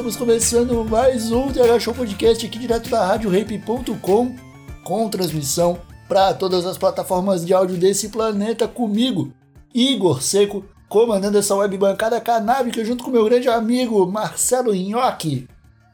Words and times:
Estamos 0.00 0.16
começando 0.16 0.82
mais 0.82 1.30
um 1.30 1.52
TH 1.52 1.78
Show 1.78 1.94
Podcast 1.94 2.46
aqui 2.46 2.58
direto 2.58 2.88
da 2.88 3.04
RadioRape.com 3.04 4.34
com 4.82 5.10
transmissão 5.10 5.78
para 6.08 6.32
todas 6.32 6.64
as 6.64 6.78
plataformas 6.78 7.44
de 7.44 7.52
áudio 7.52 7.76
desse 7.76 8.08
planeta 8.08 8.66
comigo, 8.66 9.30
Igor 9.74 10.22
Seco, 10.22 10.64
comandando 10.88 11.36
essa 11.36 11.54
web 11.54 11.76
bancada 11.76 12.18
canábica 12.18 12.82
junto 12.82 13.04
com 13.04 13.10
meu 13.10 13.26
grande 13.26 13.50
amigo 13.50 14.10
Marcelo 14.10 14.74
Nhoque. 14.74 15.46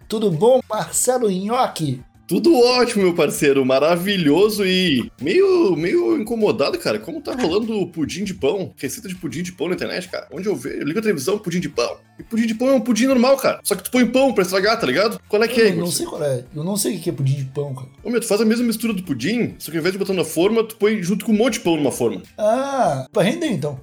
Tudo 0.06 0.30
bom, 0.30 0.60
Marcelo 0.70 1.28
Nhoque? 1.28 2.00
Tudo 2.26 2.58
ótimo, 2.58 3.04
meu 3.04 3.14
parceiro, 3.14 3.64
maravilhoso 3.64 4.66
e 4.66 5.12
meio, 5.22 5.76
meio 5.76 6.20
incomodado, 6.20 6.76
cara. 6.76 6.98
Como 6.98 7.20
tá 7.20 7.32
rolando 7.32 7.86
pudim 7.86 8.24
de 8.24 8.34
pão, 8.34 8.74
receita 8.76 9.08
de 9.08 9.14
pudim 9.14 9.44
de 9.44 9.52
pão 9.52 9.68
na 9.68 9.76
internet, 9.76 10.08
cara? 10.08 10.26
Onde 10.32 10.48
eu 10.48 10.56
vejo, 10.56 10.76
eu 10.76 10.84
ligo 10.84 10.98
a 10.98 11.02
televisão, 11.02 11.38
pudim 11.38 11.60
de 11.60 11.68
pão. 11.68 11.98
E 12.18 12.24
pudim 12.24 12.46
de 12.46 12.54
pão 12.54 12.68
é 12.68 12.72
um 12.72 12.80
pudim 12.80 13.06
normal, 13.06 13.36
cara. 13.36 13.60
Só 13.62 13.76
que 13.76 13.84
tu 13.84 13.92
põe 13.92 14.04
pão 14.04 14.32
pra 14.34 14.42
estragar, 14.42 14.80
tá 14.80 14.86
ligado? 14.86 15.20
Qual 15.28 15.40
é 15.40 15.46
que 15.46 15.60
é, 15.60 15.68
Eu 15.70 15.76
não 15.76 15.86
sei 15.86 16.04
qual 16.04 16.22
é. 16.24 16.44
Eu 16.54 16.64
não 16.64 16.76
sei 16.76 16.96
o 16.96 17.00
que 17.00 17.10
é 17.10 17.12
pudim 17.12 17.34
de 17.36 17.44
pão, 17.44 17.72
cara. 17.72 17.88
Ô, 18.02 18.10
meu, 18.10 18.20
tu 18.20 18.26
faz 18.26 18.40
a 18.40 18.44
mesma 18.44 18.66
mistura 18.66 18.92
do 18.92 19.04
pudim, 19.04 19.54
só 19.58 19.70
que 19.70 19.76
ao 19.76 19.80
invés 19.80 19.92
de 19.92 19.98
botar 19.98 20.12
na 20.12 20.24
forma, 20.24 20.64
tu 20.64 20.76
põe 20.76 21.00
junto 21.04 21.24
com 21.24 21.30
um 21.30 21.36
monte 21.36 21.54
de 21.54 21.60
pão 21.60 21.76
numa 21.76 21.92
forma. 21.92 22.22
Ah, 22.36 23.06
pra 23.12 23.22
render 23.22 23.46
então. 23.46 23.80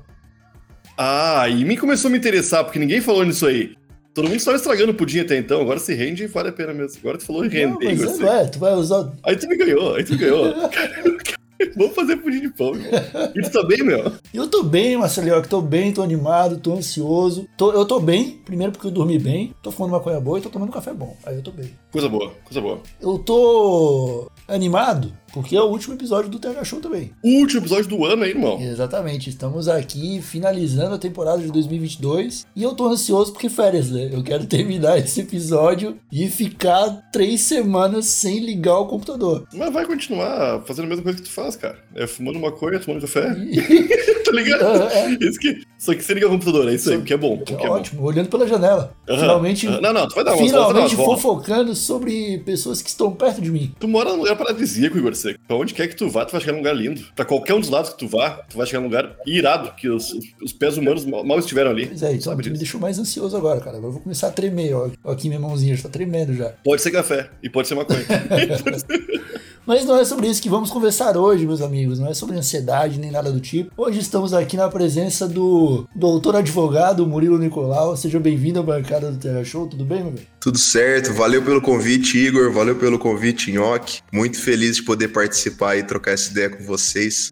Ah, 0.97 1.47
e 1.49 1.65
mim 1.65 1.75
começou 1.75 2.09
a 2.09 2.11
me 2.11 2.17
interessar, 2.17 2.63
porque 2.63 2.77
ninguém 2.77 3.01
falou 3.01 3.23
nisso 3.25 3.47
aí. 3.47 3.75
Todo 4.13 4.25
mundo 4.25 4.35
estava 4.37 4.57
estragando 4.57 4.91
o 4.91 4.95
pudim 4.95 5.19
até 5.21 5.37
então, 5.37 5.61
agora 5.61 5.79
se 5.79 5.93
rende 5.93 6.23
e 6.23 6.27
vale 6.27 6.49
a 6.49 6.53
pena 6.53 6.73
mesmo. 6.73 6.99
Agora 6.99 7.17
tu 7.17 7.25
falou 7.25 7.45
em 7.45 7.65
Não, 7.65 7.79
mas 7.81 8.01
Igor. 8.01 8.27
é, 8.27 8.45
tu 8.45 8.59
vai 8.59 8.73
usar 8.73 9.11
Aí 9.23 9.35
tu 9.35 9.47
me 9.47 9.57
ganhou, 9.57 9.95
aí 9.95 10.03
tu 10.03 10.11
me 10.13 10.17
ganhou. 10.19 10.53
Vamos 11.77 11.95
fazer 11.95 12.17
pudim 12.17 12.41
de 12.41 12.49
pão, 12.49 12.73
meu. 12.73 12.91
E 13.35 13.41
tu 13.41 13.49
tá 13.51 13.63
bem, 13.65 13.81
meu? 13.83 14.11
Eu 14.33 14.47
tô 14.49 14.63
bem, 14.63 14.97
Marcelinho, 14.97 15.41
tô 15.47 15.61
bem, 15.61 15.93
tô 15.93 16.01
animado, 16.03 16.57
tô 16.59 16.73
ansioso. 16.73 17.47
Tô- 17.57 17.71
eu 17.71 17.85
tô 17.85 17.99
bem, 18.01 18.41
primeiro 18.43 18.73
porque 18.73 18.85
eu 18.87 18.91
dormi 18.91 19.17
bem, 19.17 19.53
tô 19.63 19.71
fumando 19.71 19.91
maconha 19.93 20.19
boa 20.19 20.37
e 20.37 20.41
tô 20.41 20.49
tomando 20.49 20.71
café 20.73 20.93
bom. 20.93 21.15
Aí 21.25 21.35
eu 21.37 21.41
tô 21.41 21.51
bem. 21.51 21.71
Coisa 21.91 22.09
boa, 22.09 22.31
coisa 22.43 22.59
boa. 22.59 22.81
Eu 23.01 23.17
tô 23.17 24.29
animado 24.47 25.13
porque 25.33 25.55
é 25.55 25.61
o 25.61 25.65
último 25.65 25.95
episódio 25.95 26.29
do 26.29 26.37
TH 26.37 26.63
Show 26.63 26.79
também. 26.79 27.11
Último 27.23 27.61
episódio 27.61 27.87
do 27.87 28.05
ano 28.05 28.23
aí, 28.23 28.29
irmão. 28.29 28.61
Exatamente, 28.61 29.31
estamos 29.31 29.67
aqui 29.67 30.21
finalizando 30.21 30.93
a 30.93 30.99
temporada 30.99 31.41
de 31.41 31.51
2022 31.51 32.45
e 32.55 32.61
eu 32.61 32.73
tô 32.75 32.87
ansioso 32.87 33.33
porque 33.33 33.49
férias, 33.49 33.89
né? 33.89 34.09
Eu 34.13 34.23
quero 34.23 34.45
terminar 34.45 34.99
esse 34.99 35.21
episódio 35.21 35.97
e 36.11 36.29
ficar 36.29 37.09
três 37.11 37.41
semanas 37.41 38.05
sem 38.05 38.39
ligar 38.39 38.77
o 38.77 38.87
computador. 38.87 39.47
Mas 39.53 39.73
vai 39.73 39.85
continuar 39.85 40.61
fazendo 40.65 40.85
a 40.85 40.89
mesma 40.89 41.03
coisa 41.03 41.17
que 41.17 41.23
tu 41.25 41.31
faz, 41.31 41.55
cara. 41.55 41.79
É 41.95 42.05
fumando 42.05 42.39
maconha, 42.39 42.79
tomando 42.79 43.01
café. 43.01 43.23
tá 43.23 43.33
ligado? 44.35 44.63
Ah, 44.63 44.89
é. 44.93 45.11
Isso 45.21 45.39
que... 45.39 45.61
Só 45.77 45.93
que 45.93 46.01
você 46.01 46.13
liga 46.13 46.27
o 46.27 46.29
computador, 46.29 46.69
é 46.69 46.75
isso 46.75 46.89
aí, 46.89 46.95
Só- 46.95 47.01
o 47.01 47.03
que 47.05 47.13
é 47.13 47.17
bom. 47.17 47.33
o 47.35 47.37
Que 47.43 47.55
que 47.55 47.63
é 47.65 47.67
bom. 47.67 47.73
ótimo, 47.73 48.03
olhando 48.03 48.29
pela 48.29 48.47
janela. 48.47 48.95
Aham, 49.09 49.19
Finalmente, 49.19 49.67
aham. 49.67 49.81
Não, 49.81 49.91
não, 49.93 50.07
tu 50.07 50.15
vai 50.15 50.23
dar 50.23 50.31
uma 50.31 50.37
volta, 50.37 50.49
finalmente 50.53 50.95
umas 50.95 51.05
voltas. 51.05 51.21
fofocando 51.23 51.75
sobre 51.75 52.37
pessoas 52.45 52.81
que 52.81 52.87
estão 52.89 53.11
perto 53.11 53.41
de 53.41 53.51
mim. 53.51 53.73
Tu 53.79 53.87
mora 53.87 54.11
num 54.11 54.17
lugar 54.19 54.37
paradisíaco, 54.37 54.97
Igor 54.97 55.13
Seco. 55.13 55.37
Pra 55.45 55.57
onde 55.57 55.73
quer 55.73 55.87
que 55.87 55.95
tu 55.95 56.07
vá, 56.09 56.23
tu 56.23 56.31
vai 56.31 56.39
chegar 56.39 56.53
num 56.53 56.59
lugar 56.59 56.73
lindo. 56.73 57.01
Pra 57.13 57.25
qualquer 57.25 57.53
um 57.53 57.59
dos 57.59 57.69
lados 57.69 57.89
que 57.91 57.99
tu 57.99 58.07
vá, 58.07 58.29
tu 58.49 58.57
vai 58.57 58.65
chegar 58.65 58.79
num 58.79 58.85
lugar 58.87 59.13
irado, 59.25 59.73
que 59.75 59.89
os, 59.89 60.15
os 60.41 60.53
pés 60.53 60.77
humanos 60.77 61.03
mal, 61.05 61.23
mal 61.25 61.37
estiveram 61.39 61.71
ali. 61.71 61.87
Pois 61.87 62.01
é, 62.01 62.13
então 62.13 62.33
me 62.35 62.43
deixou 62.51 62.79
mais 62.79 62.97
ansioso 62.97 63.35
agora, 63.35 63.59
cara. 63.59 63.75
Agora 63.75 63.89
eu 63.89 63.93
vou 63.93 64.01
começar 64.01 64.27
a 64.27 64.31
tremer. 64.31 64.73
Ó 64.73 64.89
Aqui 65.11 65.27
minha 65.27 65.39
mãozinha 65.39 65.75
já 65.75 65.83
tá 65.83 65.89
tremendo 65.89 66.33
já. 66.33 66.53
Pode 66.63 66.81
ser 66.81 66.91
café 66.91 67.29
e 67.43 67.49
pode 67.49 67.67
ser 67.67 67.75
maconha. 67.75 67.99
Mas 69.65 69.85
não 69.85 69.97
é 69.97 70.03
sobre 70.03 70.27
isso 70.27 70.41
que 70.41 70.49
vamos 70.49 70.69
conversar 70.69 71.15
hoje, 71.15 71.45
meus 71.45 71.61
amigos. 71.61 71.97
Não 71.97 72.09
é 72.09 72.13
sobre 72.13 72.35
ansiedade 72.35 72.99
nem 72.99 73.09
nada 73.09 73.31
do 73.31 73.39
tipo. 73.39 73.71
Hoje 73.77 73.99
estamos 73.99 74.33
aqui 74.33 74.57
na 74.57 74.67
presença 74.67 75.25
do 75.25 75.87
doutor 75.95 76.35
advogado 76.35 77.07
Murilo 77.07 77.37
Nicolau. 77.37 77.95
Seja 77.95 78.19
bem-vindo 78.19 78.59
à 78.59 78.63
bancada 78.63 79.09
do 79.09 79.17
Terra 79.17 79.43
Show. 79.45 79.65
Tudo 79.67 79.85
bem, 79.85 80.03
meu 80.03 80.11
bem? 80.11 80.27
Tudo 80.41 80.57
certo, 80.57 81.13
valeu 81.13 81.41
pelo 81.41 81.61
convite, 81.61 82.17
Igor, 82.17 82.51
valeu 82.51 82.75
pelo 82.75 82.99
convite, 82.99 83.53
Nhoque. 83.53 84.01
Muito 84.11 84.37
feliz 84.41 84.75
de 84.75 84.83
poder 84.83 85.07
participar 85.07 85.77
e 85.77 85.83
trocar 85.83 86.11
essa 86.11 86.29
ideia 86.31 86.49
com 86.49 86.63
vocês. 86.65 87.31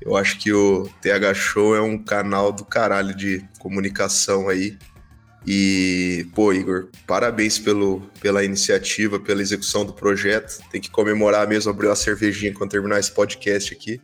Eu 0.00 0.16
acho 0.16 0.38
que 0.38 0.52
o 0.52 0.88
TH 1.00 1.34
Show 1.34 1.76
é 1.76 1.80
um 1.80 1.96
canal 1.96 2.50
do 2.50 2.64
caralho 2.64 3.14
de 3.14 3.44
comunicação 3.58 4.48
aí. 4.48 4.76
E, 5.46 6.26
pô, 6.34 6.52
Igor, 6.52 6.88
parabéns 7.06 7.58
pelo, 7.58 8.02
pela 8.20 8.44
iniciativa, 8.44 9.18
pela 9.18 9.40
execução 9.40 9.84
do 9.84 9.92
projeto. 9.92 10.58
Tem 10.70 10.80
que 10.80 10.90
comemorar 10.90 11.48
mesmo, 11.48 11.70
abrir 11.70 11.86
uma 11.86 11.96
cervejinha 11.96 12.52
quando 12.52 12.70
terminar 12.70 12.98
esse 12.98 13.12
podcast 13.12 13.72
aqui. 13.72 14.00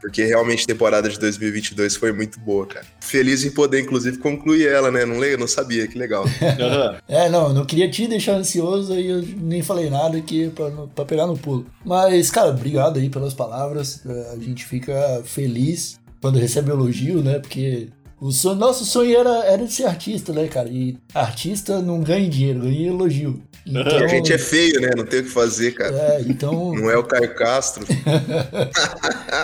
Porque 0.00 0.24
realmente 0.24 0.62
a 0.62 0.66
temporada 0.66 1.10
de 1.10 1.18
2022 1.20 1.94
foi 1.94 2.10
muito 2.10 2.40
boa, 2.40 2.66
cara. 2.66 2.86
Feliz 3.02 3.44
em 3.44 3.50
poder, 3.50 3.80
inclusive, 3.82 4.16
concluir 4.16 4.66
ela, 4.66 4.90
né? 4.90 5.04
Não, 5.04 5.20
le- 5.20 5.36
não 5.36 5.46
sabia, 5.46 5.86
que 5.86 5.98
legal. 5.98 6.24
É, 7.06 7.28
não, 7.28 7.48
eu 7.48 7.54
não 7.54 7.66
queria 7.66 7.90
te 7.90 8.06
deixar 8.06 8.32
ansioso 8.36 8.94
aí 8.94 9.06
eu 9.08 9.20
nem 9.20 9.62
falei 9.62 9.90
nada 9.90 10.16
aqui 10.16 10.48
pra, 10.54 10.70
pra 10.94 11.04
pegar 11.04 11.26
no 11.26 11.36
pulo. 11.36 11.66
Mas, 11.84 12.30
cara, 12.30 12.48
obrigado 12.48 12.98
aí 12.98 13.10
pelas 13.10 13.34
palavras. 13.34 14.00
É, 14.06 14.32
A 14.32 14.36
gente 14.38 14.64
fica 14.64 15.20
feliz 15.26 16.00
quando 16.22 16.38
recebe 16.38 16.70
elogio, 16.70 17.22
né? 17.22 17.38
Porque 17.38 17.88
o 18.20 18.30
sonho- 18.32 18.56
nosso 18.56 18.84
sonho 18.84 19.16
era, 19.18 19.44
era 19.46 19.64
de 19.64 19.72
ser 19.72 19.84
artista, 19.86 20.32
né, 20.32 20.46
cara? 20.48 20.68
E 20.68 20.96
artista 21.14 21.80
não 21.80 22.00
ganha 22.00 22.28
dinheiro, 22.28 22.60
ganha 22.60 22.88
elogio. 22.88 23.42
Então, 23.66 23.98
a 23.98 24.08
gente 24.08 24.32
é 24.32 24.38
feio, 24.38 24.80
né? 24.80 24.90
Não 24.96 25.04
tem 25.04 25.20
o 25.20 25.24
que 25.24 25.28
fazer, 25.30 25.72
cara. 25.72 25.94
é, 25.94 26.22
então. 26.26 26.72
Não 26.74 26.90
é 26.90 26.96
o 26.96 27.04
Caio 27.04 27.34
Castro. 27.34 27.84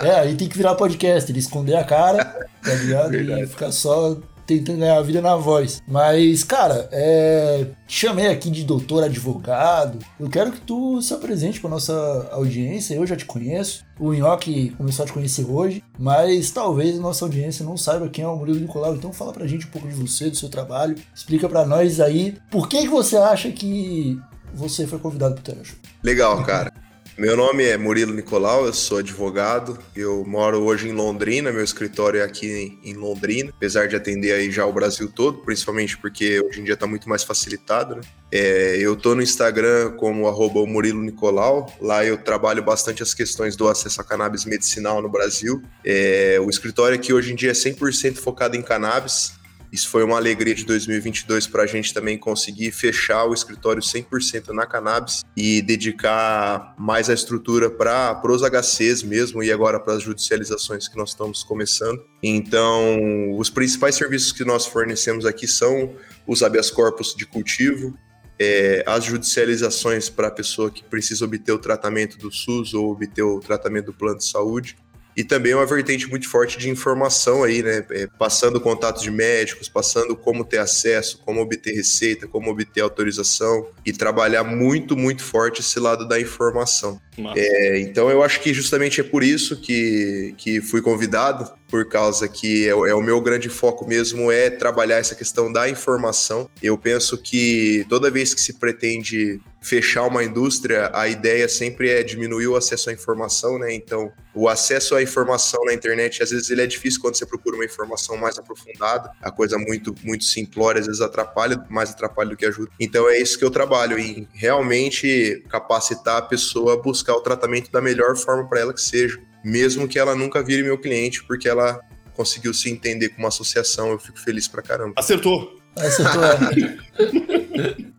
É, 0.03 0.11
aí 0.19 0.35
tem 0.35 0.47
que 0.47 0.57
virar 0.57 0.75
podcast, 0.75 1.31
ele 1.31 1.39
esconder 1.39 1.75
a 1.75 1.83
cara, 1.83 2.23
tá 2.63 2.73
ligado? 2.73 3.15
E 3.15 3.23
Verdade. 3.23 3.47
ficar 3.47 3.71
só 3.71 4.17
tentando 4.47 4.79
ganhar 4.79 4.97
a 4.97 5.03
vida 5.03 5.21
na 5.21 5.35
voz. 5.35 5.83
Mas, 5.87 6.43
cara, 6.43 6.87
é... 6.91 7.67
te 7.85 7.99
chamei 7.99 8.27
aqui 8.27 8.49
de 8.49 8.63
doutor 8.63 9.03
advogado. 9.03 9.99
Eu 10.19 10.29
quero 10.29 10.51
que 10.51 10.61
tu 10.61 11.01
se 11.01 11.13
apresente 11.13 11.59
pra 11.59 11.69
nossa 11.69 12.29
audiência. 12.31 12.95
Eu 12.95 13.05
já 13.05 13.15
te 13.15 13.25
conheço. 13.25 13.85
O 13.99 14.13
Nhoque 14.13 14.69
começou 14.77 15.03
a 15.03 15.05
te 15.05 15.13
conhecer 15.13 15.45
hoje. 15.45 15.83
Mas 15.99 16.49
talvez 16.51 16.97
a 16.97 17.01
nossa 17.01 17.25
audiência 17.25 17.65
não 17.65 17.75
saiba 17.75 18.09
quem 18.09 18.23
é 18.23 18.27
o 18.27 18.37
Murilo 18.37 18.59
Nicolau. 18.59 18.95
Então 18.95 19.11
fala 19.11 19.33
pra 19.33 19.45
gente 19.45 19.67
um 19.67 19.69
pouco 19.69 19.87
de 19.87 19.93
você, 19.93 20.29
do 20.29 20.37
seu 20.37 20.49
trabalho. 20.49 20.95
Explica 21.13 21.49
pra 21.49 21.65
nós 21.65 21.99
aí 21.99 22.37
por 22.49 22.69
que, 22.69 22.81
que 22.81 22.87
você 22.87 23.17
acha 23.17 23.51
que 23.51 24.19
você 24.53 24.87
foi 24.87 24.99
convidado 24.99 25.35
pro 25.35 25.43
Terra 25.43 25.63
Show. 25.63 25.77
Legal, 26.03 26.43
cara. 26.43 26.71
Meu 27.17 27.35
nome 27.35 27.63
é 27.63 27.75
Murilo 27.75 28.13
Nicolau, 28.13 28.67
eu 28.67 28.73
sou 28.73 28.99
advogado. 28.99 29.79
Eu 29.95 30.23
moro 30.23 30.61
hoje 30.61 30.87
em 30.87 30.91
Londrina, 30.91 31.51
meu 31.51 31.63
escritório 31.63 32.19
é 32.19 32.23
aqui 32.23 32.77
em 32.83 32.93
Londrina, 32.93 33.49
apesar 33.49 33.87
de 33.87 33.95
atender 33.95 34.33
aí 34.33 34.51
já 34.51 34.67
o 34.67 34.71
Brasil 34.71 35.11
todo, 35.11 35.39
principalmente 35.39 35.97
porque 35.97 36.39
hoje 36.39 36.61
em 36.61 36.63
dia 36.63 36.77
tá 36.77 36.85
muito 36.85 37.09
mais 37.09 37.23
facilitado, 37.23 37.95
né? 37.95 38.01
É, 38.31 38.77
eu 38.79 38.95
tô 38.95 39.15
no 39.15 39.23
Instagram 39.23 39.93
como 39.93 40.27
arroba 40.27 40.63
Murilo 40.67 41.01
Nicolau. 41.01 41.73
Lá 41.81 42.05
eu 42.05 42.19
trabalho 42.19 42.61
bastante 42.61 43.01
as 43.01 43.15
questões 43.15 43.55
do 43.55 43.67
acesso 43.67 43.99
a 43.99 44.03
cannabis 44.03 44.45
medicinal 44.45 45.01
no 45.01 45.09
Brasil. 45.09 45.63
É, 45.83 46.37
o 46.39 46.51
escritório 46.51 46.95
aqui 46.95 47.13
hoje 47.13 47.31
em 47.31 47.35
dia 47.35 47.49
é 47.49 47.53
100% 47.53 48.17
focado 48.17 48.55
em 48.55 48.61
cannabis. 48.61 49.33
Isso 49.71 49.89
foi 49.89 50.03
uma 50.03 50.17
alegria 50.17 50.55
de 50.55 50.65
2022 50.65 51.47
para 51.47 51.63
a 51.63 51.67
gente 51.67 51.93
também 51.93 52.17
conseguir 52.17 52.71
fechar 52.71 53.25
o 53.25 53.33
escritório 53.33 53.81
100% 53.81 54.49
na 54.49 54.65
cannabis 54.65 55.23
e 55.35 55.61
dedicar 55.61 56.75
mais 56.77 57.09
a 57.09 57.13
estrutura 57.13 57.69
para 57.69 58.21
os 58.25 58.41
HCs 58.41 59.03
mesmo 59.03 59.43
e 59.43 59.51
agora 59.51 59.79
para 59.79 59.93
as 59.93 60.03
judicializações 60.03 60.87
que 60.87 60.97
nós 60.97 61.09
estamos 61.09 61.43
começando. 61.43 62.03
Então, 62.23 63.37
os 63.37 63.49
principais 63.49 63.95
serviços 63.95 64.31
que 64.31 64.45
nós 64.45 64.65
fornecemos 64.65 65.25
aqui 65.25 65.47
são 65.47 65.93
os 66.25 66.43
habeas 66.43 66.71
corpus 66.71 67.13
de 67.15 67.25
cultivo, 67.25 67.97
é, 68.39 68.83
as 68.85 69.03
judicializações 69.03 70.09
para 70.09 70.27
a 70.27 70.31
pessoa 70.31 70.69
que 70.69 70.83
precisa 70.83 71.25
obter 71.25 71.51
o 71.51 71.57
tratamento 71.57 72.17
do 72.17 72.31
SUS 72.31 72.73
ou 72.73 72.91
obter 72.91 73.23
o 73.23 73.39
tratamento 73.39 73.87
do 73.87 73.93
plano 73.93 74.17
de 74.17 74.25
saúde. 74.25 74.77
E 75.17 75.23
também 75.23 75.55
uma 75.55 75.65
vertente 75.65 76.07
muito 76.07 76.29
forte 76.29 76.59
de 76.59 76.69
informação 76.69 77.43
aí, 77.43 77.63
né? 77.63 77.83
É, 77.89 78.05
passando 78.19 78.61
contatos 78.61 79.01
de 79.01 79.09
médicos, 79.09 79.67
passando 79.67 80.15
como 80.15 80.45
ter 80.45 80.59
acesso, 80.59 81.19
como 81.25 81.41
obter 81.41 81.73
receita, 81.73 82.27
como 82.27 82.51
obter 82.51 82.81
autorização 82.81 83.67
e 83.83 83.91
trabalhar 83.91 84.43
muito, 84.43 84.95
muito 84.95 85.23
forte 85.23 85.61
esse 85.61 85.79
lado 85.79 86.07
da 86.07 86.21
informação. 86.21 87.01
É, 87.35 87.79
então 87.79 88.09
eu 88.09 88.23
acho 88.23 88.41
que 88.41 88.53
justamente 88.53 89.01
é 89.01 89.03
por 89.03 89.23
isso 89.23 89.59
que, 89.59 90.35
que 90.37 90.61
fui 90.61 90.81
convidado, 90.81 91.51
por 91.67 91.87
causa 91.87 92.27
que 92.27 92.65
é, 92.65 92.69
é 92.69 92.93
o 92.93 93.01
meu 93.01 93.19
grande 93.21 93.49
foco 93.49 93.87
mesmo 93.87 94.31
é 94.31 94.49
trabalhar 94.49 94.97
essa 94.97 95.15
questão 95.15 95.51
da 95.51 95.69
informação. 95.69 96.49
Eu 96.61 96.77
penso 96.77 97.17
que 97.17 97.85
toda 97.89 98.09
vez 98.09 98.33
que 98.33 98.41
se 98.41 98.53
pretende 98.53 99.41
fechar 99.61 100.03
uma 100.03 100.23
indústria, 100.23 100.89
a 100.93 101.07
ideia 101.09 101.49
sempre 101.49 101.89
é 101.89 102.01
diminuir 102.03 102.47
o 102.47 102.55
acesso 102.55 102.89
à 102.89 102.93
informação, 102.93 103.59
né? 103.59 103.73
Então, 103.73 104.11
o 104.33 104.47
acesso 104.47 104.95
à 104.95 105.01
informação 105.01 105.65
na 105.65 105.73
internet, 105.73 106.23
às 106.23 106.29
vezes 106.29 106.49
ele 106.49 106.61
é 106.61 106.67
difícil 106.67 107.01
quando 107.01 107.15
você 107.15 107.25
procura 107.25 107.55
uma 107.55 107.65
informação 107.65 108.15
mais 108.15 108.37
aprofundada, 108.37 109.11
a 109.21 109.31
coisa 109.31 109.57
muito 109.57 109.93
muito 110.03 110.23
simplória, 110.23 110.79
às 110.79 110.87
vezes 110.87 111.01
atrapalha, 111.01 111.61
mais 111.69 111.89
atrapalha 111.89 112.29
do 112.29 112.37
que 112.37 112.45
ajuda. 112.45 112.69
Então 112.79 113.09
é 113.09 113.17
isso 113.19 113.37
que 113.37 113.43
eu 113.43 113.51
trabalho 113.51 113.97
em 113.97 114.27
realmente 114.33 115.43
capacitar 115.49 116.17
a 116.17 116.21
pessoa 116.21 116.73
a 116.73 116.77
buscar 116.77 117.06
o 117.13 117.21
tratamento 117.21 117.71
da 117.71 117.81
melhor 117.81 118.15
forma 118.15 118.47
para 118.47 118.59
ela 118.59 118.73
que 118.73 118.81
seja, 118.81 119.19
mesmo 119.43 119.87
que 119.87 119.97
ela 119.99 120.15
nunca 120.15 120.43
vire 120.43 120.63
meu 120.63 120.77
cliente, 120.77 121.23
porque 121.23 121.47
ela 121.47 121.79
conseguiu 122.15 122.53
se 122.53 122.69
entender 122.69 123.09
com 123.09 123.19
uma 123.19 123.27
associação, 123.27 123.91
eu 123.91 123.99
fico 123.99 124.19
feliz 124.19 124.47
pra 124.47 124.61
caramba. 124.61 124.93
Acertou. 124.97 125.57
Acertou, 125.75 126.23
é. 126.23 127.87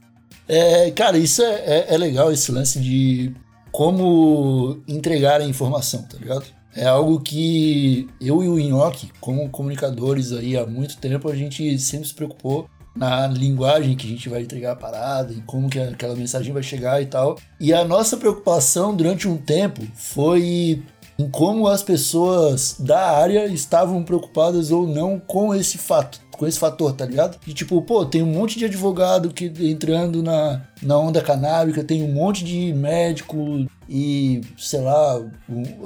É, 0.49 0.91
cara, 0.93 1.19
isso 1.19 1.43
é, 1.43 1.55
é, 1.67 1.95
é, 1.95 1.99
legal, 1.99 2.33
esse 2.33 2.51
lance 2.51 2.81
de 2.81 3.35
como 3.71 4.83
entregar 4.89 5.43
a 5.43 5.45
informação, 5.45 6.03
tá 6.05 6.17
ligado? 6.17 6.47
É 6.75 6.87
algo 6.87 7.21
que 7.21 8.09
eu 8.19 8.43
e 8.43 8.49
o 8.49 8.59
Inhoque, 8.59 9.11
como 9.21 9.51
comunicadores 9.51 10.33
aí 10.33 10.57
há 10.57 10.67
muito 10.67 10.97
tempo, 10.97 11.29
a 11.29 11.37
gente 11.37 11.79
sempre 11.79 12.09
se 12.09 12.15
preocupou 12.15 12.69
na 12.99 13.29
linguagem 13.29 13.97
que 13.97 14.07
a 14.07 14.11
gente 14.11 14.29
vai 14.29 14.43
entregar 14.43 14.73
a 14.73 14.77
parada, 14.77 15.33
em 15.33 15.41
como 15.41 15.71
que 15.71 15.79
aquela 15.79 16.17
mensagem 16.17 16.53
vai 16.53 16.63
chegar 16.63 17.01
e 17.01 17.07
tal. 17.07 17.39
E 17.61 17.73
a 17.73 17.85
nossa 17.85 18.17
preocupação 18.17 18.95
durante 18.95 19.29
um 19.29 19.37
tempo 19.37 19.87
foi 19.95 20.83
em 21.17 21.29
como 21.31 21.69
as 21.69 21.83
pessoas 21.83 22.77
da 22.79 23.17
área 23.19 23.47
estavam 23.47 24.03
preocupadas 24.03 24.71
ou 24.73 24.87
não 24.87 25.19
com 25.19 25.55
esse 25.55 25.79
fato, 25.79 26.21
com 26.33 26.47
esse 26.47 26.59
fator, 26.59 26.93
tá 26.93 27.05
ligado? 27.07 27.39
E 27.47 27.53
tipo, 27.53 27.81
pô, 27.83 28.05
tem 28.05 28.23
um 28.23 28.33
monte 28.33 28.59
de 28.59 28.65
advogado 28.65 29.31
que 29.31 29.53
entrando 29.61 30.23
na, 30.23 30.63
na 30.83 30.99
onda 30.99 31.21
canábica, 31.21 31.85
tem 31.85 32.03
um 32.03 32.13
monte 32.13 32.45
de 32.45 32.73
médico 32.73 33.65
e, 33.89 34.41
sei 34.57 34.81
lá, 34.81 35.21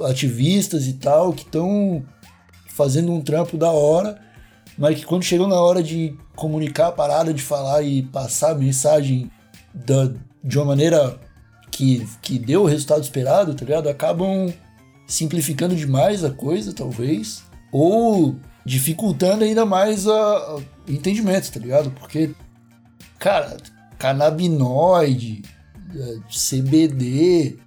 ativistas 0.07 0.87
e 0.87 0.93
tal 0.93 1.31
que 1.31 1.43
estão 1.43 2.03
fazendo 2.67 3.11
um 3.11 3.21
trampo 3.21 3.55
da 3.55 3.71
hora, 3.71 4.19
mas 4.77 4.99
que 4.99 5.05
quando 5.05 5.23
chegam 5.23 5.47
na 5.47 5.59
hora 5.59 5.81
de 5.83 6.17
comunicar 6.35 6.87
a 6.87 6.91
parada, 6.91 7.33
de 7.33 7.41
falar 7.41 7.83
e 7.83 8.03
passar 8.03 8.51
a 8.51 8.55
mensagem 8.55 9.29
da, 9.73 10.11
de 10.43 10.57
uma 10.57 10.65
maneira 10.65 11.19
que, 11.71 12.07
que 12.21 12.37
deu 12.37 12.63
o 12.63 12.67
resultado 12.67 13.03
esperado, 13.03 13.53
tá 13.53 13.65
ligado? 13.65 13.89
Acabam 13.89 14.53
simplificando 15.07 15.75
demais 15.75 16.23
a 16.23 16.29
coisa, 16.31 16.73
talvez, 16.73 17.43
ou 17.71 18.35
dificultando 18.65 19.43
ainda 19.43 19.65
mais 19.65 20.07
o 20.07 20.61
entendimento, 20.87 21.51
tá 21.51 21.59
ligado? 21.59 21.91
Porque, 21.91 22.31
cara, 23.19 23.57
canabinoide, 23.97 25.43
é, 25.95 26.17
CBD, 26.29 27.57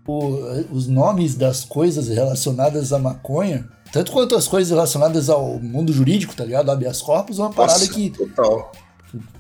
os 0.71 0.87
nomes 0.87 1.35
das 1.35 1.65
coisas 1.65 2.09
relacionadas 2.09 2.93
à 2.93 2.99
maconha, 2.99 3.69
tanto 3.97 4.13
quanto 4.13 4.37
as 4.37 4.47
coisas 4.47 4.71
relacionadas 4.71 5.31
ao 5.31 5.59
mundo 5.59 5.91
jurídico, 5.91 6.37
tá 6.37 6.45
ligado? 6.45 6.71
Habeas 6.71 7.01
corpus 7.01 7.39
é 7.39 7.43
uma 7.43 7.53
parada 7.53 7.79
Nossa, 7.79 7.93
que. 7.95 8.11
Total. 8.11 8.71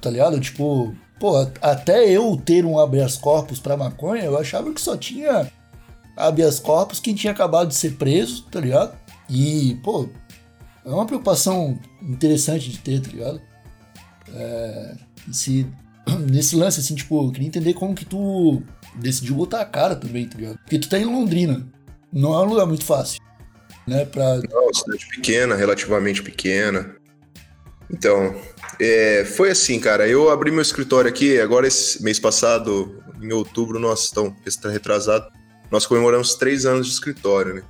Tá 0.00 0.08
ligado? 0.08 0.40
Tipo, 0.40 0.94
pô, 1.20 1.46
até 1.60 2.08
eu 2.08 2.40
ter 2.42 2.64
um 2.64 2.78
habeas 2.78 3.18
corpus 3.18 3.60
pra 3.60 3.76
maconha, 3.76 4.24
eu 4.24 4.38
achava 4.38 4.72
que 4.72 4.80
só 4.80 4.96
tinha 4.96 5.52
habeas 6.16 6.58
corpus 6.58 7.00
quem 7.00 7.14
tinha 7.14 7.34
acabado 7.34 7.68
de 7.68 7.74
ser 7.74 7.96
preso, 7.96 8.44
tá 8.44 8.58
ligado? 8.58 8.96
E, 9.28 9.78
pô, 9.84 10.08
é 10.86 10.88
uma 10.88 11.04
preocupação 11.04 11.78
interessante 12.00 12.70
de 12.70 12.78
ter, 12.78 13.02
tá 13.02 13.10
ligado? 13.10 13.42
É, 14.32 14.94
esse, 15.28 15.66
nesse 16.32 16.56
lance, 16.56 16.80
assim, 16.80 16.94
tipo, 16.94 17.22
eu 17.22 17.30
queria 17.30 17.48
entender 17.48 17.74
como 17.74 17.94
que 17.94 18.06
tu 18.06 18.62
decidiu 18.94 19.34
botar 19.34 19.60
a 19.60 19.66
cara 19.66 19.94
também, 19.94 20.26
tá 20.26 20.38
ligado? 20.38 20.56
Porque 20.60 20.78
tu 20.78 20.88
tá 20.88 20.98
em 20.98 21.04
Londrina, 21.04 21.68
não 22.10 22.32
é 22.32 22.38
um 22.38 22.48
lugar 22.48 22.64
muito 22.64 22.86
fácil, 22.86 23.20
né? 23.86 24.04
Pra... 24.04 24.36
Não, 24.36 24.74
cidade 24.74 25.06
pequena, 25.08 25.54
relativamente 25.54 26.22
pequena. 26.22 26.96
Então, 27.90 28.34
é, 28.80 29.24
foi 29.24 29.50
assim, 29.50 29.78
cara. 29.78 30.08
Eu 30.08 30.30
abri 30.30 30.50
meu 30.50 30.62
escritório 30.62 31.08
aqui, 31.08 31.40
agora 31.40 31.66
esse 31.66 32.02
mês 32.02 32.18
passado, 32.18 33.02
em 33.22 33.32
outubro, 33.32 33.78
nós 33.78 34.04
estamos 34.04 34.34
retrasado 34.72 35.36
nós 35.70 35.86
comemoramos 35.86 36.34
três 36.34 36.64
anos 36.66 36.86
de 36.86 36.92
escritório, 36.92 37.54
né? 37.54 37.62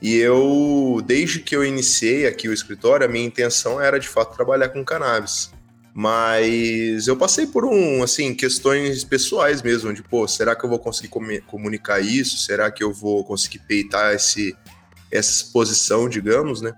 E 0.00 0.16
eu, 0.16 1.00
desde 1.04 1.40
que 1.40 1.54
eu 1.54 1.64
iniciei 1.64 2.26
aqui 2.26 2.48
o 2.48 2.52
escritório, 2.52 3.06
a 3.06 3.08
minha 3.08 3.24
intenção 3.24 3.80
era 3.80 4.00
de 4.00 4.08
fato 4.08 4.34
trabalhar 4.34 4.68
com 4.70 4.84
cannabis. 4.84 5.52
Mas 5.94 7.06
eu 7.06 7.16
passei 7.16 7.46
por 7.46 7.64
um, 7.64 8.02
assim, 8.02 8.34
questões 8.34 9.04
pessoais 9.04 9.62
mesmo, 9.62 9.92
de, 9.92 10.02
pô, 10.02 10.26
será 10.26 10.56
que 10.56 10.64
eu 10.64 10.70
vou 10.70 10.78
conseguir 10.78 11.10
comunicar 11.46 12.00
isso? 12.00 12.38
Será 12.38 12.70
que 12.70 12.82
eu 12.82 12.92
vou 12.92 13.22
conseguir 13.22 13.60
peitar 13.60 14.14
esse, 14.14 14.56
essa 15.12 15.30
exposição, 15.30 16.08
digamos, 16.08 16.60
né? 16.60 16.74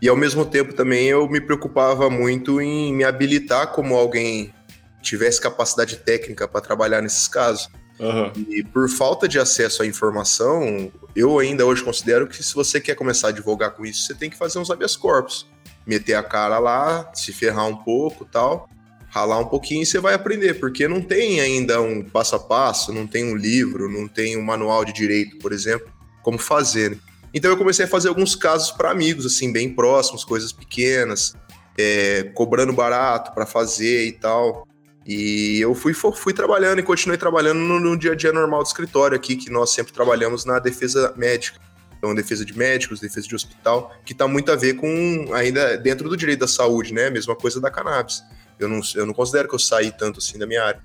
E 0.00 0.08
ao 0.08 0.16
mesmo 0.16 0.44
tempo 0.44 0.74
também 0.74 1.06
eu 1.06 1.28
me 1.28 1.40
preocupava 1.40 2.10
muito 2.10 2.60
em 2.60 2.92
me 2.92 3.04
habilitar 3.04 3.68
como 3.68 3.94
alguém 3.94 4.52
tivesse 5.00 5.40
capacidade 5.40 5.96
técnica 5.96 6.48
para 6.48 6.60
trabalhar 6.60 7.00
nesses 7.00 7.28
casos. 7.28 7.68
Uhum. 7.98 8.32
E 8.48 8.64
por 8.64 8.88
falta 8.88 9.28
de 9.28 9.38
acesso 9.38 9.82
à 9.82 9.86
informação, 9.86 10.90
eu 11.14 11.38
ainda 11.38 11.64
hoje 11.64 11.82
considero 11.82 12.26
que 12.26 12.42
se 12.42 12.54
você 12.54 12.80
quer 12.80 12.94
começar 12.96 13.28
a 13.28 13.32
divulgar 13.32 13.70
com 13.70 13.86
isso, 13.86 14.06
você 14.06 14.14
tem 14.14 14.28
que 14.28 14.36
fazer 14.36 14.58
uns 14.58 14.70
habeas 14.70 14.96
corpus. 14.96 15.46
Meter 15.86 16.14
a 16.14 16.22
cara 16.22 16.58
lá, 16.58 17.10
se 17.14 17.32
ferrar 17.32 17.66
um 17.66 17.76
pouco 17.76 18.24
tal, 18.24 18.68
ralar 19.08 19.38
um 19.38 19.46
pouquinho 19.46 19.82
e 19.82 19.86
você 19.86 20.00
vai 20.00 20.14
aprender, 20.14 20.54
porque 20.54 20.88
não 20.88 21.00
tem 21.00 21.40
ainda 21.40 21.80
um 21.80 22.02
passo 22.02 22.34
a 22.34 22.38
passo, 22.38 22.92
não 22.92 23.06
tem 23.06 23.24
um 23.24 23.36
livro, 23.36 23.88
não 23.88 24.08
tem 24.08 24.36
um 24.36 24.42
manual 24.42 24.84
de 24.84 24.92
direito, 24.92 25.38
por 25.38 25.52
exemplo, 25.52 25.92
como 26.22 26.38
fazer. 26.38 26.90
Né? 26.90 26.96
Então 27.34 27.50
eu 27.50 27.56
comecei 27.56 27.84
a 27.84 27.88
fazer 27.88 28.08
alguns 28.08 28.36
casos 28.36 28.70
para 28.70 28.92
amigos, 28.92 29.26
assim, 29.26 29.52
bem 29.52 29.74
próximos, 29.74 30.24
coisas 30.24 30.52
pequenas, 30.52 31.34
é, 31.76 32.30
cobrando 32.34 32.72
barato 32.72 33.32
para 33.34 33.44
fazer 33.44 34.06
e 34.06 34.12
tal. 34.12 34.66
E 35.04 35.60
eu 35.60 35.74
fui, 35.74 35.92
fui 35.92 36.32
trabalhando 36.32 36.78
e 36.78 36.82
continuei 36.82 37.18
trabalhando 37.18 37.58
no, 37.58 37.78
no, 37.78 37.98
dia 37.98 38.12
a 38.12 38.14
dia 38.14 38.32
normal 38.32 38.62
do 38.62 38.66
escritório 38.66 39.16
aqui, 39.16 39.36
que 39.36 39.50
nós 39.50 39.70
sempre 39.70 39.92
trabalhamos 39.92 40.44
na 40.44 40.58
defesa 40.58 41.12
médica. 41.16 41.60
Então, 41.98 42.14
defesa 42.14 42.44
de 42.44 42.56
médicos, 42.56 43.00
defesa 43.00 43.26
de 43.26 43.34
hospital, 43.34 43.92
que 44.04 44.12
está 44.12 44.28
muito 44.28 44.52
a 44.52 44.56
ver 44.56 44.74
com, 44.74 45.30
ainda 45.34 45.76
dentro 45.76 46.08
do 46.08 46.16
direito 46.16 46.40
da 46.40 46.48
saúde, 46.48 46.94
né? 46.94 47.10
Mesma 47.10 47.34
coisa 47.34 47.60
da 47.60 47.70
cannabis. 47.70 48.22
Eu 48.58 48.68
não, 48.68 48.80
eu 48.94 49.04
não 49.04 49.12
considero 49.12 49.48
que 49.48 49.54
eu 49.54 49.58
saí 49.58 49.90
tanto 49.90 50.18
assim 50.20 50.38
da 50.38 50.46
minha 50.46 50.62
área. 50.62 50.80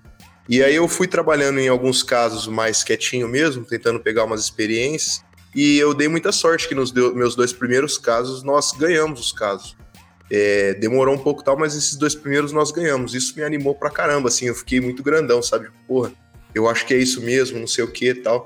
E 0.48 0.64
aí 0.64 0.76
eu 0.76 0.88
fui 0.88 1.08
trabalhando 1.08 1.60
em 1.60 1.68
alguns 1.68 2.02
casos 2.02 2.48
mais 2.48 2.84
quietinho 2.84 3.28
mesmo, 3.28 3.64
tentando 3.64 4.00
pegar 4.00 4.24
umas 4.24 4.42
experiências. 4.42 5.24
E 5.56 5.78
eu 5.78 5.94
dei 5.94 6.08
muita 6.08 6.32
sorte 6.32 6.68
que 6.68 6.76
nos 6.76 6.92
meus 6.92 7.36
dois 7.36 7.52
primeiros 7.52 7.98
casos 7.98 8.44
nós 8.44 8.72
ganhamos 8.72 9.20
os 9.20 9.32
casos. 9.32 9.76
É, 10.32 10.76
demorou 10.76 11.16
um 11.16 11.18
pouco 11.18 11.44
tal, 11.44 11.58
mas 11.58 11.76
esses 11.76 11.96
dois 11.96 12.14
primeiros 12.14 12.52
nós 12.52 12.72
ganhamos. 12.72 13.16
Isso 13.16 13.36
me 13.36 13.44
animou 13.44 13.74
pra 13.74 13.90
caramba, 13.90 14.28
assim, 14.28 14.46
eu 14.46 14.56
fiquei 14.56 14.80
muito 14.80 15.02
grandão, 15.02 15.42
sabe? 15.42 15.70
Porra, 15.88 16.12
eu 16.54 16.70
acho 16.70 16.86
que 16.86 16.94
é 16.94 16.98
isso 16.98 17.22
mesmo, 17.22 17.60
não 17.60 17.68
sei 17.68 17.84
o 17.84 17.92
que 17.92 18.14
tal. 18.14 18.46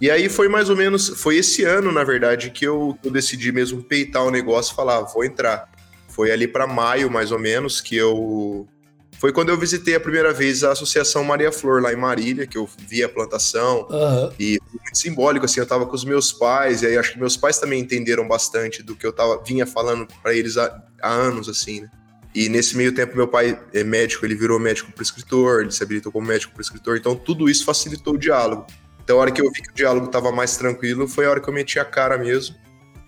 E 0.00 0.10
aí 0.10 0.30
foi 0.30 0.48
mais 0.48 0.70
ou 0.70 0.76
menos, 0.76 1.08
foi 1.08 1.36
esse 1.36 1.62
ano, 1.62 1.92
na 1.92 2.02
verdade, 2.02 2.50
que 2.50 2.64
eu, 2.64 2.98
eu 3.04 3.10
decidi 3.10 3.52
mesmo 3.52 3.82
peitar 3.82 4.24
o 4.24 4.30
negócio 4.30 4.72
e 4.72 4.76
falar, 4.76 4.96
ah, 4.96 5.02
vou 5.02 5.24
entrar. 5.24 5.68
Foi 6.08 6.30
ali 6.30 6.48
para 6.48 6.66
maio, 6.66 7.10
mais 7.10 7.30
ou 7.30 7.38
menos, 7.38 7.82
que 7.82 7.96
eu 7.96 8.66
foi 9.20 9.34
quando 9.34 9.50
eu 9.50 9.58
visitei 9.58 9.94
a 9.94 10.00
primeira 10.00 10.32
vez 10.32 10.64
a 10.64 10.72
Associação 10.72 11.22
Maria 11.22 11.52
Flor, 11.52 11.82
lá 11.82 11.92
em 11.92 11.96
Marília, 11.96 12.46
que 12.46 12.56
eu 12.56 12.66
vi 12.88 13.04
a 13.04 13.08
plantação. 13.08 13.86
Uhum. 13.90 14.32
E 14.40 14.58
muito 14.72 14.96
simbólico, 14.96 15.44
assim, 15.44 15.60
eu 15.60 15.66
tava 15.66 15.84
com 15.84 15.94
os 15.94 16.06
meus 16.06 16.32
pais, 16.32 16.80
e 16.80 16.86
aí 16.86 16.96
acho 16.96 17.12
que 17.12 17.18
meus 17.18 17.36
pais 17.36 17.58
também 17.58 17.82
entenderam 17.82 18.26
bastante 18.26 18.82
do 18.82 18.96
que 18.96 19.06
eu 19.06 19.12
tava, 19.12 19.42
vinha 19.44 19.66
falando 19.66 20.08
para 20.22 20.32
eles 20.32 20.56
há, 20.56 20.82
há, 21.02 21.10
anos, 21.10 21.50
assim, 21.50 21.82
né? 21.82 21.90
E 22.34 22.48
nesse 22.48 22.74
meio 22.74 22.94
tempo, 22.94 23.14
meu 23.14 23.28
pai 23.28 23.60
é 23.74 23.84
médico, 23.84 24.24
ele 24.24 24.34
virou 24.34 24.58
médico 24.58 24.90
prescritor, 24.90 25.60
ele 25.60 25.72
se 25.72 25.82
habilitou 25.82 26.10
como 26.10 26.26
médico 26.26 26.54
prescritor, 26.54 26.96
então 26.96 27.14
tudo 27.14 27.50
isso 27.50 27.62
facilitou 27.62 28.14
o 28.14 28.18
diálogo. 28.18 28.66
Então, 29.04 29.18
a 29.18 29.20
hora 29.20 29.30
que 29.30 29.42
eu 29.42 29.50
vi 29.52 29.60
que 29.60 29.70
o 29.70 29.74
diálogo 29.74 30.08
tava 30.08 30.32
mais 30.32 30.56
tranquilo, 30.56 31.06
foi 31.06 31.26
a 31.26 31.30
hora 31.30 31.40
que 31.40 31.48
eu 31.48 31.52
meti 31.52 31.78
a 31.78 31.84
cara 31.84 32.16
mesmo. 32.16 32.56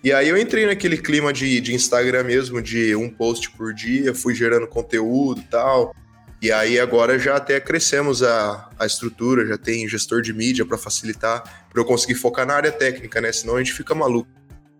E 0.03 0.13
aí 0.13 0.29
eu 0.29 0.37
entrei 0.37 0.67
naquele 0.67 0.97
clima 0.97 1.33
de, 1.33 1.59
de 1.59 1.73
Instagram 1.73 2.23
mesmo, 2.25 2.61
de 2.61 2.95
um 2.95 3.09
post 3.09 3.49
por 3.51 3.73
dia, 3.73 4.13
fui 4.13 4.35
gerando 4.35 4.67
conteúdo 4.67 5.41
e 5.41 5.45
tal. 5.45 5.95
E 6.43 6.51
aí 6.51 6.77
agora 6.77 7.17
já 7.17 7.37
até 7.37 7.57
crescemos 7.57 8.21
a, 8.21 8.69
a 8.77 8.85
estrutura, 8.85 9.47
já 9.47 9.57
tem 9.57 9.87
gestor 9.87 10.21
de 10.21 10.33
mídia 10.33 10.65
para 10.65 10.77
facilitar, 10.77 11.41
para 11.71 11.81
eu 11.81 11.85
conseguir 11.85 12.15
focar 12.15 12.45
na 12.45 12.53
área 12.53 12.69
técnica, 12.69 13.21
né? 13.21 13.31
Senão 13.31 13.55
a 13.55 13.59
gente 13.59 13.71
fica 13.71 13.95
maluco. 13.95 14.27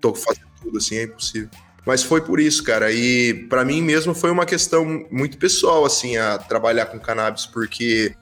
Tô 0.02 0.14
fazendo 0.14 0.50
tudo 0.62 0.78
assim, 0.78 0.98
é 0.98 1.04
impossível. 1.04 1.48
Mas 1.86 2.04
foi 2.04 2.20
por 2.20 2.38
isso, 2.42 2.62
cara. 2.66 2.92
E 2.92 3.46
para 3.48 3.64
mim 3.64 3.82
mesmo 3.82 4.14
foi 4.14 4.30
uma 4.30 4.46
questão 4.46 5.08
muito 5.10 5.38
pessoal, 5.38 5.86
assim, 5.86 6.18
a 6.18 6.38
trabalhar 6.38 6.88
com 6.88 7.00
cannabis, 7.00 7.46
porque, 7.46 8.14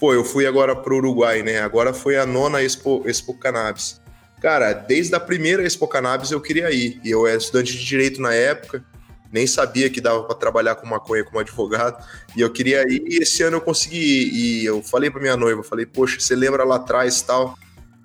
pô, 0.00 0.12
eu 0.12 0.24
fui 0.24 0.44
agora 0.44 0.74
pro 0.74 0.96
Uruguai, 0.96 1.44
né? 1.44 1.60
Agora 1.60 1.94
foi 1.94 2.18
a 2.18 2.26
nona 2.26 2.60
Expo, 2.60 3.04
Expo 3.06 3.34
Cannabis. 3.34 4.00
Cara, 4.42 4.72
desde 4.72 5.14
a 5.14 5.20
primeira 5.20 5.62
Expo 5.62 5.86
Cannabis 5.86 6.32
eu 6.32 6.40
queria 6.40 6.72
ir. 6.72 7.00
E 7.04 7.10
eu 7.12 7.24
era 7.24 7.36
estudante 7.38 7.70
de 7.70 7.84
direito 7.84 8.20
na 8.20 8.34
época, 8.34 8.84
nem 9.32 9.46
sabia 9.46 9.88
que 9.88 10.00
dava 10.00 10.24
para 10.24 10.34
trabalhar 10.34 10.74
com 10.74 10.86
maconha 10.86 11.24
como 11.24 11.38
advogado. 11.38 12.04
E 12.36 12.40
eu 12.40 12.50
queria 12.50 12.82
ir, 12.82 13.02
e 13.06 13.22
esse 13.22 13.42
ano 13.42 13.58
eu 13.58 13.60
consegui 13.60 13.96
ir. 13.96 14.32
E 14.34 14.64
eu 14.64 14.82
falei 14.82 15.10
para 15.10 15.20
minha 15.20 15.36
noiva, 15.36 15.62
falei, 15.62 15.86
poxa, 15.86 16.18
você 16.18 16.34
lembra 16.34 16.64
lá 16.64 16.76
atrás 16.76 17.22
tal? 17.22 17.56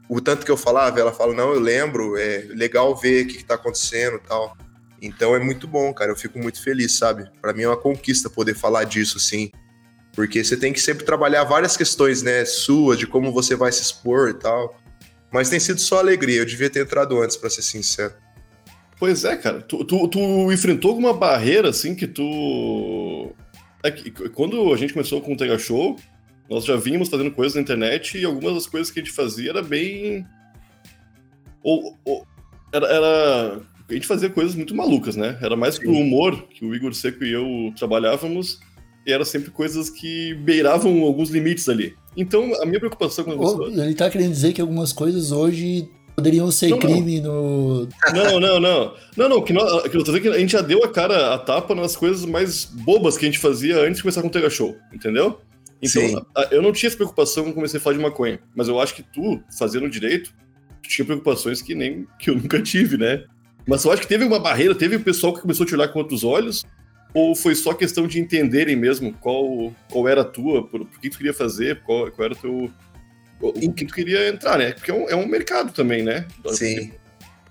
O 0.07 0.21
tanto 0.21 0.45
que 0.45 0.51
eu 0.51 0.57
falava, 0.57 0.99
ela 0.99 1.11
fala, 1.11 1.33
não, 1.33 1.53
eu 1.53 1.59
lembro, 1.59 2.15
é 2.17 2.45
legal 2.49 2.95
ver 2.95 3.25
o 3.25 3.27
que, 3.27 3.37
que 3.37 3.45
tá 3.45 3.55
acontecendo 3.55 4.19
tal. 4.19 4.55
Então 5.01 5.35
é 5.35 5.39
muito 5.39 5.67
bom, 5.67 5.91
cara. 5.93 6.11
Eu 6.11 6.15
fico 6.15 6.37
muito 6.37 6.61
feliz, 6.61 6.97
sabe? 6.97 7.29
Para 7.41 7.53
mim 7.53 7.63
é 7.63 7.67
uma 7.67 7.77
conquista 7.77 8.29
poder 8.29 8.53
falar 8.55 8.83
disso, 8.83 9.19
sim. 9.19 9.51
Porque 10.13 10.43
você 10.43 10.55
tem 10.55 10.71
que 10.71 10.79
sempre 10.79 11.03
trabalhar 11.03 11.43
várias 11.43 11.75
questões, 11.75 12.21
né? 12.21 12.45
Suas, 12.45 12.97
de 12.97 13.05
como 13.05 13.33
você 13.33 13.55
vai 13.55 13.71
se 13.71 13.81
expor 13.81 14.29
e 14.29 14.33
tal. 14.35 14.79
Mas 15.31 15.49
tem 15.49 15.59
sido 15.59 15.81
só 15.81 15.99
alegria. 15.99 16.39
Eu 16.39 16.45
devia 16.45 16.69
ter 16.69 16.81
entrado 16.81 17.21
antes, 17.21 17.35
para 17.35 17.49
ser 17.49 17.63
sincero. 17.63 18.13
Pois 18.99 19.25
é, 19.25 19.35
cara. 19.35 19.61
Tu, 19.61 19.83
tu, 19.83 20.07
tu, 20.07 20.51
enfrentou 20.51 20.91
alguma 20.91 21.13
barreira, 21.13 21.69
assim, 21.69 21.95
que 21.95 22.07
tu. 22.07 23.31
É 23.83 23.91
que, 23.91 24.09
quando 24.29 24.73
a 24.73 24.77
gente 24.77 24.93
começou 24.93 25.21
com 25.21 25.33
o 25.33 25.37
Tega 25.37 25.59
Show, 25.59 25.95
nós 26.49 26.65
já 26.65 26.75
vínhamos 26.75 27.09
fazendo 27.09 27.31
coisas 27.31 27.55
na 27.55 27.61
internet 27.61 28.17
e 28.17 28.25
algumas 28.25 28.53
das 28.53 28.67
coisas 28.67 28.91
que 28.91 28.99
a 28.99 29.03
gente 29.03 29.13
fazia 29.13 29.51
era 29.51 29.61
bem. 29.61 30.25
Ou, 31.61 31.97
ou 32.05 32.25
era, 32.71 32.87
era, 32.87 33.61
A 33.89 33.93
gente 33.93 34.07
fazia 34.07 34.29
coisas 34.29 34.55
muito 34.55 34.75
malucas, 34.75 35.15
né? 35.15 35.37
Era 35.41 35.55
mais 35.55 35.77
pro 35.77 35.91
humor 35.91 36.47
que 36.49 36.65
o 36.65 36.73
Igor 36.73 36.93
Seco 36.93 37.23
e 37.23 37.31
eu 37.31 37.73
trabalhávamos. 37.75 38.59
E 39.05 39.11
era 39.11 39.23
sempre 39.23 39.51
coisas 39.51 39.89
que 39.89 40.33
beiravam 40.35 41.03
alguns 41.03 41.29
limites 41.29 41.69
ali. 41.69 41.95
Então, 42.17 42.59
a 42.61 42.65
minha 42.65 42.79
preocupação 42.79 43.23
com 43.23 43.31
Ô, 43.31 43.67
Ele 43.67 43.93
tá 43.93 44.09
querendo 44.09 44.31
dizer 44.31 44.53
que 44.53 44.61
algumas 44.61 44.91
coisas 44.91 45.31
hoje 45.31 45.87
poderiam 46.15 46.49
ser 46.51 46.69
Não, 46.69 46.77
não. 46.77 46.87
crime 46.87 47.19
no. 47.21 47.87
Não, 48.13 48.39
não, 48.39 48.59
não. 48.59 48.93
Não, 49.17 49.29
não, 49.29 49.41
que, 49.41 49.51
nós, 49.53 49.83
que 49.83 49.97
eu 49.97 50.03
tô 50.03 50.11
dizendo 50.11 50.21
que 50.21 50.27
a 50.29 50.39
gente 50.39 50.51
já 50.51 50.61
deu 50.61 50.83
a 50.83 50.87
cara, 50.87 51.33
a 51.33 51.37
tapa 51.37 51.75
nas 51.75 51.95
coisas 51.95 52.25
mais 52.25 52.65
bobas 52.65 53.17
que 53.17 53.25
a 53.25 53.27
gente 53.29 53.39
fazia 53.39 53.79
antes 53.79 53.97
de 53.97 54.01
começar 54.03 54.21
com 54.21 54.27
o 54.27 54.31
Tega 54.31 54.49
Show, 54.49 54.75
entendeu? 54.93 55.39
Então, 55.81 56.01
Sim. 56.07 56.15
a- 56.35 56.47
eu 56.51 56.61
não 56.61 56.71
tinha 56.71 56.87
essa 56.87 56.95
preocupação 56.95 57.43
quando 57.43 57.55
comecei 57.55 57.79
a 57.79 57.83
falar 57.83 57.97
de 57.97 58.01
maconha, 58.01 58.39
mas 58.55 58.67
eu 58.67 58.79
acho 58.79 58.95
que 58.95 59.03
tu, 59.03 59.41
fazendo 59.57 59.89
direito, 59.89 60.31
tu 60.81 60.89
tinha 60.89 61.05
preocupações 61.05 61.61
que 61.61 61.75
nem 61.75 62.07
que 62.17 62.29
eu 62.29 62.35
nunca 62.35 62.61
tive, 62.61 62.97
né? 62.97 63.25
Mas 63.67 63.83
eu 63.83 63.91
acho 63.91 64.01
que 64.01 64.07
teve 64.07 64.23
uma 64.23 64.39
barreira, 64.39 64.73
teve 64.75 64.95
o 64.95 64.99
pessoal 65.01 65.33
que 65.33 65.41
começou 65.41 65.63
a 65.63 65.67
te 65.67 65.75
olhar 65.75 65.87
com 65.89 65.99
outros 65.99 66.23
olhos, 66.23 66.63
ou 67.13 67.35
foi 67.35 67.55
só 67.55 67.73
questão 67.73 68.07
de 68.07 68.19
entenderem 68.19 68.75
mesmo 68.75 69.13
qual, 69.19 69.73
qual 69.89 70.07
era 70.07 70.21
a 70.21 70.25
tua, 70.25 70.63
por, 70.67 70.85
por 70.85 70.99
que 70.99 71.09
tu 71.09 71.17
queria 71.17 71.33
fazer, 71.33 71.81
qual, 71.83 72.11
qual 72.11 72.25
era 72.25 72.33
o 72.33 72.37
teu. 72.37 72.71
O 73.39 73.73
que 73.73 73.85
tu 73.85 73.93
queria 73.93 74.29
entrar, 74.29 74.57
né? 74.57 74.71
Porque 74.73 74.89
é 74.89 74.93
um, 74.93 75.09
é 75.09 75.15
um 75.15 75.27
mercado 75.27 75.71
também, 75.71 76.03
né? 76.03 76.25
Sim. 76.53 76.91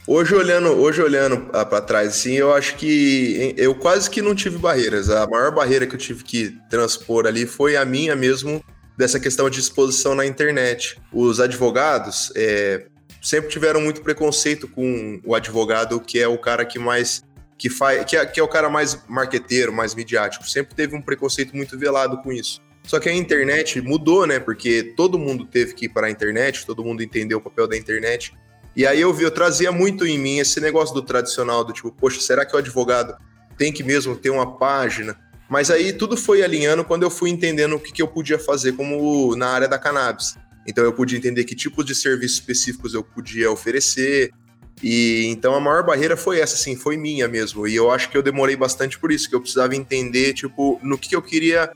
Hoje 0.06 0.34
olhando, 0.34 0.68
hoje 0.68 1.00
olhando 1.00 1.46
pra 1.46 1.80
trás, 1.80 2.08
assim, 2.08 2.34
eu 2.34 2.52
acho 2.52 2.76
que 2.76 3.54
eu 3.56 3.74
quase 3.74 4.10
que 4.10 4.20
não 4.20 4.34
tive 4.34 4.58
barreiras. 4.58 5.08
A 5.08 5.26
maior 5.26 5.50
barreira 5.50 5.86
que 5.86 5.94
eu 5.94 5.98
tive 5.98 6.22
que 6.22 6.58
transpor 6.68 7.26
ali 7.26 7.46
foi 7.46 7.74
a 7.74 7.84
minha 7.86 8.14
mesmo 8.14 8.62
dessa 8.98 9.18
questão 9.18 9.48
de 9.48 9.60
exposição 9.60 10.14
na 10.14 10.26
internet. 10.26 11.00
Os 11.10 11.40
advogados 11.40 12.30
é, 12.36 12.86
sempre 13.22 13.48
tiveram 13.48 13.80
muito 13.80 14.02
preconceito 14.02 14.68
com 14.68 15.20
o 15.24 15.34
advogado 15.34 15.98
que 16.00 16.20
é 16.20 16.28
o 16.28 16.36
cara 16.36 16.66
que 16.66 16.78
mais 16.78 17.22
que 17.56 17.70
faz, 17.70 18.04
que 18.04 18.16
é, 18.16 18.26
que 18.26 18.38
é 18.38 18.42
o 18.42 18.48
cara 18.48 18.68
mais 18.68 19.02
marqueteiro, 19.08 19.72
mais 19.72 19.94
midiático. 19.94 20.46
Sempre 20.46 20.74
teve 20.74 20.94
um 20.94 21.00
preconceito 21.00 21.56
muito 21.56 21.78
velado 21.78 22.18
com 22.18 22.30
isso. 22.30 22.60
Só 22.84 23.00
que 23.00 23.08
a 23.08 23.12
internet 23.12 23.80
mudou, 23.80 24.26
né? 24.26 24.38
Porque 24.38 24.94
todo 24.96 25.18
mundo 25.18 25.46
teve 25.46 25.74
que 25.74 25.86
ir 25.86 25.88
para 25.88 26.06
a 26.06 26.10
internet, 26.10 26.66
todo 26.66 26.84
mundo 26.84 27.02
entendeu 27.02 27.38
o 27.38 27.40
papel 27.40 27.66
da 27.66 27.76
internet. 27.76 28.34
E 28.76 28.86
aí 28.86 29.00
eu 29.00 29.12
vi, 29.12 29.24
eu 29.24 29.30
trazia 29.30 29.72
muito 29.72 30.06
em 30.06 30.18
mim 30.18 30.38
esse 30.38 30.60
negócio 30.60 30.94
do 30.94 31.02
tradicional, 31.02 31.64
do 31.64 31.72
tipo, 31.72 31.90
poxa, 31.92 32.20
será 32.20 32.44
que 32.44 32.54
o 32.54 32.58
advogado 32.58 33.16
tem 33.56 33.72
que 33.72 33.82
mesmo 33.82 34.16
ter 34.16 34.30
uma 34.30 34.58
página? 34.58 35.16
Mas 35.48 35.70
aí 35.70 35.92
tudo 35.92 36.16
foi 36.16 36.42
alinhando 36.42 36.84
quando 36.84 37.04
eu 37.04 37.10
fui 37.10 37.30
entendendo 37.30 37.76
o 37.76 37.80
que, 37.80 37.92
que 37.92 38.02
eu 38.02 38.08
podia 38.08 38.38
fazer 38.38 38.72
como 38.72 39.36
na 39.36 39.48
área 39.48 39.68
da 39.68 39.78
cannabis. 39.78 40.36
Então 40.66 40.82
eu 40.82 40.92
podia 40.92 41.18
entender 41.18 41.44
que 41.44 41.54
tipos 41.54 41.84
de 41.84 41.94
serviços 41.94 42.38
específicos 42.38 42.94
eu 42.94 43.02
podia 43.02 43.50
oferecer. 43.50 44.32
E 44.82 45.26
então 45.26 45.54
a 45.54 45.60
maior 45.60 45.84
barreira 45.84 46.16
foi 46.16 46.40
essa, 46.40 46.54
assim, 46.54 46.74
foi 46.74 46.96
minha 46.96 47.28
mesmo. 47.28 47.66
E 47.66 47.76
eu 47.76 47.90
acho 47.90 48.10
que 48.10 48.16
eu 48.16 48.22
demorei 48.22 48.56
bastante 48.56 48.98
por 48.98 49.12
isso, 49.12 49.28
que 49.28 49.34
eu 49.34 49.40
precisava 49.40 49.76
entender, 49.76 50.32
tipo, 50.32 50.80
no 50.82 50.98
que, 50.98 51.10
que 51.10 51.16
eu 51.16 51.22
queria. 51.22 51.70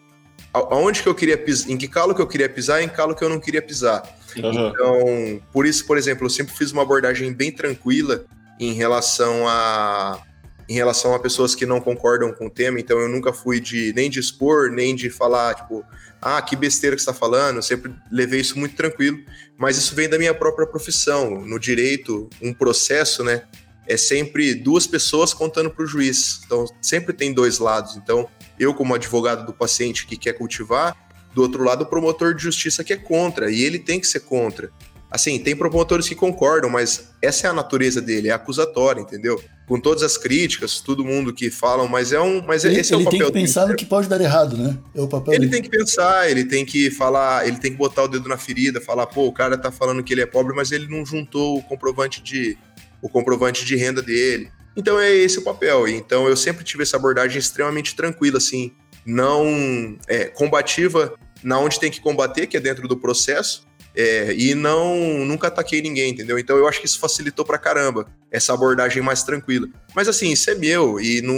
Aonde 0.71 1.03
que 1.03 1.09
eu 1.09 1.15
queria 1.15 1.39
pisar, 1.39 1.71
em 1.71 1.77
que 1.77 1.89
calo 1.89 2.15
que 2.15 2.21
eu 2.21 2.27
queria 2.27 2.49
pisar 2.49 2.81
e 2.81 2.85
em 2.85 2.89
calo 2.89 3.15
que 3.15 3.25
eu 3.25 3.29
não 3.29 3.41
queria 3.41 3.63
pisar. 3.63 4.03
Aham. 4.43 4.69
Então, 4.69 5.43
por 5.53 5.67
isso, 5.67 5.87
por 5.87 5.97
exemplo, 5.97 6.27
eu 6.27 6.31
sempre 6.31 6.55
fiz 6.55 6.73
uma 6.73 6.83
abordagem 6.83 7.33
bem 7.33 7.51
tranquila 7.51 8.25
em 8.59 8.73
relação 8.73 9.47
a 9.47 10.23
em 10.69 10.75
relação 10.75 11.15
a 11.15 11.19
pessoas 11.19 11.55
que 11.55 11.65
não 11.65 11.81
concordam 11.81 12.31
com 12.31 12.47
o 12.47 12.51
tema, 12.51 12.79
então 12.79 12.99
eu 12.99 13.09
nunca 13.09 13.33
fui 13.33 13.59
de 13.59 13.91
nem 13.97 14.11
de 14.11 14.21
expor, 14.21 14.71
nem 14.71 14.95
de 14.95 15.09
falar, 15.09 15.55
tipo, 15.55 15.83
ah, 16.21 16.43
que 16.43 16.55
besteira 16.55 16.95
que 16.95 17.01
você 17.01 17.09
está 17.09 17.19
falando, 17.19 17.57
eu 17.57 17.63
sempre 17.63 17.91
levei 18.13 18.41
isso 18.41 18.59
muito 18.59 18.77
tranquilo, 18.77 19.19
mas 19.57 19.79
isso 19.79 19.95
vem 19.95 20.11
da 20.11 20.19
minha 20.19 20.35
própria 20.35 20.67
profissão. 20.67 21.41
No 21.41 21.59
direito, 21.59 22.29
um 22.43 22.53
processo, 22.53 23.25
né, 23.25 23.45
é 23.87 23.97
sempre 23.97 24.55
duas 24.55 24.87
pessoas 24.87 25.33
contando 25.33 25.71
para 25.71 25.85
o 25.85 25.87
juiz, 25.87 26.43
então 26.45 26.67
sempre 26.83 27.15
tem 27.15 27.33
dois 27.33 27.59
lados. 27.59 27.97
Então, 27.97 28.29
eu, 28.59 28.75
como 28.75 28.95
advogado 28.95 29.47
do 29.47 29.53
paciente 29.53 30.07
que 30.07 30.17
quer 30.17 30.33
cultivar, 30.35 30.97
do 31.35 31.43
outro 31.43 31.63
lado, 31.63 31.83
o 31.83 31.87
promotor 31.87 32.35
de 32.35 32.43
justiça 32.43 32.83
que 32.83 32.93
é 32.93 32.97
contra, 32.97 33.51
e 33.51 33.63
ele 33.63 33.79
tem 33.79 34.01
que 34.01 34.07
ser 34.07 34.21
contra. 34.21 34.71
Assim, 35.11 35.39
tem 35.39 35.57
promotores 35.57 36.07
que 36.07 36.15
concordam, 36.15 36.69
mas 36.69 37.11
essa 37.23 37.47
é 37.47 37.51
a 37.51 37.53
natureza 37.53 38.01
dele, 38.01 38.29
é 38.29 38.33
acusatória, 38.33 39.01
entendeu? 39.01 39.43
Com 39.67 39.81
todas 39.81 40.03
as 40.03 40.19
críticas, 40.19 40.81
todo 40.81 41.03
mundo 41.03 41.33
que 41.33 41.51
falam, 41.51 41.89
mas 41.89 42.13
é 42.13 42.21
um. 42.21 42.43
Mas 42.47 42.65
Ele, 42.65 42.79
esse 42.79 42.93
é 42.93 42.97
o 42.97 43.01
ele 43.01 43.09
tem 43.09 43.19
papel 43.21 43.33
que 43.33 43.39
pensar 43.41 43.69
no 43.69 43.75
que 43.75 43.87
pode 43.87 44.07
dar 44.07 44.21
errado, 44.21 44.57
né? 44.59 44.77
É 44.95 45.01
o 45.01 45.09
papel 45.09 45.33
Ele 45.33 45.47
dele. 45.47 45.53
tem 45.53 45.63
que 45.63 45.71
pensar, 45.71 46.31
ele 46.31 46.45
tem 46.45 46.65
que 46.65 46.91
falar, 46.91 47.47
ele 47.49 47.57
tem 47.59 47.71
que 47.71 47.79
botar 47.79 48.05
o 48.05 48.09
dedo 48.09 48.29
na 48.29 48.37
ferida, 48.37 48.83
falar, 48.83 49.07
pô, 49.07 49.27
o 49.27 49.33
cara 49.33 49.57
tá 49.57 49.71
falando 49.71 50.03
que 50.03 50.13
ele 50.13 50.21
é 50.21 50.27
pobre, 50.27 50.55
mas 50.55 50.73
ele 50.73 50.87
não 50.89 51.05
juntou 51.07 51.57
o 51.59 51.63
comprovante 51.63 52.23
de 52.23 52.59
o 53.01 53.09
comprovante 53.09 53.65
de 53.65 53.77
renda 53.77 54.03
dele. 54.03 54.51
Então 54.79 54.99
é 54.99 55.13
esse 55.13 55.41
o 55.41 55.43
papel. 55.43 55.89
Então 55.89 56.29
eu 56.29 56.37
sempre 56.37 56.63
tive 56.63 56.85
essa 56.85 56.97
abordagem 56.97 57.37
extremamente 57.37 57.97
tranquila, 57.97 58.39
assim, 58.39 58.73
não 59.05 59.99
é, 60.07 60.27
combativa 60.27 61.15
na 61.43 61.59
onde 61.59 61.81
tem 61.81 61.91
que 61.91 62.01
combater, 62.01 62.47
que 62.47 62.57
é 62.57 62.61
dentro 62.61 62.87
do 62.87 62.97
processo, 62.97 63.67
é, 64.01 64.33
e 64.33 64.55
não 64.55 64.97
nunca 65.27 65.49
ataquei 65.49 65.83
ninguém, 65.83 66.11
entendeu? 66.13 66.39
Então 66.39 66.57
eu 66.57 66.69
acho 66.69 66.79
que 66.79 66.87
isso 66.87 67.01
facilitou 67.01 67.45
pra 67.45 67.59
caramba 67.59 68.07
essa 68.31 68.55
abordagem 68.55 69.03
mais 69.03 69.25
tranquila. 69.25 69.67
Mas 69.93 70.07
assim, 70.07 70.31
isso 70.31 70.49
é 70.49 70.55
meu 70.55 71.01
e 71.01 71.21
não, 71.21 71.35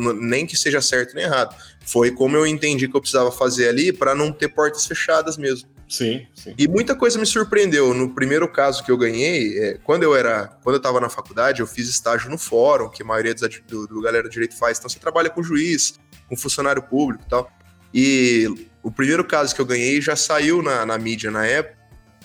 não- 0.00 0.12
nem 0.12 0.44
que 0.44 0.56
seja 0.56 0.80
certo 0.82 1.14
nem 1.14 1.22
errado. 1.24 1.54
Foi 1.86 2.10
como 2.10 2.36
eu 2.36 2.44
entendi 2.44 2.88
que 2.88 2.96
eu 2.96 3.00
precisava 3.00 3.30
fazer 3.30 3.68
ali 3.68 3.92
para 3.92 4.12
não 4.12 4.32
ter 4.32 4.48
portas 4.48 4.84
fechadas 4.86 5.36
mesmo. 5.36 5.68
Sim, 5.88 6.26
sim. 6.34 6.52
E 6.58 6.66
muita 6.66 6.96
coisa 6.96 7.16
me 7.16 7.26
surpreendeu. 7.26 7.94
No 7.94 8.12
primeiro 8.12 8.48
caso 8.50 8.82
que 8.82 8.90
eu 8.90 8.96
ganhei, 8.96 9.56
é, 9.56 9.78
quando 9.84 10.02
eu 10.02 10.16
era, 10.16 10.48
quando 10.64 10.74
eu 10.74 10.78
estava 10.78 10.98
na 10.98 11.08
faculdade, 11.08 11.60
eu 11.60 11.66
fiz 11.66 11.88
estágio 11.88 12.28
no 12.28 12.38
fórum, 12.38 12.88
que 12.88 13.02
a 13.04 13.06
maioria 13.06 13.34
dos, 13.34 13.48
do, 13.68 13.86
do 13.86 14.00
galera 14.00 14.24
do 14.24 14.30
direito 14.30 14.58
faz. 14.58 14.78
Então 14.78 14.88
você 14.90 14.98
trabalha 14.98 15.30
com 15.30 15.42
juiz, 15.44 15.94
com 16.28 16.36
funcionário 16.36 16.82
público 16.82 17.22
e 17.24 17.28
tal. 17.30 17.48
E 17.92 18.48
o 18.82 18.90
primeiro 18.90 19.22
caso 19.24 19.54
que 19.54 19.60
eu 19.60 19.66
ganhei 19.66 20.00
já 20.00 20.16
saiu 20.16 20.60
na, 20.62 20.84
na 20.84 20.98
mídia 20.98 21.30
na 21.30 21.46
época. 21.46 21.83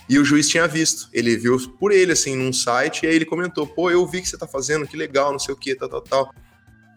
E 0.10 0.18
o 0.18 0.26
juiz 0.26 0.50
tinha 0.50 0.68
visto. 0.68 1.08
Ele 1.14 1.38
viu 1.38 1.58
por 1.80 1.92
ele, 1.92 2.12
assim, 2.12 2.36
num 2.36 2.52
site, 2.52 3.04
e 3.04 3.08
aí 3.08 3.16
ele 3.16 3.26
comentou: 3.26 3.68
pô, 3.68 3.92
eu 3.92 4.06
vi 4.08 4.22
que 4.22 4.28
você 4.28 4.38
tá 4.38 4.48
fazendo, 4.48 4.88
que 4.88 4.98
legal, 4.98 5.32
não 5.32 5.40
sei 5.40 5.54
o 5.54 5.58
que, 5.58 5.76
tal, 5.76 5.88
tal, 5.88 6.02
tal. 6.02 6.36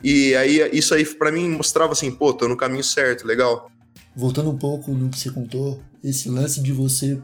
E 0.02 0.34
aí, 0.34 0.68
isso 0.72 0.94
aí 0.94 1.04
pra 1.04 1.30
mim 1.30 1.48
mostrava 1.48 1.92
assim, 1.92 2.10
pô, 2.10 2.32
tô 2.32 2.48
no 2.48 2.56
caminho 2.56 2.82
certo, 2.82 3.26
legal. 3.26 3.70
Voltando 4.16 4.50
um 4.50 4.58
pouco 4.58 4.92
no 4.92 5.08
que 5.10 5.18
você 5.18 5.30
contou, 5.30 5.80
esse 6.02 6.28
lance 6.28 6.60
de 6.60 6.72
você 6.72 7.20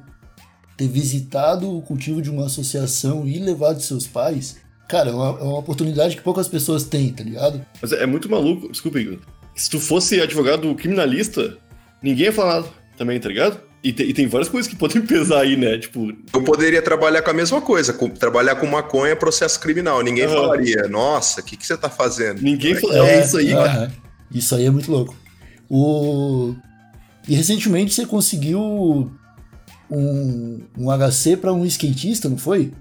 ter 0.76 0.86
visitado 0.86 1.76
o 1.76 1.82
cultivo 1.82 2.22
de 2.22 2.30
uma 2.30 2.46
associação 2.46 3.26
e 3.26 3.38
levado 3.38 3.80
seus 3.80 4.06
pais, 4.06 4.58
cara, 4.88 5.10
é 5.10 5.12
uma, 5.12 5.40
é 5.40 5.42
uma 5.42 5.58
oportunidade 5.58 6.14
que 6.14 6.22
poucas 6.22 6.46
pessoas 6.46 6.84
têm, 6.84 7.12
tá 7.12 7.24
ligado? 7.24 7.64
Mas 7.82 7.92
é 7.92 8.06
muito 8.06 8.30
maluco, 8.30 8.70
desculpa, 8.70 9.00
Igor. 9.00 9.18
Se 9.56 9.68
tu 9.68 9.80
fosse 9.80 10.20
advogado 10.20 10.72
criminalista, 10.76 11.58
ninguém 12.00 12.26
ia 12.26 12.32
falar 12.32 12.60
nada 12.60 12.68
também, 12.96 13.18
tá 13.18 13.28
ligado? 13.28 13.60
E, 13.82 13.92
te- 13.92 14.02
e 14.02 14.12
tem 14.12 14.26
várias 14.26 14.48
coisas 14.48 14.68
que 14.70 14.76
podem 14.76 15.02
pesar 15.06 15.40
aí, 15.42 15.56
né? 15.56 15.78
Tipo, 15.78 16.12
Eu 16.32 16.42
poderia 16.42 16.82
trabalhar 16.82 17.22
com 17.22 17.30
a 17.30 17.34
mesma 17.34 17.60
coisa, 17.60 17.92
com- 17.92 18.08
trabalhar 18.10 18.56
com 18.56 18.66
maconha 18.66 19.12
é 19.12 19.14
processo 19.14 19.58
criminal. 19.60 20.02
Ninguém 20.02 20.24
Aham. 20.24 20.34
falaria, 20.34 20.88
nossa, 20.88 21.40
o 21.40 21.44
que, 21.44 21.56
que 21.56 21.66
você 21.66 21.76
tá 21.76 21.88
fazendo? 21.88 22.40
ninguém 22.42 22.74
fala. 22.74 23.08
É, 23.08 23.20
isso 23.20 23.36
aí, 23.38 23.50
cara. 23.52 23.70
aham. 23.70 23.90
Isso 24.34 24.54
aí 24.54 24.64
é 24.66 24.70
muito 24.70 24.90
louco. 24.90 25.16
O... 25.70 26.54
E 27.26 27.34
recentemente 27.34 27.94
você 27.94 28.04
conseguiu 28.06 29.10
um, 29.90 30.60
um 30.76 30.90
HC 30.90 31.36
pra 31.36 31.52
um 31.52 31.64
skatista, 31.64 32.28
não 32.28 32.38
foi? 32.38 32.72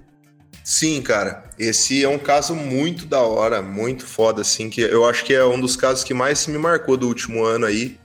Sim, 0.64 1.00
cara. 1.00 1.44
Esse 1.58 2.04
é 2.04 2.08
um 2.08 2.18
caso 2.18 2.54
muito 2.54 3.06
da 3.06 3.20
hora, 3.20 3.62
muito 3.62 4.04
foda, 4.06 4.42
assim, 4.42 4.68
que 4.68 4.80
eu 4.80 5.04
acho 5.06 5.24
que 5.24 5.32
é 5.32 5.44
um 5.44 5.58
dos 5.60 5.76
casos 5.76 6.04
que 6.04 6.12
mais 6.12 6.46
me 6.46 6.58
marcou 6.58 6.96
do 6.96 7.08
último 7.08 7.44
ano 7.44 7.64
aí. 7.66 7.96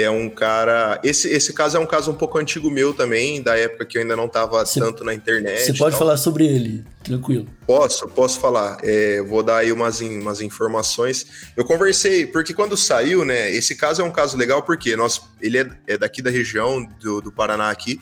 É 0.00 0.08
um 0.08 0.30
cara. 0.30 1.00
Esse, 1.02 1.28
esse 1.28 1.52
caso 1.52 1.76
é 1.76 1.80
um 1.80 1.86
caso 1.86 2.12
um 2.12 2.14
pouco 2.14 2.38
antigo 2.38 2.70
meu 2.70 2.94
também, 2.94 3.42
da 3.42 3.58
época 3.58 3.84
que 3.84 3.98
eu 3.98 4.02
ainda 4.02 4.14
não 4.14 4.26
estava 4.26 4.64
tanto 4.64 5.02
na 5.02 5.12
internet. 5.12 5.64
Você 5.64 5.74
pode 5.74 5.96
falar 5.96 6.16
sobre 6.16 6.46
ele, 6.46 6.84
tranquilo. 7.02 7.48
Posso, 7.66 8.06
posso 8.06 8.38
falar. 8.38 8.78
É, 8.84 9.20
vou 9.22 9.42
dar 9.42 9.56
aí 9.56 9.72
umas, 9.72 10.00
umas 10.00 10.40
informações. 10.40 11.50
Eu 11.56 11.64
conversei, 11.64 12.28
porque 12.28 12.54
quando 12.54 12.76
saiu, 12.76 13.24
né? 13.24 13.50
Esse 13.50 13.74
caso 13.74 14.00
é 14.00 14.04
um 14.04 14.12
caso 14.12 14.36
legal, 14.36 14.62
porque 14.62 14.94
nós, 14.94 15.20
ele 15.42 15.58
é, 15.58 15.68
é 15.88 15.98
daqui 15.98 16.22
da 16.22 16.30
região 16.30 16.88
do, 17.00 17.20
do 17.20 17.32
Paraná 17.32 17.68
aqui. 17.68 18.00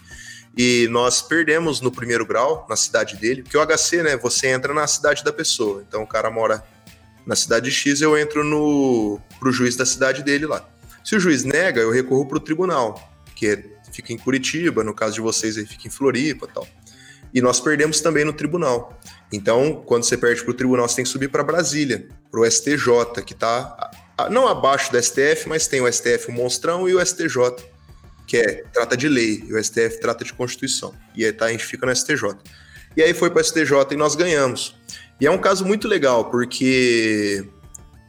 E 0.54 0.88
nós 0.90 1.22
perdemos 1.22 1.80
no 1.80 1.90
primeiro 1.90 2.26
grau, 2.26 2.66
na 2.68 2.76
cidade 2.76 3.16
dele, 3.16 3.42
porque 3.42 3.56
o 3.56 3.66
HC, 3.66 4.02
né? 4.02 4.18
Você 4.18 4.48
entra 4.48 4.74
na 4.74 4.86
cidade 4.86 5.24
da 5.24 5.32
pessoa. 5.32 5.82
Então 5.88 6.02
o 6.02 6.06
cara 6.06 6.30
mora 6.30 6.62
na 7.24 7.34
cidade 7.34 7.70
X, 7.70 8.02
eu 8.02 8.18
entro 8.18 8.44
no 8.44 9.18
pro 9.40 9.50
juiz 9.50 9.76
da 9.76 9.86
cidade 9.86 10.22
dele 10.22 10.44
lá. 10.44 10.62
Se 11.06 11.14
o 11.14 11.20
juiz 11.20 11.44
nega, 11.44 11.80
eu 11.80 11.92
recorro 11.92 12.26
para 12.26 12.38
o 12.38 12.40
tribunal, 12.40 13.12
que 13.36 13.64
fica 13.92 14.12
em 14.12 14.18
Curitiba, 14.18 14.82
no 14.82 14.92
caso 14.92 15.14
de 15.14 15.20
vocês 15.20 15.56
aí 15.56 15.64
fica 15.64 15.86
em 15.86 15.90
Floripa 15.90 16.48
tal. 16.52 16.66
E 17.32 17.40
nós 17.40 17.60
perdemos 17.60 18.00
também 18.00 18.24
no 18.24 18.32
tribunal. 18.32 18.98
Então, 19.32 19.84
quando 19.86 20.02
você 20.02 20.16
perde 20.16 20.42
para 20.42 20.50
o 20.50 20.54
tribunal, 20.54 20.88
você 20.88 20.96
tem 20.96 21.04
que 21.04 21.10
subir 21.10 21.28
para 21.28 21.44
Brasília, 21.44 22.08
para 22.28 22.40
o 22.40 22.50
STJ, 22.50 23.22
que 23.24 23.34
está 23.34 23.88
não 24.32 24.48
abaixo 24.48 24.90
do 24.90 25.00
STF, 25.00 25.48
mas 25.48 25.68
tem 25.68 25.80
o 25.80 25.92
STF 25.92 26.28
o 26.28 26.32
monstrão 26.32 26.88
e 26.88 26.94
o 26.96 27.06
STJ, 27.06 27.54
que 28.26 28.38
é 28.38 28.64
trata 28.72 28.96
de 28.96 29.08
lei, 29.08 29.44
e 29.46 29.54
o 29.54 29.62
STF 29.62 30.00
trata 30.00 30.24
de 30.24 30.32
Constituição. 30.32 30.92
E 31.14 31.24
aí 31.24 31.32
tá, 31.32 31.44
a 31.44 31.52
gente 31.52 31.64
fica 31.64 31.86
no 31.86 31.94
STJ. 31.94 32.36
E 32.96 33.02
aí 33.04 33.14
foi 33.14 33.30
para 33.30 33.42
o 33.42 33.44
STJ 33.44 33.92
e 33.92 33.96
nós 33.96 34.16
ganhamos. 34.16 34.74
E 35.20 35.26
é 35.26 35.30
um 35.30 35.38
caso 35.38 35.64
muito 35.64 35.86
legal, 35.86 36.30
porque 36.32 37.46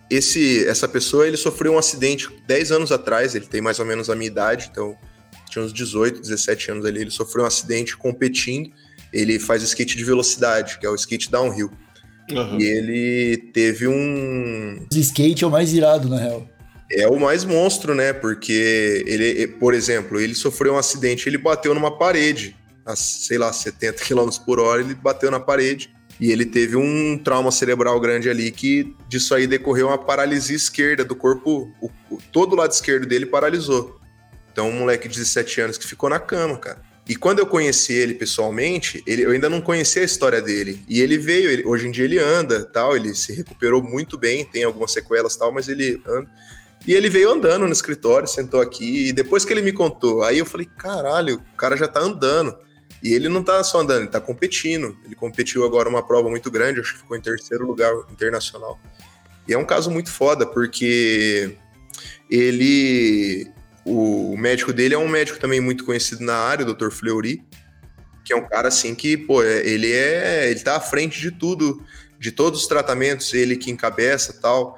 esse, 0.09 0.65
essa 0.67 0.87
pessoa 0.87 1.27
ele 1.27 1.37
sofreu 1.37 1.73
um 1.73 1.77
acidente 1.77 2.29
10 2.47 2.71
anos 2.71 2.91
atrás, 2.91 3.35
ele 3.35 3.45
tem 3.45 3.61
mais 3.61 3.79
ou 3.79 3.85
menos 3.85 4.09
a 4.09 4.15
minha 4.15 4.27
idade, 4.27 4.69
então 4.71 4.97
tinha 5.49 5.63
uns 5.63 5.73
18, 5.73 6.21
17 6.21 6.71
anos 6.71 6.85
ali, 6.85 7.01
ele 7.01 7.11
sofreu 7.11 7.43
um 7.43 7.47
acidente 7.47 7.95
competindo, 7.97 8.71
ele 9.11 9.39
faz 9.39 9.63
skate 9.63 9.97
de 9.97 10.03
velocidade, 10.03 10.79
que 10.79 10.85
é 10.85 10.89
o 10.89 10.95
skate 10.95 11.29
downhill. 11.29 11.71
Uhum. 12.29 12.59
E 12.59 12.63
ele 12.63 13.37
teve 13.53 13.87
um. 13.87 14.85
O 14.91 14.97
skate 14.97 15.43
é 15.43 15.47
o 15.47 15.51
mais 15.51 15.73
irado, 15.73 16.09
na 16.09 16.17
real. 16.17 16.47
É 16.91 17.07
o 17.07 17.19
mais 17.19 17.45
monstro, 17.45 17.95
né? 17.95 18.11
Porque 18.11 19.03
ele, 19.05 19.47
por 19.47 19.73
exemplo, 19.73 20.19
ele 20.19 20.35
sofreu 20.35 20.73
um 20.73 20.77
acidente, 20.77 21.27
ele 21.27 21.37
bateu 21.37 21.73
numa 21.73 21.97
parede, 21.97 22.55
a, 22.85 22.95
sei 22.95 23.37
lá, 23.37 23.51
70 23.51 24.03
km 24.03 24.29
por 24.45 24.59
hora, 24.59 24.81
ele 24.81 24.93
bateu 24.93 25.31
na 25.31 25.39
parede 25.39 25.96
e 26.19 26.31
ele 26.31 26.45
teve 26.45 26.75
um 26.75 27.17
trauma 27.17 27.51
cerebral 27.51 27.99
grande 27.99 28.29
ali 28.29 28.51
que 28.51 28.95
disso 29.07 29.35
aí 29.35 29.45
decorreu 29.45 29.87
uma 29.87 29.97
paralisia 29.97 30.55
esquerda 30.55 31.03
do 31.05 31.15
corpo, 31.15 31.71
o, 31.79 31.89
o, 32.09 32.17
todo 32.31 32.53
o 32.53 32.55
lado 32.55 32.71
esquerdo 32.71 33.05
dele 33.05 33.25
paralisou. 33.25 33.99
Então, 34.51 34.69
um 34.69 34.79
moleque 34.79 35.07
de 35.07 35.15
17 35.19 35.61
anos 35.61 35.77
que 35.77 35.85
ficou 35.85 36.09
na 36.09 36.19
cama, 36.19 36.57
cara. 36.57 36.81
E 37.07 37.15
quando 37.15 37.39
eu 37.39 37.45
conheci 37.45 37.93
ele 37.93 38.15
pessoalmente, 38.15 39.01
ele, 39.07 39.23
eu 39.23 39.31
ainda 39.31 39.49
não 39.49 39.61
conhecia 39.61 40.01
a 40.01 40.05
história 40.05 40.41
dele. 40.41 40.83
E 40.89 40.99
ele 40.99 41.17
veio, 41.17 41.49
ele, 41.49 41.63
hoje 41.65 41.87
em 41.87 41.91
dia 41.91 42.03
ele 42.03 42.19
anda, 42.19 42.65
tal, 42.65 42.95
ele 42.95 43.13
se 43.13 43.31
recuperou 43.33 43.81
muito 43.81 44.17
bem, 44.17 44.43
tem 44.43 44.63
algumas 44.63 44.91
sequelas 44.91 45.37
tal, 45.37 45.53
mas 45.53 45.69
ele 45.69 46.01
anda. 46.05 46.29
E 46.85 46.93
ele 46.93 47.09
veio 47.09 47.31
andando 47.31 47.65
no 47.65 47.71
escritório, 47.71 48.27
sentou 48.27 48.61
aqui, 48.61 49.09
e 49.09 49.13
depois 49.13 49.45
que 49.45 49.53
ele 49.53 49.61
me 49.61 49.71
contou, 49.71 50.23
aí 50.23 50.39
eu 50.39 50.45
falei, 50.45 50.67
caralho, 50.77 51.35
o 51.53 51.57
cara 51.57 51.77
já 51.77 51.87
tá 51.87 51.99
andando. 51.99 52.57
E 53.01 53.13
ele 53.13 53.29
não 53.29 53.43
tá 53.43 53.63
só 53.63 53.81
andando, 53.81 54.01
ele 54.01 54.07
tá 54.07 54.19
competindo. 54.19 54.97
Ele 55.05 55.15
competiu 55.15 55.63
agora 55.65 55.87
uma 55.87 56.01
prova 56.01 56.29
muito 56.29 56.49
grande, 56.49 56.79
acho 56.79 56.93
que 56.93 56.99
ficou 56.99 57.15
em 57.15 57.21
terceiro 57.21 57.65
lugar 57.65 57.93
internacional. 58.11 58.79
E 59.47 59.53
é 59.53 59.57
um 59.57 59.65
caso 59.65 59.89
muito 59.89 60.11
foda, 60.11 60.45
porque 60.45 61.55
ele. 62.29 63.49
O 63.85 64.35
médico 64.37 64.73
dele 64.73 64.95
é 64.95 64.97
um 64.97 65.07
médico 65.07 65.39
também 65.39 65.61
muito 65.61 65.85
conhecido 65.85 66.21
na 66.21 66.35
área, 66.35 66.65
o 66.65 66.73
Dr. 66.73 66.89
Fleury, 66.89 67.41
que 68.25 68.33
é 68.33 68.35
um 68.35 68.45
cara 68.45 68.67
assim 68.67 68.93
que, 68.93 69.15
pô, 69.15 69.41
é, 69.41 69.65
ele 69.65 69.91
é. 69.93 70.49
Ele 70.51 70.59
tá 70.59 70.75
à 70.75 70.81
frente 70.81 71.21
de 71.21 71.31
tudo, 71.31 71.81
de 72.19 72.31
todos 72.31 72.61
os 72.61 72.67
tratamentos, 72.67 73.33
ele 73.33 73.55
que 73.55 73.71
encabeça 73.71 74.33
tal. 74.41 74.77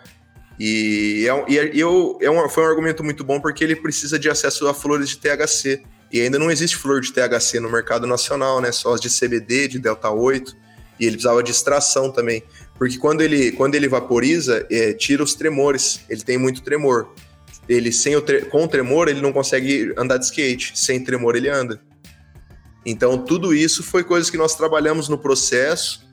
E, 0.59 1.25
é, 1.27 1.51
e, 1.51 1.57
é, 1.57 1.71
eu, 1.73 2.19
é 2.21 2.29
um, 2.29 2.47
foi 2.49 2.63
um 2.63 2.67
argumento 2.67 3.03
muito 3.03 3.23
bom 3.23 3.39
porque 3.39 3.63
ele 3.63 3.75
precisa 3.75 4.20
de 4.20 4.29
acesso 4.29 4.67
a 4.67 4.74
flores 4.74 5.09
de 5.09 5.17
THC. 5.17 5.81
E 6.11 6.22
ainda 6.22 6.39
não 6.39 6.50
existe 6.50 6.75
flor 6.75 7.01
de 7.01 7.11
THC 7.13 7.59
no 7.59 7.72
mercado 7.72 8.07
nacional, 8.07 8.59
né? 8.59 8.72
Só 8.72 8.93
as 8.93 9.01
de 9.01 9.09
CBD, 9.09 9.67
de 9.67 9.79
delta 9.79 10.09
8. 10.09 10.55
E 11.00 11.05
ele 11.05 11.13
precisava 11.13 11.43
de 11.43 11.51
extração 11.51 12.11
também. 12.11 12.43
Porque 12.77 12.98
quando 12.98 13.22
ele, 13.22 13.51
quando 13.51 13.75
ele 13.75 13.87
vaporiza, 13.87 14.65
é, 14.72 14.93
tira 14.93 15.24
os 15.24 15.35
tremores. 15.35 16.01
Ele 16.09 16.22
tem 16.22 16.37
muito 16.37 16.61
tremor. 16.61 17.09
Ele 17.67 17.91
sem 17.91 18.15
o 18.15 18.22
tre 18.22 18.41
com 18.45 18.63
o 18.63 18.67
tremor, 18.67 19.07
ele 19.07 19.22
não 19.22 19.31
consegue 19.31 19.93
andar 19.95 20.17
de 20.17 20.25
skate. 20.25 20.77
Sem 20.77 21.03
tremor, 21.03 21.35
ele 21.35 21.50
anda. 21.50 21.79
Então, 22.85 23.17
tudo 23.17 23.53
isso 23.53 23.83
foi 23.83 24.03
coisas 24.03 24.29
que 24.29 24.37
nós 24.37 24.55
trabalhamos 24.55 25.07
no 25.07 25.17
processo 25.17 26.07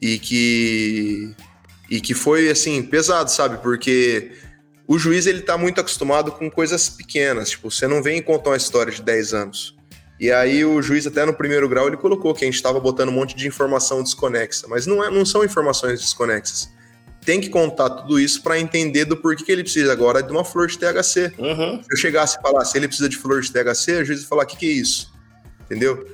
e 0.00 0.18
que 0.18 1.34
e 1.90 2.00
que 2.00 2.14
foi 2.14 2.48
assim 2.48 2.82
pesado, 2.82 3.30
sabe? 3.30 3.58
Porque 3.62 4.32
o 4.86 4.98
juiz 4.98 5.26
ele 5.26 5.40
tá 5.40 5.56
muito 5.56 5.80
acostumado 5.80 6.30
com 6.32 6.50
coisas 6.50 6.88
pequenas, 6.88 7.50
tipo, 7.50 7.70
você 7.70 7.86
não 7.86 8.02
vem 8.02 8.22
contar 8.22 8.50
uma 8.50 8.56
história 8.56 8.92
de 8.92 9.02
10 9.02 9.34
anos. 9.34 9.74
E 10.20 10.30
aí 10.30 10.64
o 10.64 10.80
juiz 10.80 11.06
até 11.06 11.24
no 11.24 11.34
primeiro 11.34 11.68
grau 11.68 11.88
ele 11.88 11.96
colocou 11.96 12.34
que 12.34 12.44
a 12.44 12.46
gente 12.46 12.54
estava 12.54 12.78
botando 12.78 13.08
um 13.08 13.12
monte 13.12 13.34
de 13.34 13.48
informação 13.48 14.02
desconexa, 14.02 14.66
mas 14.68 14.86
não, 14.86 15.02
é, 15.02 15.10
não 15.10 15.24
são 15.24 15.44
informações 15.44 16.00
desconexas. 16.00 16.68
Tem 17.24 17.40
que 17.40 17.48
contar 17.48 17.88
tudo 17.90 18.20
isso 18.20 18.42
para 18.42 18.58
entender 18.60 19.06
do 19.06 19.16
porquê 19.16 19.42
que 19.42 19.50
ele 19.50 19.62
precisa 19.62 19.90
agora 19.90 20.22
de 20.22 20.30
uma 20.30 20.44
flor 20.44 20.68
de 20.68 20.78
THC. 20.78 21.32
Uhum. 21.38 21.82
Se 21.82 21.92
eu 21.92 21.96
chegasse 21.96 22.38
e 22.38 22.42
falasse 22.42 22.76
ele 22.76 22.86
precisa 22.86 23.08
de 23.08 23.16
flor 23.16 23.40
de 23.40 23.50
THC, 23.50 24.02
o 24.02 24.04
juiz 24.04 24.20
ia 24.20 24.28
falar, 24.28 24.44
o 24.44 24.46
que, 24.46 24.56
que 24.56 24.66
é 24.66 24.72
isso? 24.72 25.12
Entendeu? 25.64 26.06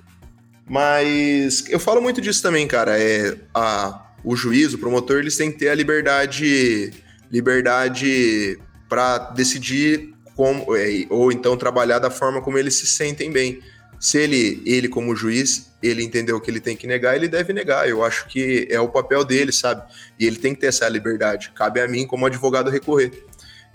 Mas 0.68 1.64
eu 1.68 1.80
falo 1.80 2.00
muito 2.00 2.20
disso 2.20 2.40
também, 2.40 2.66
cara. 2.66 2.96
É, 2.96 3.36
a, 3.52 4.06
o 4.22 4.36
juiz, 4.36 4.72
o 4.72 4.78
promotor, 4.78 5.18
eles 5.18 5.36
têm 5.36 5.50
que 5.50 5.58
ter 5.58 5.68
a 5.68 5.74
liberdade 5.74 6.92
liberdade 7.30 8.58
para 8.88 9.18
decidir 9.30 10.14
como, 10.34 10.74
é, 10.74 11.06
ou 11.10 11.30
então 11.30 11.56
trabalhar 11.56 11.98
da 11.98 12.10
forma 12.10 12.40
como 12.40 12.58
eles 12.58 12.74
se 12.74 12.86
sentem 12.86 13.30
bem. 13.30 13.60
Se 13.98 14.18
ele, 14.18 14.62
ele 14.64 14.88
como 14.88 15.14
juiz, 15.14 15.70
ele 15.82 16.02
entendeu 16.02 16.40
que 16.40 16.50
ele 16.50 16.60
tem 16.60 16.76
que 16.76 16.86
negar, 16.86 17.14
ele 17.14 17.28
deve 17.28 17.52
negar. 17.52 17.88
Eu 17.88 18.02
acho 18.02 18.26
que 18.26 18.66
é 18.70 18.80
o 18.80 18.88
papel 18.88 19.24
dele, 19.24 19.52
sabe? 19.52 19.82
E 20.18 20.26
ele 20.26 20.36
tem 20.36 20.54
que 20.54 20.60
ter 20.60 20.68
essa 20.68 20.88
liberdade. 20.88 21.52
Cabe 21.54 21.80
a 21.80 21.86
mim, 21.86 22.06
como 22.06 22.24
advogado, 22.24 22.70
recorrer. 22.70 23.12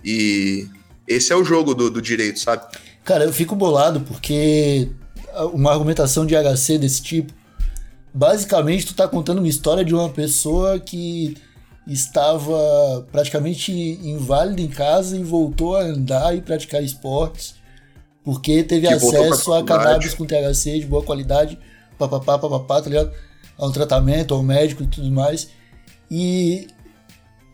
E 0.03 0.67
esse 1.07 1.31
é 1.31 1.35
o 1.35 1.43
jogo 1.43 1.75
do, 1.75 1.91
do 1.91 2.01
direito, 2.01 2.39
sabe? 2.39 2.65
Cara, 3.03 3.23
eu 3.23 3.31
fico 3.31 3.55
bolado 3.55 4.01
porque 4.01 4.89
uma 5.53 5.71
argumentação 5.71 6.25
de 6.25 6.35
HC 6.35 6.79
desse 6.79 7.03
tipo, 7.03 7.33
basicamente 8.13 8.87
tu 8.87 8.95
tá 8.95 9.07
contando 9.07 9.39
uma 9.39 9.47
história 9.47 9.85
de 9.85 9.93
uma 9.93 10.09
pessoa 10.09 10.79
que 10.79 11.37
estava 11.87 13.05
praticamente 13.11 13.71
inválido 13.71 14.61
em 14.61 14.67
casa 14.67 15.17
e 15.17 15.23
voltou 15.23 15.75
a 15.75 15.81
andar 15.81 16.35
e 16.35 16.41
praticar 16.41 16.83
esportes 16.83 17.55
porque 18.25 18.63
teve 18.63 18.87
que 18.87 18.93
acesso 18.93 19.53
a 19.53 19.63
cannabis 19.63 20.15
com 20.15 20.25
THC 20.25 20.79
de 20.79 20.87
boa 20.87 21.03
qualidade, 21.03 21.59
papapá, 21.95 22.39
papapá, 22.39 22.81
tá 22.81 22.89
ligado? 22.89 23.13
A 23.55 23.67
um 23.67 23.71
tratamento, 23.71 24.33
ao 24.33 24.41
médico 24.41 24.81
e 24.81 24.87
tudo 24.87 25.11
mais. 25.11 25.47
E 26.09 26.67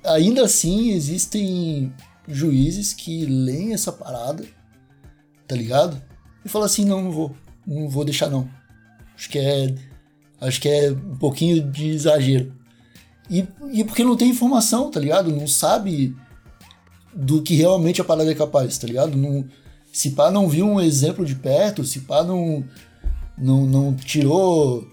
ainda 0.06 0.46
assim 0.46 0.91
existem 0.91 1.94
juízes 2.26 2.94
que 2.94 3.26
leem 3.26 3.74
essa 3.74 3.91
parada, 3.91 4.46
tá 5.46 5.58
ligado? 5.58 6.02
E 6.46 6.48
falam 6.48 6.65
assim, 6.65 6.86
não, 6.86 7.04
não 7.04 7.12
vou, 7.12 7.36
não 7.67 7.89
vou 7.89 8.06
deixar 8.06 8.30
não. 8.30 8.50
Acho 9.13 9.30
que 9.30 9.39
é, 9.39 9.76
acho 10.39 10.62
que 10.62 10.70
é 10.70 10.89
um 10.89 11.17
pouquinho 11.17 11.70
de 11.70 11.89
exagero. 11.89 12.54
E, 13.32 13.48
e 13.72 13.84
porque 13.86 14.04
não 14.04 14.17
tem 14.17 14.30
informação, 14.30 14.91
tá 14.91 15.00
ligado? 15.00 15.32
Não 15.32 15.48
sabe 15.48 16.13
do 17.15 17.41
que 17.41 17.56
realmente 17.56 18.02
a 18.02 18.04
parada 18.04 18.30
é 18.30 18.36
capaz, 18.36 18.78
tá 18.78 18.86
ligado? 18.86 19.15
Não, 19.15 19.46
se 19.89 20.12
pá 20.12 20.30
não 20.30 20.50
viu 20.50 20.67
um 20.67 20.82
exemplo 20.82 21.26
de 21.26 21.36
perto, 21.36 21.86
se 21.86 22.02
pá 22.02 22.24
não, 22.24 22.62
não, 23.38 23.65
não 23.65 23.96
tirou 23.96 24.86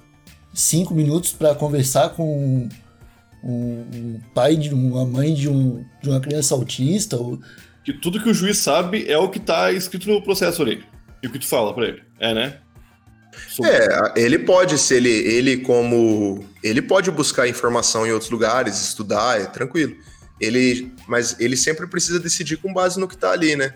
cinco 0.55 0.95
minutos 0.95 1.33
para 1.33 1.53
conversar 1.53 2.11
com 2.11 2.69
um, 3.43 3.51
um, 3.51 4.21
pai 4.33 4.57
de 4.57 4.73
uma 4.73 5.05
mãe 5.05 5.35
de, 5.35 5.49
um, 5.49 5.85
de 6.01 6.09
uma 6.09 6.21
criança 6.21 6.55
autista. 6.55 7.17
Ou... 7.17 7.41
Que 7.85 7.93
tudo 7.93 8.23
que 8.23 8.29
o 8.29 8.35
juiz 8.35 8.59
sabe 8.59 9.11
é 9.11 9.19
o 9.19 9.29
que 9.29 9.41
tá 9.41 9.73
escrito 9.73 10.09
no 10.09 10.23
processo 10.23 10.63
ali. 10.63 10.85
E 11.21 11.27
o 11.27 11.33
que 11.33 11.41
tu 11.41 11.47
fala 11.47 11.75
para 11.75 11.89
ele. 11.89 12.03
É, 12.21 12.33
né? 12.33 12.59
É, 13.65 14.21
ele 14.21 14.39
pode, 14.39 14.79
se 14.79 14.95
ele, 14.95 15.11
ele 15.11 15.59
como. 15.59 16.45
Ele 16.63 16.83
pode 16.83 17.11
buscar 17.11 17.49
informação 17.49 18.07
em 18.07 18.13
outros 18.13 18.31
lugares, 18.31 18.81
estudar, 18.81 19.41
é 19.41 19.47
tranquilo. 19.47 19.97
Ele, 20.41 20.93
mas 21.07 21.37
ele 21.41 21.57
sempre 21.57 21.87
precisa 21.87 22.19
decidir 22.19 22.59
com 22.59 22.73
base 22.73 22.99
no 22.99 23.09
que 23.09 23.17
tá 23.17 23.33
ali, 23.33 23.57
né? 23.57 23.75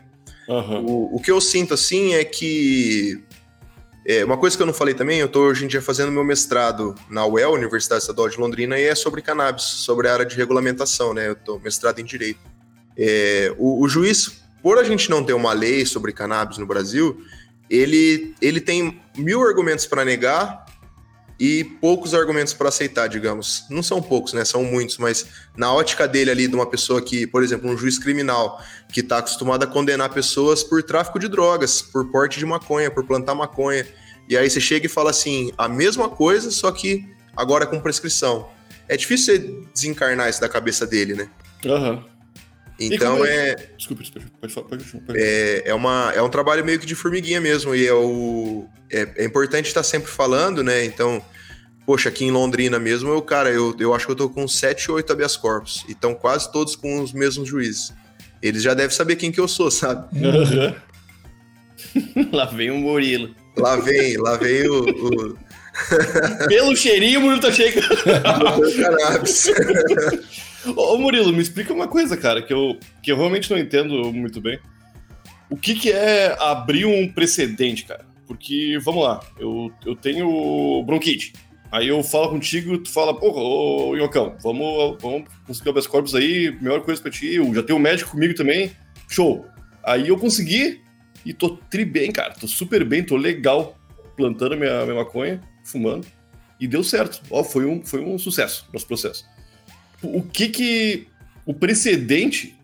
Uhum. 0.48 0.84
O, 0.84 1.16
o 1.16 1.20
que 1.20 1.30
eu 1.30 1.40
sinto 1.40 1.74
assim 1.74 2.14
é 2.14 2.24
que. 2.24 3.22
É, 4.04 4.24
uma 4.24 4.36
coisa 4.36 4.56
que 4.56 4.62
eu 4.62 4.66
não 4.66 4.74
falei 4.74 4.94
também, 4.94 5.20
eu 5.20 5.26
estou 5.26 5.44
hoje 5.44 5.64
em 5.64 5.68
dia 5.68 5.80
fazendo 5.80 6.10
meu 6.10 6.24
mestrado 6.24 6.92
na 7.08 7.24
UEL, 7.24 7.52
Universidade 7.52 8.02
Estadual 8.02 8.28
de 8.28 8.36
Londrina, 8.36 8.76
e 8.76 8.82
é 8.82 8.96
sobre 8.96 9.22
cannabis, 9.22 9.62
sobre 9.62 10.08
a 10.08 10.14
área 10.14 10.26
de 10.26 10.34
regulamentação, 10.36 11.14
né? 11.14 11.28
Eu 11.28 11.34
estou 11.34 11.60
mestrado 11.60 12.00
em 12.00 12.04
Direito. 12.04 12.40
É, 12.96 13.54
o, 13.58 13.80
o, 13.82 13.88
juiz, 13.88 14.42
por 14.60 14.78
a 14.78 14.84
gente 14.84 15.08
não 15.08 15.22
ter 15.22 15.32
uma 15.32 15.52
lei 15.52 15.86
sobre 15.86 16.12
cannabis 16.12 16.58
no 16.58 16.66
Brasil, 16.66 17.22
ele, 17.72 18.34
ele 18.42 18.60
tem 18.60 19.00
mil 19.16 19.42
argumentos 19.42 19.86
para 19.86 20.04
negar 20.04 20.66
e 21.40 21.64
poucos 21.64 22.12
argumentos 22.12 22.52
para 22.52 22.68
aceitar, 22.68 23.08
digamos. 23.08 23.64
Não 23.70 23.82
são 23.82 24.02
poucos, 24.02 24.34
né? 24.34 24.44
São 24.44 24.62
muitos, 24.62 24.98
mas 24.98 25.26
na 25.56 25.72
ótica 25.72 26.06
dele 26.06 26.30
ali, 26.30 26.46
de 26.46 26.54
uma 26.54 26.66
pessoa 26.66 27.00
que, 27.00 27.26
por 27.26 27.42
exemplo, 27.42 27.70
um 27.70 27.76
juiz 27.76 27.98
criminal 27.98 28.62
que 28.92 29.00
está 29.00 29.18
acostumado 29.18 29.64
a 29.64 29.66
condenar 29.66 30.10
pessoas 30.10 30.62
por 30.62 30.82
tráfico 30.82 31.18
de 31.18 31.28
drogas, 31.28 31.80
por 31.80 32.10
porte 32.10 32.38
de 32.38 32.44
maconha, 32.44 32.90
por 32.90 33.06
plantar 33.06 33.34
maconha. 33.34 33.86
E 34.28 34.36
aí 34.36 34.48
você 34.48 34.60
chega 34.60 34.84
e 34.84 34.88
fala 34.88 35.10
assim, 35.10 35.50
a 35.56 35.66
mesma 35.66 36.10
coisa, 36.10 36.50
só 36.50 36.70
que 36.70 37.08
agora 37.34 37.66
com 37.66 37.80
prescrição. 37.80 38.50
É 38.86 38.98
difícil 38.98 39.34
você 39.34 39.56
desencarnar 39.72 40.28
isso 40.28 40.42
da 40.42 40.48
cabeça 40.48 40.86
dele, 40.86 41.14
né? 41.14 41.30
Aham. 41.64 42.04
Então 42.86 43.24
é... 43.24 43.50
é, 43.50 43.68
Desculpa, 43.76 44.02
desculpa, 44.02 44.28
pode 44.40 44.52
falar, 44.52 44.68
pode, 44.68 44.84
pode. 44.84 45.18
é, 45.18 45.62
é, 45.66 45.74
uma, 45.74 46.12
é 46.14 46.22
um 46.22 46.28
trabalho 46.28 46.64
meio 46.64 46.78
que 46.78 46.86
de 46.86 46.94
formiguinha 46.94 47.40
mesmo, 47.40 47.74
e 47.74 47.86
é, 47.86 47.92
o, 47.92 48.66
é, 48.90 49.08
é 49.16 49.24
importante 49.24 49.66
estar 49.66 49.82
sempre 49.82 50.10
falando, 50.10 50.62
né? 50.62 50.84
Então, 50.84 51.22
poxa, 51.86 52.08
aqui 52.08 52.24
em 52.24 52.30
Londrina 52.30 52.78
mesmo, 52.78 53.10
eu, 53.10 53.22
cara, 53.22 53.50
eu, 53.50 53.74
eu 53.78 53.94
acho 53.94 54.06
que 54.06 54.12
eu 54.12 54.16
tô 54.16 54.28
com 54.28 54.48
7 54.48 54.90
ou 54.90 54.96
8 54.96 55.12
habeas 55.12 55.36
corpus, 55.36 55.84
e 55.88 55.92
estão 55.92 56.14
quase 56.14 56.50
todos 56.50 56.74
com 56.76 57.00
os 57.02 57.12
mesmos 57.12 57.48
juízes. 57.48 57.92
Eles 58.40 58.62
já 58.62 58.74
devem 58.74 58.94
saber 58.94 59.16
quem 59.16 59.30
que 59.30 59.38
eu 59.38 59.46
sou, 59.46 59.70
sabe? 59.70 60.08
Aham. 60.26 60.74
Lá 62.32 62.46
vem 62.46 62.70
o 62.70 62.76
Murilo. 62.78 63.34
Lá 63.56 63.76
vem, 63.76 64.16
lá 64.16 64.36
vem 64.38 64.66
o, 64.66 64.84
o 64.84 65.38
Pelo 66.48 66.74
cheirinho, 66.74 67.20
o 67.20 67.22
Murilo 67.24 67.42
tá 67.42 67.52
chegando. 67.52 67.86
Ô, 70.64 70.96
Murilo, 70.96 71.32
me 71.32 71.42
explica 71.42 71.72
uma 71.72 71.88
coisa, 71.88 72.16
cara, 72.16 72.40
que 72.40 72.52
eu, 72.52 72.78
que 73.02 73.10
eu 73.10 73.16
realmente 73.16 73.50
não 73.50 73.58
entendo 73.58 74.12
muito 74.12 74.40
bem. 74.40 74.58
O 75.50 75.56
que, 75.56 75.74
que 75.74 75.90
é 75.90 76.36
abrir 76.40 76.84
um 76.84 77.10
precedente, 77.10 77.84
cara? 77.84 78.06
Porque, 78.26 78.78
vamos 78.80 79.04
lá, 79.04 79.20
eu, 79.38 79.72
eu 79.84 79.96
tenho 79.96 80.82
bronquite. 80.84 81.32
Aí 81.70 81.88
eu 81.88 82.02
falo 82.02 82.30
contigo, 82.30 82.78
tu 82.78 82.90
fala, 82.90 83.14
pô, 83.18 83.32
ô, 83.32 83.96
Iocão, 83.96 84.36
vamos, 84.42 84.98
vamos 85.00 85.24
conseguir 85.46 85.70
habeas 85.70 85.86
corpus 85.86 86.14
aí, 86.14 86.56
melhor 86.60 86.82
coisa 86.82 87.02
pra 87.02 87.10
ti. 87.10 87.34
Eu 87.34 87.52
já 87.54 87.62
tenho 87.62 87.78
um 87.78 87.82
médico 87.82 88.10
comigo 88.10 88.34
também, 88.34 88.70
show. 89.08 89.44
Aí 89.82 90.08
eu 90.08 90.16
consegui 90.16 90.80
e 91.24 91.32
tô 91.32 91.56
tri 91.56 91.84
bem, 91.84 92.12
cara, 92.12 92.34
tô 92.34 92.46
super 92.46 92.84
bem, 92.84 93.02
tô 93.02 93.16
legal, 93.16 93.76
plantando 94.16 94.56
minha, 94.56 94.82
minha 94.84 94.96
maconha, 94.96 95.40
fumando, 95.64 96.06
e 96.60 96.68
deu 96.68 96.84
certo. 96.84 97.20
Ó, 97.30 97.42
foi 97.42 97.64
um, 97.64 97.84
foi 97.84 98.00
um 98.00 98.16
sucesso 98.16 98.68
nosso 98.72 98.86
processo 98.86 99.24
o 100.02 100.22
que 100.22 100.48
que 100.48 101.06
o 101.46 101.52
precedente 101.54 102.56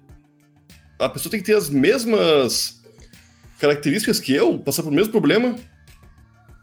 a 0.99 1.09
pessoa 1.09 1.31
tem 1.31 1.41
que 1.41 1.47
ter 1.47 1.57
as 1.57 1.71
mesmas 1.71 2.81
características 3.59 4.19
que 4.21 4.35
eu, 4.35 4.59
passar 4.59 4.83
pelo 4.83 4.95
mesmo 4.95 5.13
problema, 5.13 5.57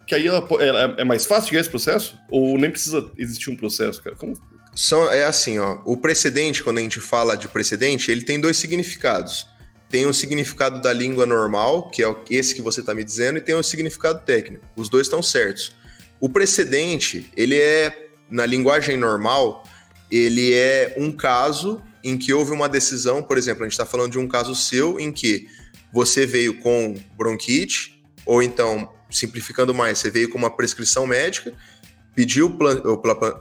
que 0.06 0.14
aí 0.14 0.28
ela, 0.28 0.46
ela- 0.60 0.96
é 0.98 1.04
mais 1.04 1.26
fácil 1.26 1.50
chegar 1.50 1.62
esse 1.62 1.70
processo? 1.70 2.18
Ou 2.30 2.58
nem 2.58 2.70
precisa 2.70 3.10
existir 3.18 3.50
um 3.50 3.56
processo, 3.56 4.02
cara? 4.04 4.16
Como? 4.16 4.34
São, 4.76 5.10
é 5.12 5.24
assim, 5.24 5.58
ó. 5.58 5.80
O 5.86 5.96
precedente, 5.98 6.62
quando 6.64 6.80
a 6.80 6.82
gente 6.82 7.00
fala 7.00 7.36
de 7.38 7.48
precedente, 7.48 8.12
ele 8.12 8.24
tem 8.24 8.40
dois 8.40 8.58
significados. 8.58 9.48
Tem 9.90 10.06
o 10.06 10.14
significado 10.14 10.82
da 10.82 10.92
língua 10.92 11.26
normal, 11.26 11.90
que 11.90 12.04
é 12.04 12.14
esse 12.30 12.54
que 12.54 12.62
você 12.62 12.82
está 12.82 12.94
me 12.94 13.04
dizendo, 13.04 13.38
e 13.38 13.42
tem 13.42 13.56
o 13.56 13.64
significado 13.64 14.20
técnico. 14.26 14.66
Os 14.76 14.90
dois 14.90 15.08
estão 15.08 15.24
certos. 15.24 15.74
O 16.20 16.28
precedente, 16.28 17.32
ele 17.38 17.58
é, 17.58 18.10
na 18.30 18.46
linguagem 18.46 18.98
normal, 18.98 19.64
ele 20.12 20.54
é 20.54 20.96
um 20.98 21.12
caso 21.12 21.82
em 22.04 22.18
que 22.18 22.34
houve 22.34 22.52
uma 22.52 22.70
decisão, 22.70 23.24
por 23.24 23.38
exemplo, 23.38 23.64
a 23.64 23.66
gente 23.66 23.74
está 23.74 23.86
falando 23.86 24.12
de 24.12 24.20
um 24.20 24.28
caso 24.28 24.54
seu 24.56 25.00
em 25.00 25.12
que 25.12 25.48
você 25.92 26.26
veio 26.26 26.60
com 26.60 26.96
bronquite, 27.18 28.02
ou 28.26 28.44
então, 28.44 28.92
simplificando 29.10 29.74
mais, 29.74 29.98
você 30.00 30.10
veio 30.12 30.30
com 30.30 30.38
uma 30.38 30.50
prescrição 30.56 31.08
médica, 31.08 31.54
pediu 32.16 32.50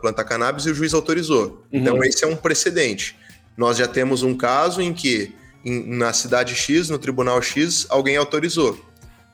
plantar 0.01 0.25
cannabis 0.25 0.67
e 0.67 0.71
o 0.71 0.75
juiz 0.75 0.95
autorizou. 0.95 1.65
Então, 1.73 2.03
esse 2.05 2.25
é 2.25 2.27
um 2.27 2.37
precedente. 2.37 3.17
Nós 3.57 3.77
já 3.77 3.87
temos 3.87 4.23
um 4.23 4.35
caso 4.35 4.81
em 4.81 4.93
que, 4.93 5.33
em- 5.65 5.97
na 5.97 6.13
cidade 6.13 6.55
X, 6.55 6.89
no 6.89 6.99
tribunal 6.99 7.41
X, 7.43 7.87
alguém 7.89 8.17
autorizou. 8.17 8.79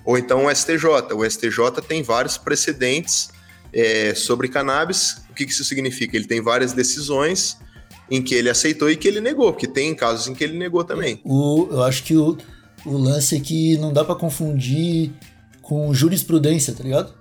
Ou 0.04 0.18
então 0.18 0.46
o 0.46 0.50
STJ. 0.50 1.12
O 1.14 1.24
STJ 1.24 1.80
tem 1.86 2.02
vários 2.02 2.36
precedentes 2.38 3.30
é, 3.72 4.14
sobre 4.14 4.48
cannabis. 4.48 5.19
O 5.30 5.34
que, 5.34 5.46
que 5.46 5.52
isso 5.52 5.64
significa? 5.64 6.16
Ele 6.16 6.26
tem 6.26 6.40
várias 6.40 6.72
decisões 6.72 7.56
em 8.10 8.20
que 8.20 8.34
ele 8.34 8.50
aceitou 8.50 8.90
e 8.90 8.96
que 8.96 9.06
ele 9.06 9.20
negou, 9.20 9.52
porque 9.52 9.68
tem 9.68 9.94
casos 9.94 10.26
em 10.26 10.34
que 10.34 10.42
ele 10.42 10.58
negou 10.58 10.82
também. 10.84 11.20
O, 11.24 11.68
eu 11.70 11.82
acho 11.82 12.02
que 12.02 12.16
o, 12.16 12.36
o 12.84 12.96
lance 12.96 13.36
é 13.36 13.40
que 13.40 13.76
não 13.78 13.92
dá 13.92 14.04
pra 14.04 14.14
confundir 14.14 15.12
com 15.62 15.94
jurisprudência, 15.94 16.74
tá 16.74 16.82
ligado? 16.82 17.14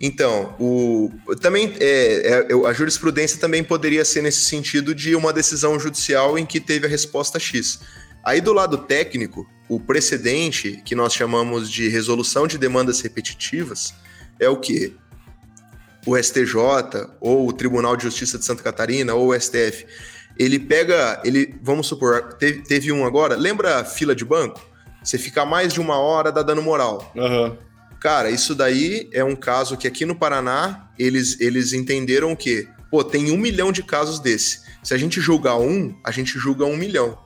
Então, 0.00 0.54
o, 0.58 1.10
também 1.40 1.74
é, 1.78 2.46
é, 2.50 2.68
a 2.68 2.72
jurisprudência 2.72 3.38
também 3.38 3.62
poderia 3.62 4.04
ser 4.04 4.20
nesse 4.20 4.44
sentido 4.44 4.94
de 4.94 5.14
uma 5.14 5.32
decisão 5.32 5.78
judicial 5.78 6.36
em 6.36 6.44
que 6.44 6.60
teve 6.60 6.86
a 6.86 6.88
resposta 6.88 7.38
X. 7.38 7.78
Aí 8.24 8.40
do 8.40 8.52
lado 8.52 8.78
técnico, 8.78 9.46
o 9.68 9.78
precedente, 9.78 10.82
que 10.84 10.94
nós 10.94 11.14
chamamos 11.14 11.70
de 11.70 11.88
resolução 11.88 12.46
de 12.46 12.58
demandas 12.58 13.00
repetitivas, 13.00 13.94
é 14.40 14.48
o 14.48 14.56
que? 14.56 14.96
O 16.06 16.16
STJ, 16.16 16.56
ou 17.20 17.48
o 17.48 17.52
Tribunal 17.52 17.96
de 17.96 18.04
Justiça 18.04 18.38
de 18.38 18.44
Santa 18.44 18.62
Catarina, 18.62 19.14
ou 19.14 19.28
o 19.28 19.40
STF, 19.40 19.86
ele 20.38 20.58
pega, 20.58 21.20
ele, 21.24 21.54
vamos 21.62 21.86
supor, 21.86 22.34
teve, 22.34 22.62
teve 22.62 22.90
um 22.92 23.04
agora, 23.04 23.36
lembra 23.36 23.80
a 23.80 23.84
fila 23.84 24.14
de 24.14 24.24
banco? 24.24 24.60
Você 25.02 25.18
fica 25.18 25.44
mais 25.44 25.72
de 25.72 25.80
uma 25.80 25.98
hora 25.98 26.32
dá 26.32 26.42
dano 26.42 26.62
moral. 26.62 27.12
Aham. 27.16 27.56
Cara, 28.00 28.30
isso 28.30 28.54
daí 28.54 29.08
é 29.12 29.22
um 29.22 29.36
caso 29.36 29.76
que 29.76 29.86
aqui 29.86 30.04
no 30.04 30.16
Paraná 30.16 30.88
eles, 30.98 31.40
eles 31.40 31.72
entenderam 31.72 32.34
que, 32.34 32.68
pô, 32.90 33.04
tem 33.04 33.30
um 33.30 33.36
milhão 33.36 33.70
de 33.70 33.82
casos 33.82 34.18
desse. 34.18 34.62
Se 34.82 34.92
a 34.92 34.98
gente 34.98 35.20
julgar 35.20 35.56
um, 35.56 35.96
a 36.02 36.10
gente 36.10 36.36
julga 36.38 36.64
um 36.64 36.76
milhão. 36.76 37.16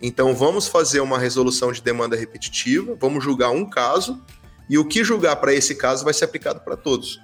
Então 0.00 0.34
vamos 0.34 0.66
fazer 0.68 1.00
uma 1.00 1.18
resolução 1.18 1.70
de 1.70 1.82
demanda 1.82 2.16
repetitiva, 2.16 2.96
vamos 2.98 3.22
julgar 3.22 3.50
um 3.50 3.68
caso 3.68 4.24
e 4.68 4.78
o 4.78 4.84
que 4.84 5.04
julgar 5.04 5.36
para 5.36 5.52
esse 5.52 5.74
caso 5.74 6.02
vai 6.04 6.14
ser 6.14 6.24
aplicado 6.24 6.60
para 6.60 6.76
todos. 6.76 7.20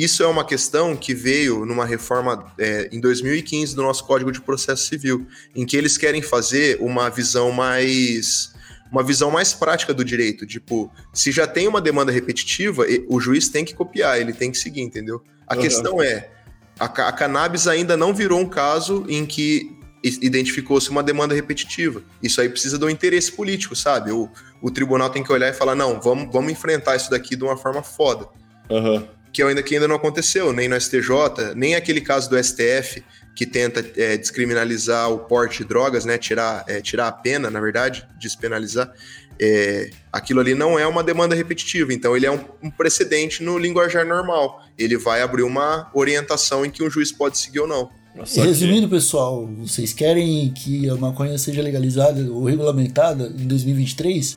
Isso 0.00 0.22
é 0.22 0.26
uma 0.26 0.46
questão 0.46 0.96
que 0.96 1.12
veio 1.12 1.66
numa 1.66 1.84
reforma 1.84 2.50
é, 2.56 2.88
em 2.90 2.98
2015 2.98 3.76
do 3.76 3.82
nosso 3.82 4.02
Código 4.06 4.32
de 4.32 4.40
Processo 4.40 4.86
Civil, 4.86 5.26
em 5.54 5.66
que 5.66 5.76
eles 5.76 5.98
querem 5.98 6.22
fazer 6.22 6.78
uma 6.80 7.10
visão 7.10 7.52
mais 7.52 8.54
uma 8.90 9.02
visão 9.04 9.30
mais 9.30 9.52
prática 9.52 9.92
do 9.92 10.02
direito, 10.02 10.46
tipo, 10.46 10.90
se 11.12 11.30
já 11.30 11.46
tem 11.46 11.68
uma 11.68 11.82
demanda 11.82 12.10
repetitiva, 12.10 12.86
o 13.08 13.20
juiz 13.20 13.50
tem 13.50 13.62
que 13.62 13.74
copiar, 13.74 14.18
ele 14.18 14.32
tem 14.32 14.50
que 14.50 14.56
seguir, 14.56 14.80
entendeu? 14.80 15.22
A 15.46 15.52
Aham. 15.52 15.62
questão 15.62 16.02
é, 16.02 16.30
a, 16.78 16.86
a 16.86 17.12
cannabis 17.12 17.68
ainda 17.68 17.94
não 17.94 18.14
virou 18.14 18.40
um 18.40 18.48
caso 18.48 19.04
em 19.06 19.26
que 19.26 19.78
identificou-se 20.02 20.88
uma 20.88 21.02
demanda 21.02 21.34
repetitiva. 21.34 22.02
Isso 22.22 22.40
aí 22.40 22.48
precisa 22.48 22.78
do 22.78 22.88
interesse 22.88 23.30
político, 23.30 23.76
sabe? 23.76 24.10
O, 24.10 24.30
o 24.62 24.70
tribunal 24.70 25.10
tem 25.10 25.22
que 25.22 25.30
olhar 25.30 25.50
e 25.50 25.52
falar, 25.52 25.74
não, 25.74 26.00
vamos, 26.00 26.32
vamos 26.32 26.50
enfrentar 26.50 26.96
isso 26.96 27.10
daqui 27.10 27.36
de 27.36 27.44
uma 27.44 27.58
forma 27.58 27.82
foda 27.82 28.26
Aham. 28.70 29.04
Que 29.32 29.42
ainda, 29.42 29.62
que 29.62 29.74
ainda 29.74 29.88
não 29.88 29.96
aconteceu, 29.96 30.52
nem 30.52 30.68
no 30.68 30.80
STJ, 30.80 31.54
nem 31.54 31.74
aquele 31.74 32.00
caso 32.00 32.28
do 32.28 32.42
STF 32.42 33.02
que 33.34 33.46
tenta 33.46 33.84
é, 33.96 34.16
descriminalizar 34.16 35.10
o 35.10 35.20
porte 35.20 35.58
de 35.58 35.64
drogas, 35.64 36.04
né? 36.04 36.18
Tirar, 36.18 36.64
é, 36.68 36.80
tirar 36.80 37.08
a 37.08 37.12
pena, 37.12 37.50
na 37.50 37.60
verdade, 37.60 38.06
despenalizar. 38.18 38.92
É, 39.40 39.88
aquilo 40.12 40.40
ali 40.40 40.54
não 40.54 40.78
é 40.78 40.86
uma 40.86 41.02
demanda 41.02 41.34
repetitiva, 41.34 41.94
então 41.94 42.14
ele 42.14 42.26
é 42.26 42.30
um, 42.30 42.40
um 42.62 42.70
precedente 42.70 43.42
no 43.42 43.56
linguajar 43.56 44.04
normal. 44.04 44.62
Ele 44.76 44.98
vai 44.98 45.22
abrir 45.22 45.42
uma 45.42 45.90
orientação 45.94 46.66
em 46.66 46.70
que 46.70 46.82
um 46.82 46.90
juiz 46.90 47.10
pode 47.10 47.38
seguir 47.38 47.60
ou 47.60 47.66
não. 47.66 47.88
Nossa, 48.14 48.40
E 48.40 48.42
resumindo, 48.42 48.88
pessoal, 48.88 49.46
vocês 49.46 49.92
querem 49.92 50.52
que 50.52 50.88
a 50.90 50.96
maconha 50.96 51.38
seja 51.38 51.62
legalizada 51.62 52.20
ou 52.30 52.44
regulamentada 52.44 53.32
em 53.38 53.46
2023? 53.46 54.36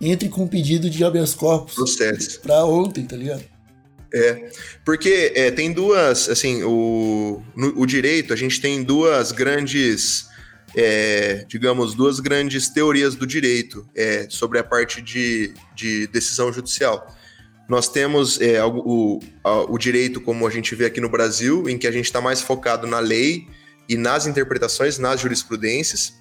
Entre 0.00 0.28
com 0.28 0.42
um 0.42 0.48
pedido 0.48 0.90
de 0.90 1.04
habeas 1.04 1.32
corpus 1.32 1.96
pra 2.42 2.64
ontem, 2.64 3.04
tá 3.04 3.16
ligado? 3.16 3.44
Porque 4.84 5.32
é, 5.34 5.50
tem 5.50 5.72
duas, 5.72 6.28
assim, 6.28 6.62
o, 6.62 7.42
no- 7.56 7.80
o 7.80 7.86
direito, 7.86 8.32
a 8.32 8.36
gente 8.36 8.60
tem 8.60 8.82
duas 8.82 9.32
grandes, 9.32 10.26
é, 10.76 11.44
digamos, 11.48 11.94
duas 11.94 12.20
grandes 12.20 12.68
teorias 12.68 13.14
do 13.14 13.26
direito 13.26 13.88
é, 13.94 14.26
sobre 14.28 14.58
a 14.58 14.64
parte 14.64 15.00
de, 15.00 15.52
de 15.74 16.06
decisão 16.08 16.52
judicial. 16.52 17.06
Nós 17.68 17.88
temos 17.88 18.40
é, 18.40 18.62
o, 18.64 19.20
a- 19.42 19.62
o 19.70 19.78
direito, 19.78 20.20
como 20.20 20.46
a 20.46 20.50
gente 20.50 20.74
vê 20.74 20.84
aqui 20.86 21.00
no 21.00 21.08
Brasil, 21.08 21.68
em 21.68 21.78
que 21.78 21.86
a 21.86 21.92
gente 21.92 22.06
está 22.06 22.20
mais 22.20 22.40
focado 22.42 22.86
na 22.86 22.98
lei 22.98 23.46
e 23.88 23.96
nas 23.96 24.26
interpretações, 24.26 24.98
nas 24.98 25.20
jurisprudências, 25.20 26.14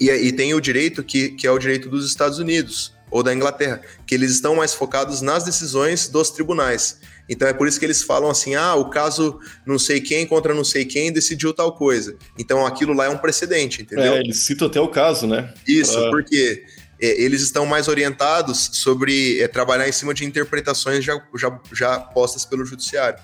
e, 0.00 0.10
e 0.10 0.32
tem 0.32 0.52
o 0.54 0.60
direito 0.60 1.02
que, 1.02 1.30
que 1.30 1.46
é 1.46 1.50
o 1.50 1.58
direito 1.58 1.88
dos 1.88 2.06
Estados 2.06 2.38
Unidos, 2.38 2.92
ou 3.10 3.22
da 3.22 3.32
Inglaterra, 3.34 3.80
que 4.06 4.14
eles 4.14 4.30
estão 4.32 4.56
mais 4.56 4.72
focados 4.72 5.20
nas 5.20 5.44
decisões 5.44 6.08
dos 6.08 6.30
tribunais. 6.30 6.98
Então 7.28 7.46
é 7.48 7.52
por 7.52 7.66
isso 7.68 7.78
que 7.78 7.86
eles 7.86 8.02
falam 8.02 8.28
assim: 8.30 8.54
ah, 8.54 8.74
o 8.74 8.90
caso 8.90 9.38
não 9.66 9.78
sei 9.78 10.00
quem 10.00 10.26
contra 10.26 10.52
não 10.54 10.64
sei 10.64 10.84
quem 10.84 11.12
decidiu 11.12 11.52
tal 11.54 11.74
coisa. 11.76 12.16
Então 12.38 12.66
aquilo 12.66 12.92
lá 12.92 13.06
é 13.06 13.08
um 13.08 13.18
precedente, 13.18 13.82
entendeu? 13.82 14.14
É, 14.14 14.20
eles 14.20 14.38
citam 14.38 14.66
até 14.68 14.80
o 14.80 14.88
caso, 14.88 15.26
né? 15.26 15.52
Isso, 15.66 15.98
Pra- 15.98 16.10
porque 16.10 16.64
é, 17.00 17.22
eles 17.22 17.40
estão 17.42 17.64
mais 17.64 17.88
orientados 17.88 18.70
sobre 18.74 19.40
é, 19.40 19.48
trabalhar 19.48 19.88
em 19.88 19.92
cima 19.92 20.12
de 20.12 20.24
interpretações 20.24 21.04
já, 21.04 21.14
já, 21.36 21.60
já 21.72 21.98
postas 22.00 22.44
pelo 22.44 22.64
judiciário. 22.64 23.18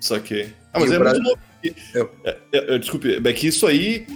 Saquei. 0.00 0.52
Ah, 0.72 0.80
mas 0.80 0.90
é 0.92 0.98
Brasil- 0.98 1.22
muito 1.22 1.38
louco. 1.94 2.16
É, 2.24 2.36
é, 2.52 2.74
é, 2.74 2.78
desculpe, 2.78 3.20
é 3.22 3.32
que 3.34 3.48
isso 3.48 3.66
aí, 3.66 4.06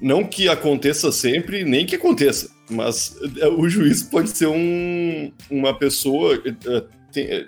não 0.00 0.24
que 0.24 0.48
aconteça 0.48 1.12
sempre, 1.12 1.62
nem 1.64 1.86
que 1.86 1.94
aconteça, 1.94 2.50
mas 2.68 3.14
é, 3.38 3.46
o 3.46 3.68
juiz 3.68 4.02
pode 4.02 4.30
ser 4.36 4.46
um, 4.46 5.32
uma 5.48 5.78
pessoa. 5.78 6.42
é, 6.44 6.48
é, 6.76 6.84
tem- 7.12 7.26
é, 7.26 7.46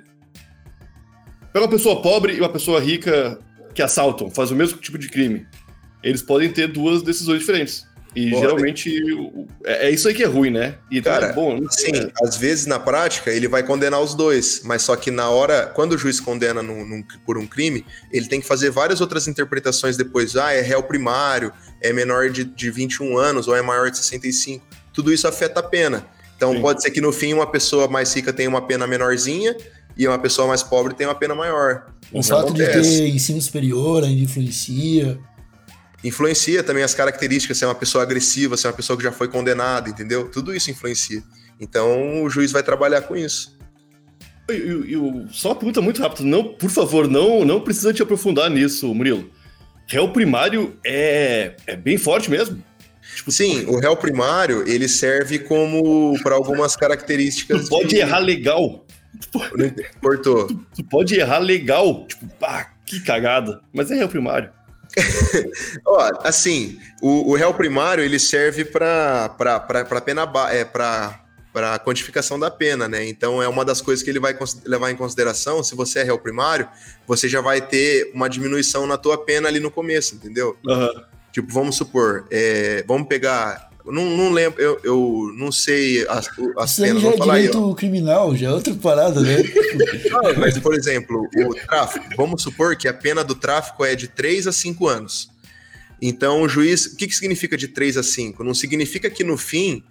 Pega 1.54 1.66
uma 1.66 1.70
pessoa 1.70 2.02
pobre 2.02 2.34
e 2.34 2.40
uma 2.40 2.48
pessoa 2.48 2.80
rica 2.80 3.38
que 3.72 3.80
assaltam, 3.80 4.28
faz 4.28 4.50
o 4.50 4.56
mesmo 4.56 4.76
tipo 4.78 4.98
de 4.98 5.08
crime. 5.08 5.46
Eles 6.02 6.20
podem 6.20 6.50
ter 6.50 6.66
duas 6.66 7.00
decisões 7.00 7.38
diferentes. 7.38 7.86
E 8.16 8.30
Podem. 8.30 8.40
geralmente 8.40 8.92
é, 9.64 9.86
é 9.86 9.90
isso 9.90 10.08
aí 10.08 10.14
que 10.14 10.22
é 10.24 10.26
ruim, 10.26 10.50
né? 10.50 10.74
E 10.90 11.00
Cara, 11.00 11.26
é 11.28 11.32
bom, 11.32 11.60
Sim, 11.70 11.92
às 12.22 12.36
vezes 12.36 12.66
na 12.66 12.78
prática 12.80 13.30
ele 13.30 13.46
vai 13.48 13.62
condenar 13.64 14.00
os 14.00 14.14
dois, 14.14 14.62
mas 14.64 14.82
só 14.82 14.96
que 14.96 15.10
na 15.12 15.30
hora, 15.30 15.66
quando 15.74 15.92
o 15.92 15.98
juiz 15.98 16.18
condena 16.20 16.60
num- 16.62 16.84
num- 16.84 17.04
por 17.24 17.38
um 17.38 17.46
crime, 17.46 17.84
ele 18.12 18.26
tem 18.28 18.40
que 18.40 18.46
fazer 18.46 18.70
várias 18.70 19.00
outras 19.00 19.26
interpretações 19.28 19.96
depois. 19.96 20.34
Ah, 20.36 20.52
é 20.52 20.60
réu 20.60 20.82
primário, 20.82 21.52
é 21.80 21.92
menor 21.92 22.30
de, 22.30 22.42
de 22.44 22.70
21 22.70 23.16
anos 23.16 23.46
ou 23.48 23.54
é 23.56 23.62
maior 23.62 23.90
de 23.90 23.98
65. 23.98 24.64
Tudo 24.92 25.12
isso 25.12 25.26
afeta 25.28 25.58
a 25.60 25.62
pena. 25.62 26.04
Então 26.36 26.52
Sim. 26.52 26.60
pode 26.60 26.82
ser 26.82 26.90
que 26.90 27.00
no 27.00 27.12
fim 27.12 27.32
uma 27.32 27.46
pessoa 27.50 27.88
mais 27.88 28.12
rica 28.12 28.32
tenha 28.32 28.48
uma 28.48 28.64
pena 28.66 28.86
menorzinha 28.88 29.56
e 29.96 30.06
uma 30.08 30.18
pessoa 30.18 30.48
mais 30.48 30.62
pobre 30.62 30.94
tenha 30.94 31.08
uma 31.08 31.14
pena 31.14 31.34
maior. 31.34 31.86
O 32.12 32.22
fato 32.22 32.52
de 32.52 32.62
acontece. 32.62 32.98
ter 32.98 33.08
ensino 33.08 33.40
superior 33.40 34.04
ainda 34.04 34.20
influencia. 34.22 35.18
Influencia 36.02 36.62
também 36.62 36.82
as 36.82 36.94
características, 36.94 37.56
se 37.56 37.64
é 37.64 37.66
uma 37.66 37.74
pessoa 37.74 38.02
agressiva, 38.02 38.56
se 38.56 38.66
é 38.66 38.70
uma 38.70 38.76
pessoa 38.76 38.96
que 38.96 39.02
já 39.02 39.10
foi 39.12 39.26
condenada, 39.28 39.88
entendeu? 39.88 40.28
Tudo 40.30 40.54
isso 40.54 40.70
influencia. 40.70 41.22
Então 41.58 42.22
o 42.22 42.28
juiz 42.28 42.52
vai 42.52 42.62
trabalhar 42.62 43.02
com 43.02 43.16
isso. 43.16 43.56
E- 44.50 44.52
e- 44.52 44.90
e 44.92 44.96
o- 44.96 45.26
só 45.30 45.48
uma 45.50 45.54
pergunta 45.54 45.80
muito 45.80 46.02
rápida. 46.02 46.22
Não, 46.28 46.44
por 46.44 46.68
favor, 46.68 47.08
não, 47.08 47.44
não 47.44 47.60
precisa 47.60 47.92
te 47.94 48.02
aprofundar 48.02 48.50
nisso, 48.50 48.94
Murilo. 48.94 49.30
Réu 49.86 50.10
primário 50.12 50.76
é, 50.84 51.56
é 51.66 51.74
bem 51.76 51.96
forte 51.96 52.30
mesmo? 52.30 52.62
Tipo, 53.16 53.30
Sim, 53.30 53.64
o 53.66 53.78
réu 53.78 53.96
primário, 53.96 54.66
ele 54.68 54.88
serve 54.88 55.38
como 55.38 56.14
para 56.22 56.34
algumas 56.34 56.74
características. 56.76 57.62
Tu 57.64 57.68
pode 57.68 57.88
de- 57.88 57.96
errar 57.96 58.18
legal. 58.18 58.83
Cortou. 60.00 60.46
Tu 60.74 60.84
pode 60.84 61.14
errar 61.18 61.38
legal. 61.38 62.06
Tipo, 62.06 62.26
pá, 62.36 62.72
que 62.86 63.00
cagada. 63.00 63.60
Mas 63.72 63.90
é 63.90 63.94
réu 63.94 64.08
primário. 64.08 64.50
Ó, 65.84 66.10
assim, 66.22 66.78
o, 67.02 67.32
o 67.32 67.34
réu 67.34 67.52
primário, 67.54 68.04
ele 68.04 68.18
serve 68.18 68.64
para 68.64 69.28
para 69.28 70.00
pena 70.00 70.30
é 70.50 70.64
para 70.64 71.20
para 71.54 71.78
quantificação 71.78 72.36
da 72.36 72.50
pena, 72.50 72.88
né? 72.88 73.06
Então 73.08 73.40
é 73.40 73.46
uma 73.46 73.64
das 73.64 73.80
coisas 73.80 74.02
que 74.02 74.10
ele 74.10 74.18
vai 74.18 74.36
levar 74.66 74.90
em 74.90 74.96
consideração. 74.96 75.62
Se 75.62 75.76
você 75.76 76.00
é 76.00 76.02
réu 76.02 76.18
primário, 76.18 76.68
você 77.06 77.28
já 77.28 77.40
vai 77.40 77.60
ter 77.60 78.10
uma 78.12 78.28
diminuição 78.28 78.88
na 78.88 78.98
tua 78.98 79.16
pena 79.24 79.46
ali 79.46 79.60
no 79.60 79.70
começo, 79.70 80.16
entendeu? 80.16 80.56
Tipo, 81.30 81.52
vamos 81.52 81.76
supor, 81.76 82.26
é, 82.30 82.84
vamos 82.88 83.06
pegar. 83.06 83.70
Não, 83.86 84.04
não 84.16 84.32
lembro, 84.32 84.60
eu, 84.62 84.80
eu 84.82 85.32
não 85.36 85.52
sei 85.52 86.06
as, 86.08 86.28
as 86.56 86.70
Isso 86.72 86.82
aí 86.84 86.88
penas, 86.88 87.02
já 87.02 87.10
é 87.10 87.16
falar 87.18 87.34
aí, 87.34 87.42
direito 87.42 87.74
criminal, 87.74 88.34
já 88.36 88.48
é 88.48 88.50
outra 88.52 88.74
parada, 88.74 89.20
né? 89.20 89.36
Não, 90.10 90.34
mas, 90.38 90.58
por 90.58 90.74
exemplo, 90.74 91.28
o 91.36 91.54
tráfico. 91.54 92.06
Vamos 92.16 92.42
supor 92.42 92.76
que 92.76 92.88
a 92.88 92.94
pena 92.94 93.22
do 93.22 93.34
tráfico 93.34 93.84
é 93.84 93.94
de 93.94 94.08
3 94.08 94.46
a 94.46 94.52
5 94.52 94.88
anos. 94.88 95.28
Então, 96.00 96.42
o 96.42 96.48
juiz. 96.48 96.86
O 96.86 96.96
que, 96.96 97.06
que 97.06 97.14
significa 97.14 97.56
de 97.56 97.68
3 97.68 97.98
a 97.98 98.02
5? 98.02 98.42
Não 98.42 98.54
significa 98.54 99.10
que 99.10 99.22
no 99.22 99.36
fim 99.36 99.82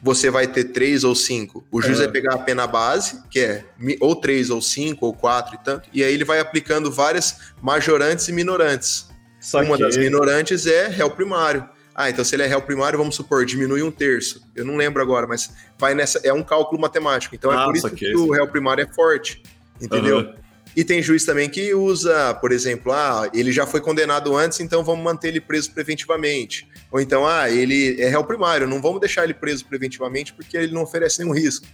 você 0.00 0.30
vai 0.30 0.46
ter 0.46 0.64
3 0.64 1.02
ou 1.04 1.14
5. 1.14 1.64
O 1.70 1.80
juiz 1.82 1.98
É. 1.98 2.04
vai 2.04 2.12
pegar 2.12 2.34
a 2.34 2.38
pena 2.38 2.66
base, 2.66 3.20
que 3.30 3.40
é 3.40 3.64
ou 4.00 4.16
3 4.16 4.50
ou 4.50 4.60
5 4.62 5.04
ou 5.04 5.12
4 5.12 5.56
e 5.56 5.64
tanto, 5.64 5.88
e 5.92 6.02
aí 6.02 6.12
ele 6.14 6.24
vai 6.24 6.40
aplicando 6.40 6.90
várias 6.90 7.36
majorantes 7.60 8.28
e 8.28 8.32
minorantes. 8.32 9.06
Uma 9.54 9.76
das 9.76 9.94
Saquei. 9.94 10.08
minorantes 10.08 10.66
é 10.66 10.88
réu 10.88 11.10
primário. 11.10 11.68
Ah, 11.94 12.08
então 12.08 12.24
se 12.24 12.34
ele 12.34 12.42
é 12.42 12.46
réu 12.46 12.62
primário, 12.62 12.98
vamos 12.98 13.14
supor, 13.14 13.44
diminui 13.44 13.82
um 13.82 13.90
terço. 13.90 14.40
Eu 14.56 14.64
não 14.64 14.76
lembro 14.76 15.02
agora, 15.02 15.26
mas 15.26 15.50
vai 15.78 15.94
nessa. 15.94 16.20
É 16.24 16.32
um 16.32 16.42
cálculo 16.42 16.80
matemático. 16.80 17.34
Então 17.34 17.50
Ah, 17.50 17.62
é 17.62 17.64
por 17.66 17.76
isso 17.76 17.90
que 17.90 18.16
o 18.16 18.30
réu 18.30 18.46
primário 18.48 18.82
é 18.82 18.94
forte. 18.94 19.42
Entendeu? 19.80 20.18
Aham. 20.20 20.34
E 20.74 20.82
tem 20.84 21.02
juiz 21.02 21.22
também 21.26 21.50
que 21.50 21.74
usa, 21.74 22.32
por 22.34 22.50
exemplo, 22.50 22.92
ah, 22.92 23.28
ele 23.34 23.52
já 23.52 23.66
foi 23.66 23.78
condenado 23.78 24.34
antes, 24.34 24.58
então 24.60 24.82
vamos 24.82 25.04
manter 25.04 25.28
ele 25.28 25.40
preso 25.40 25.70
preventivamente. 25.70 26.66
Ou 26.90 26.98
então, 26.98 27.26
ah, 27.26 27.50
ele 27.50 28.00
é 28.00 28.08
réu 28.08 28.24
primário, 28.24 28.66
não 28.66 28.80
vamos 28.80 28.98
deixar 28.98 29.24
ele 29.24 29.34
preso 29.34 29.66
preventivamente 29.66 30.32
porque 30.32 30.56
ele 30.56 30.72
não 30.72 30.82
oferece 30.82 31.18
nenhum 31.20 31.34
risco. 31.34 31.66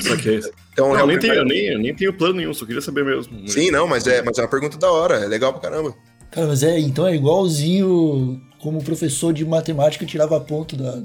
Saquei. 0.00 0.40
Então, 0.72 0.88
Não, 0.90 0.94
réu 0.96 1.06
nem, 1.08 1.18
tenho, 1.18 1.32
primário- 1.34 1.44
nem, 1.56 1.72
eu 1.72 1.78
nem 1.78 1.94
tenho 1.94 2.12
plano 2.12 2.34
nenhum, 2.34 2.52
só 2.54 2.64
queria 2.66 2.80
saber 2.80 3.04
mesmo. 3.04 3.48
Sim, 3.48 3.70
não, 3.72 3.86
mas 3.88 4.06
é, 4.06 4.22
mas 4.22 4.38
é 4.38 4.42
uma 4.42 4.48
pergunta 4.48 4.76
da 4.78 4.90
hora, 4.90 5.16
é 5.16 5.26
legal 5.26 5.52
pra 5.52 5.62
caramba. 5.70 5.94
Cara, 6.34 6.48
mas 6.48 6.64
é, 6.64 6.80
então 6.80 7.06
é 7.06 7.14
igualzinho 7.14 8.42
como 8.58 8.80
o 8.80 8.82
professor 8.82 9.32
de 9.32 9.44
matemática 9.44 10.04
tirava 10.04 10.40
ponto 10.40 10.76
da, 10.76 11.00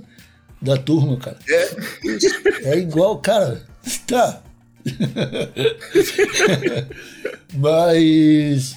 da 0.60 0.76
turma, 0.76 1.18
cara. 1.18 1.38
É, 1.48 1.70
É 2.64 2.80
igual, 2.80 3.20
cara. 3.20 3.64
Tá. 4.08 4.42
Mas. 7.54 8.76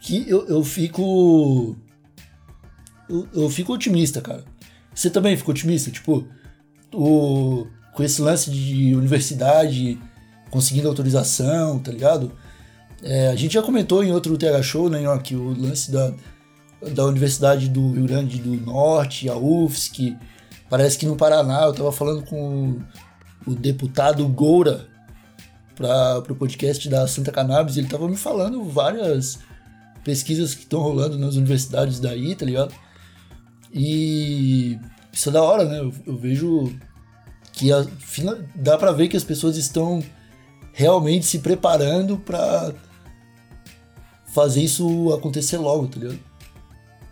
Que 0.00 0.30
eu, 0.30 0.46
eu 0.46 0.62
fico. 0.62 1.76
Eu, 3.08 3.26
eu 3.34 3.50
fico 3.50 3.72
otimista, 3.72 4.20
cara. 4.20 4.44
Você 4.94 5.10
também 5.10 5.36
fica 5.36 5.50
otimista? 5.50 5.90
Tipo, 5.90 6.24
o, 6.94 7.66
com 7.94 8.02
esse 8.04 8.22
lance 8.22 8.48
de 8.48 8.94
universidade 8.94 9.98
conseguindo 10.50 10.86
autorização, 10.86 11.80
tá 11.80 11.90
ligado? 11.90 12.30
É, 13.02 13.28
a 13.28 13.36
gente 13.36 13.54
já 13.54 13.62
comentou 13.62 14.04
em 14.04 14.12
outro 14.12 14.36
TH 14.36 14.62
Show, 14.62 14.90
né, 14.90 15.00
que 15.22 15.34
o 15.34 15.58
lance 15.58 15.90
da, 15.90 16.12
da 16.92 17.04
Universidade 17.06 17.68
do 17.68 17.92
Rio 17.92 18.06
Grande 18.06 18.38
do 18.38 18.54
Norte, 18.54 19.28
a 19.28 19.36
UFSC, 19.36 20.16
parece 20.68 20.98
que 20.98 21.06
no 21.06 21.16
Paraná, 21.16 21.62
eu 21.62 21.72
tava 21.72 21.92
falando 21.92 22.24
com 22.24 22.78
o, 23.46 23.54
deputado 23.54 24.26
Goura 24.28 24.86
para 25.74 26.18
o 26.28 26.36
podcast 26.36 26.86
da 26.88 27.06
Santa 27.06 27.32
Cannabis, 27.32 27.78
ele 27.78 27.88
tava 27.88 28.06
me 28.06 28.16
falando 28.16 28.62
várias 28.64 29.38
pesquisas 30.04 30.54
que 30.54 30.62
estão 30.62 30.80
rolando 30.80 31.18
nas 31.18 31.36
universidades 31.36 32.00
daí, 32.00 32.34
tá 32.34 32.44
ligado? 32.44 32.74
E 33.72 34.78
isso 35.10 35.30
é 35.30 35.32
da 35.32 35.42
hora, 35.42 35.64
né? 35.64 35.78
Eu, 35.80 35.92
eu 36.06 36.16
vejo 36.16 36.70
que 37.52 37.72
a, 37.72 37.86
dá 38.54 38.76
pra 38.76 38.92
ver 38.92 39.08
que 39.08 39.16
as 39.16 39.24
pessoas 39.24 39.56
estão 39.56 40.02
realmente 40.72 41.26
se 41.26 41.38
preparando 41.38 42.18
pra 42.18 42.72
fazer 44.34 44.62
isso 44.62 45.12
acontecer 45.12 45.58
logo, 45.58 45.88
tá 45.88 45.98
ligado? 45.98 46.18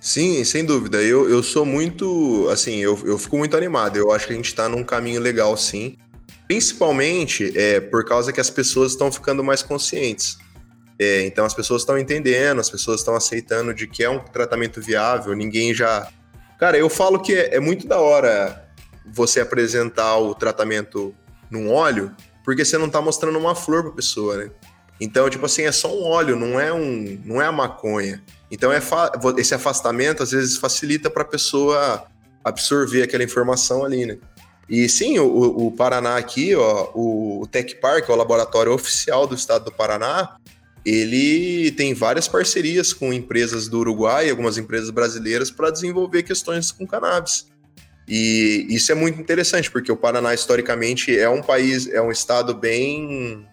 Sim, 0.01 0.43
sem 0.45 0.65
dúvida. 0.65 1.03
Eu, 1.03 1.29
eu 1.29 1.43
sou 1.43 1.65
muito. 1.65 2.49
Assim, 2.51 2.77
eu, 2.77 2.99
eu 3.05 3.19
fico 3.19 3.37
muito 3.37 3.57
animado. 3.57 3.97
Eu 3.97 4.13
acho 4.13 4.27
que 4.27 4.33
a 4.33 4.37
gente 4.37 4.55
tá 4.55 4.69
num 4.69 4.85
caminho 4.85 5.21
legal, 5.21 5.57
sim. 5.57 5.97
Principalmente 6.47 7.53
é, 7.59 7.81
por 7.81 8.05
causa 8.05 8.33
que 8.33 8.41
as 8.41 8.49
pessoas 8.49 8.93
estão 8.93 9.11
ficando 9.11 9.43
mais 9.43 9.63
conscientes. 9.63 10.39
É, 10.99 11.27
então 11.27 11.45
as 11.45 11.55
pessoas 11.55 11.83
estão 11.83 11.99
entendendo, 11.99 12.61
as 12.61 12.71
pessoas 12.71 13.01
estão 13.01 13.15
aceitando 13.15 13.73
de 13.73 13.87
que 13.87 14.03
é 14.03 14.11
um 14.11 14.19
tratamento 14.19 14.81
viável, 14.81 15.35
ninguém 15.35 15.75
já. 15.75 16.09
Cara, 16.59 16.77
eu 16.77 16.89
falo 16.89 17.21
que 17.21 17.35
é, 17.35 17.57
é 17.57 17.61
muito 17.61 17.87
da 17.87 18.01
hora 18.01 18.69
você 19.07 19.41
apresentar 19.41 20.17
o 20.19 20.35
tratamento 20.35 21.15
num 21.51 21.71
óleo, 21.73 22.15
porque 22.45 22.65
você 22.65 22.77
não 22.77 22.89
tá 22.89 23.01
mostrando 23.01 23.39
uma 23.39 23.55
flor 23.55 23.83
pra 23.85 23.93
pessoa, 23.93 24.37
né? 24.37 24.51
Então, 25.01 25.31
tipo 25.31 25.47
assim, 25.47 25.63
é 25.63 25.73
só 25.73 25.95
um 25.95 26.03
óleo, 26.03 26.37
não 26.37 26.59
é 26.59 26.73
um, 26.73 27.21
não 27.25 27.41
é 27.41 27.47
a 27.47 27.53
maconha. 27.53 28.23
Então 28.51 28.73
é 28.73 28.81
esse 29.37 29.55
afastamento 29.55 30.23
às 30.23 30.31
vezes 30.33 30.57
facilita 30.57 31.11
para 31.11 31.23
a 31.23 31.27
pessoa 31.27 32.05
absorver 32.43 33.03
aquela 33.03 33.23
informação 33.23 33.85
ali, 33.85 34.07
né? 34.07 34.19
E 34.69 34.89
sim, 34.89 35.19
o, 35.19 35.67
o 35.67 35.73
Paraná 35.73 36.17
aqui, 36.17 36.55
ó, 36.55 36.91
o 36.95 37.47
Tech 37.51 37.75
Park, 37.77 38.09
o 38.09 38.15
laboratório 38.15 38.73
oficial 38.73 39.27
do 39.27 39.35
estado 39.35 39.67
do 39.67 39.73
Paraná, 39.73 40.37
ele 40.85 41.71
tem 41.73 41.95
várias 41.95 42.29
parcerias 42.29 42.93
com 42.93 43.13
empresas 43.13 43.67
do 43.67 43.79
Uruguai 43.79 44.27
e 44.27 44.31
algumas 44.31 44.59
empresas 44.59 44.91
brasileiras 44.91 45.51
para 45.51 45.71
desenvolver 45.71 46.23
questões 46.23 46.71
com 46.71 46.87
cannabis. 46.87 47.47
E 48.07 48.67
isso 48.71 48.91
é 48.93 48.95
muito 48.95 49.21
interessante, 49.21 49.71
porque 49.71 49.93
o 49.93 49.97
Paraná, 49.97 50.33
historicamente, 50.33 51.19
é 51.19 51.29
um 51.29 51.43
país, 51.43 51.87
é 51.89 52.01
um 52.01 52.11
estado 52.11 52.55
bem, 52.55 53.47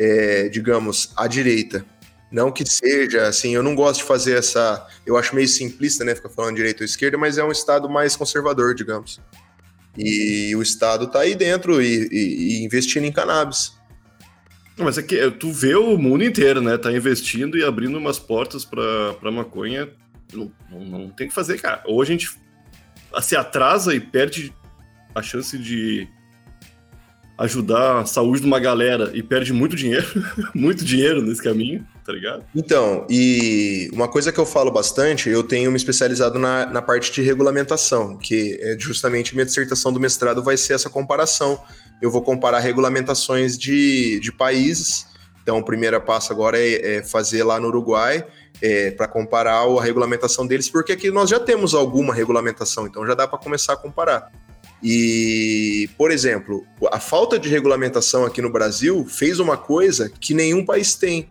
é, 0.00 0.48
digamos, 0.48 1.12
à 1.16 1.26
direita. 1.28 1.84
Não 2.32 2.50
que 2.50 2.64
seja, 2.64 3.26
assim, 3.26 3.54
eu 3.54 3.62
não 3.62 3.74
gosto 3.74 4.00
de 4.00 4.06
fazer 4.06 4.38
essa. 4.38 4.86
Eu 5.04 5.16
acho 5.16 5.34
meio 5.34 5.46
simplista, 5.48 6.04
né? 6.04 6.14
Ficar 6.14 6.30
falando 6.30 6.56
direita 6.56 6.82
ou 6.82 6.86
esquerda, 6.86 7.18
mas 7.18 7.36
é 7.38 7.44
um 7.44 7.50
estado 7.52 7.88
mais 7.90 8.16
conservador, 8.16 8.74
digamos. 8.74 9.20
E 9.98 10.54
o 10.56 10.62
Estado 10.62 11.08
tá 11.08 11.20
aí 11.20 11.34
dentro 11.34 11.82
e, 11.82 12.08
e- 12.10 12.60
e 12.60 12.64
investindo 12.64 13.04
em 13.04 13.12
cannabis. 13.12 13.74
Mas 14.78 14.96
é 14.96 15.02
que 15.02 15.30
tu 15.32 15.52
vê 15.52 15.74
o 15.74 15.98
mundo 15.98 16.24
inteiro, 16.24 16.62
né? 16.62 16.78
Tá 16.78 16.90
investindo 16.92 17.58
e 17.58 17.64
abrindo 17.64 17.98
umas 17.98 18.18
portas 18.18 18.64
pra, 18.64 19.12
pra 19.14 19.30
maconha. 19.32 19.90
Não, 20.32 20.50
não, 20.70 20.80
não 20.84 21.10
tem 21.10 21.26
o 21.26 21.28
que 21.28 21.34
fazer, 21.34 21.60
cara. 21.60 21.82
Ou 21.84 22.00
a 22.00 22.04
gente 22.04 22.30
se 23.20 23.34
atrasa 23.36 23.92
e 23.94 23.98
perde 24.00 24.54
a 25.14 25.20
chance 25.20 25.58
de 25.58 26.08
ajudar 27.40 28.00
a 28.00 28.04
saúde 28.04 28.42
de 28.42 28.46
uma 28.46 28.60
galera 28.60 29.10
e 29.14 29.22
perde 29.22 29.50
muito 29.50 29.74
dinheiro, 29.74 30.06
muito 30.54 30.84
dinheiro 30.84 31.22
nesse 31.22 31.42
caminho, 31.42 31.86
tá 32.04 32.12
ligado? 32.12 32.44
Então, 32.54 33.06
e 33.08 33.88
uma 33.94 34.06
coisa 34.06 34.30
que 34.30 34.38
eu 34.38 34.44
falo 34.44 34.70
bastante, 34.70 35.30
eu 35.30 35.42
tenho 35.42 35.70
me 35.70 35.76
especializado 35.78 36.38
na, 36.38 36.66
na 36.66 36.82
parte 36.82 37.10
de 37.10 37.22
regulamentação, 37.22 38.18
que 38.18 38.58
é 38.60 38.76
justamente 38.78 39.34
minha 39.34 39.46
dissertação 39.46 39.90
do 39.90 39.98
mestrado 39.98 40.42
vai 40.42 40.58
ser 40.58 40.74
essa 40.74 40.90
comparação. 40.90 41.58
Eu 42.02 42.10
vou 42.10 42.20
comparar 42.20 42.58
regulamentações 42.58 43.56
de, 43.56 44.20
de 44.20 44.30
países. 44.30 45.06
Então, 45.42 45.58
o 45.58 45.64
primeiro 45.64 45.98
passo 46.02 46.34
agora 46.34 46.58
é, 46.58 46.96
é 46.96 47.02
fazer 47.02 47.42
lá 47.42 47.58
no 47.58 47.68
Uruguai, 47.68 48.22
para 48.98 49.08
comparar 49.08 49.62
a 49.62 49.82
regulamentação 49.82 50.46
deles, 50.46 50.68
porque 50.68 50.92
aqui 50.92 51.10
nós 51.10 51.30
já 51.30 51.40
temos 51.40 51.74
alguma 51.74 52.12
regulamentação, 52.12 52.86
então 52.86 53.06
já 53.06 53.14
dá 53.14 53.26
para 53.26 53.38
começar 53.38 53.72
a 53.72 53.76
comparar. 53.76 54.30
E, 54.82 55.88
por 55.98 56.10
exemplo, 56.10 56.66
a 56.90 56.98
falta 56.98 57.38
de 57.38 57.48
regulamentação 57.48 58.24
aqui 58.24 58.40
no 58.40 58.50
Brasil 58.50 59.04
fez 59.06 59.38
uma 59.38 59.56
coisa 59.56 60.08
que 60.08 60.32
nenhum 60.32 60.64
país 60.64 60.94
tem. 60.94 61.28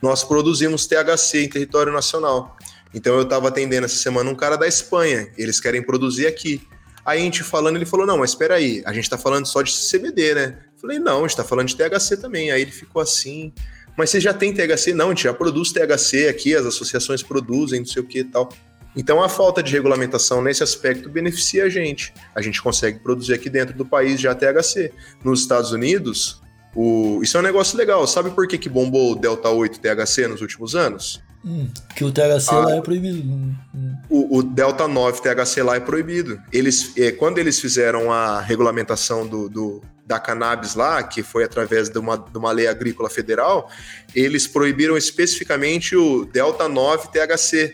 Nós 0.00 0.22
produzimos 0.22 0.86
THC 0.86 1.44
em 1.44 1.48
território 1.48 1.92
nacional. 1.92 2.56
Então 2.94 3.14
eu 3.14 3.22
estava 3.22 3.48
atendendo 3.48 3.86
essa 3.86 3.96
semana 3.96 4.30
um 4.30 4.34
cara 4.34 4.56
da 4.56 4.68
Espanha, 4.68 5.28
eles 5.36 5.58
querem 5.58 5.82
produzir 5.82 6.26
aqui. 6.26 6.60
Aí 7.04 7.20
a 7.20 7.22
gente 7.22 7.42
falando, 7.42 7.76
ele 7.76 7.86
falou: 7.86 8.06
Não, 8.06 8.18
mas 8.18 8.30
espera 8.30 8.54
aí, 8.54 8.82
a 8.84 8.92
gente 8.92 9.04
está 9.04 9.18
falando 9.18 9.46
só 9.46 9.62
de 9.62 9.72
CBD, 9.72 10.34
né? 10.34 10.58
Eu 10.74 10.80
falei: 10.80 10.98
Não, 10.98 11.18
a 11.18 11.20
gente 11.22 11.30
está 11.30 11.44
falando 11.44 11.68
de 11.68 11.76
THC 11.76 12.16
também. 12.16 12.50
Aí 12.52 12.62
ele 12.62 12.70
ficou 12.70 13.02
assim: 13.02 13.52
Mas 13.96 14.10
você 14.10 14.20
já 14.20 14.32
tem 14.32 14.52
THC? 14.52 14.92
Não, 14.92 15.06
a 15.06 15.08
gente 15.08 15.24
já 15.24 15.34
produz 15.34 15.72
THC 15.72 16.28
aqui, 16.28 16.54
as 16.54 16.66
associações 16.66 17.22
produzem, 17.22 17.80
não 17.80 17.86
sei 17.86 18.02
o 18.02 18.06
que 18.06 18.20
e 18.20 18.24
tal. 18.24 18.52
Então 18.96 19.22
a 19.22 19.28
falta 19.28 19.62
de 19.62 19.72
regulamentação 19.72 20.42
nesse 20.42 20.62
aspecto 20.62 21.08
beneficia 21.08 21.64
a 21.64 21.68
gente. 21.68 22.12
A 22.34 22.42
gente 22.42 22.60
consegue 22.60 22.98
produzir 23.00 23.34
aqui 23.34 23.48
dentro 23.48 23.74
do 23.76 23.84
país 23.86 24.20
já 24.20 24.34
THC. 24.34 24.92
Nos 25.24 25.40
Estados 25.40 25.72
Unidos, 25.72 26.42
o... 26.74 27.20
isso 27.22 27.36
é 27.36 27.40
um 27.40 27.42
negócio 27.42 27.76
legal. 27.78 28.06
Sabe 28.06 28.30
por 28.30 28.46
que, 28.46 28.58
que 28.58 28.68
bombou 28.68 29.12
o 29.12 29.16
Delta 29.16 29.48
8 29.48 29.80
THC 29.80 30.26
nos 30.28 30.40
últimos 30.42 30.74
anos? 30.74 31.22
Hum, 31.44 31.68
que 31.96 32.04
o 32.04 32.12
THC 32.12 32.50
Ah. 32.50 32.58
lá 32.66 32.76
é 32.76 32.80
proibido. 32.80 33.18
Hum, 33.28 33.54
hum. 33.74 33.94
O, 34.08 34.38
o 34.38 34.42
Delta 34.42 34.86
9 34.86 35.20
THC 35.22 35.62
lá 35.62 35.74
é 35.76 35.80
proibido. 35.80 36.40
Eles, 36.52 36.92
eh, 36.96 37.10
quando 37.12 37.38
eles 37.38 37.58
fizeram 37.60 38.12
a 38.12 38.40
regulamentação 38.40 39.26
do, 39.26 39.48
do- 39.48 39.82
da 40.06 40.20
cannabis 40.20 40.74
lá, 40.74 41.02
que 41.02 41.22
foi 41.22 41.42
através 41.44 41.88
de 41.88 41.98
uma, 41.98 42.16
de 42.18 42.36
uma 42.38 42.52
lei 42.52 42.66
agrícola 42.68 43.08
federal, 43.10 43.68
eles 44.14 44.46
proibiram 44.46 44.96
especificamente 44.96 45.96
o 45.96 46.24
Delta 46.26 46.68
9 46.68 47.08
THC, 47.08 47.72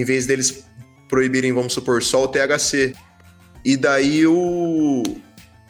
em 0.00 0.04
vez 0.04 0.26
deles 0.26 0.64
proibirem, 1.08 1.52
vamos 1.52 1.72
supor, 1.72 2.02
só 2.02 2.24
o 2.24 2.28
THC. 2.28 2.94
E 3.64 3.76
daí 3.76 4.26
o. 4.26 5.02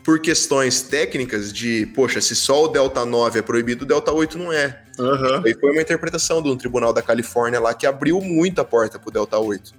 Por 0.05 0.21
questões 0.21 0.83
técnicas 0.83 1.53
de, 1.53 1.87
poxa, 1.95 2.21
se 2.21 2.37
só 2.37 2.65
o 2.65 2.69
Delta 2.69 3.05
9 3.05 3.41
é 3.41 3.43
proibido, 3.43 3.85
o 3.85 3.89
Delta 3.89 4.13
8 4.13 4.39
não 4.39 4.53
é. 4.53 4.81
Aham. 5.01 5.43
Aí 5.45 5.53
foi 5.59 5.73
uma 5.73 5.83
interpretação 5.83 6.41
de 6.41 6.49
um 6.49 6.57
tribunal 6.57 6.93
da 6.93 7.03
Califórnia 7.03 7.59
lá 7.59 7.75
que 7.75 7.87
abriu 7.87 8.21
muito 8.21 8.61
a 8.61 8.65
porta 8.65 9.01
pro 9.01 9.11
Delta 9.11 9.37
8. 9.37 9.73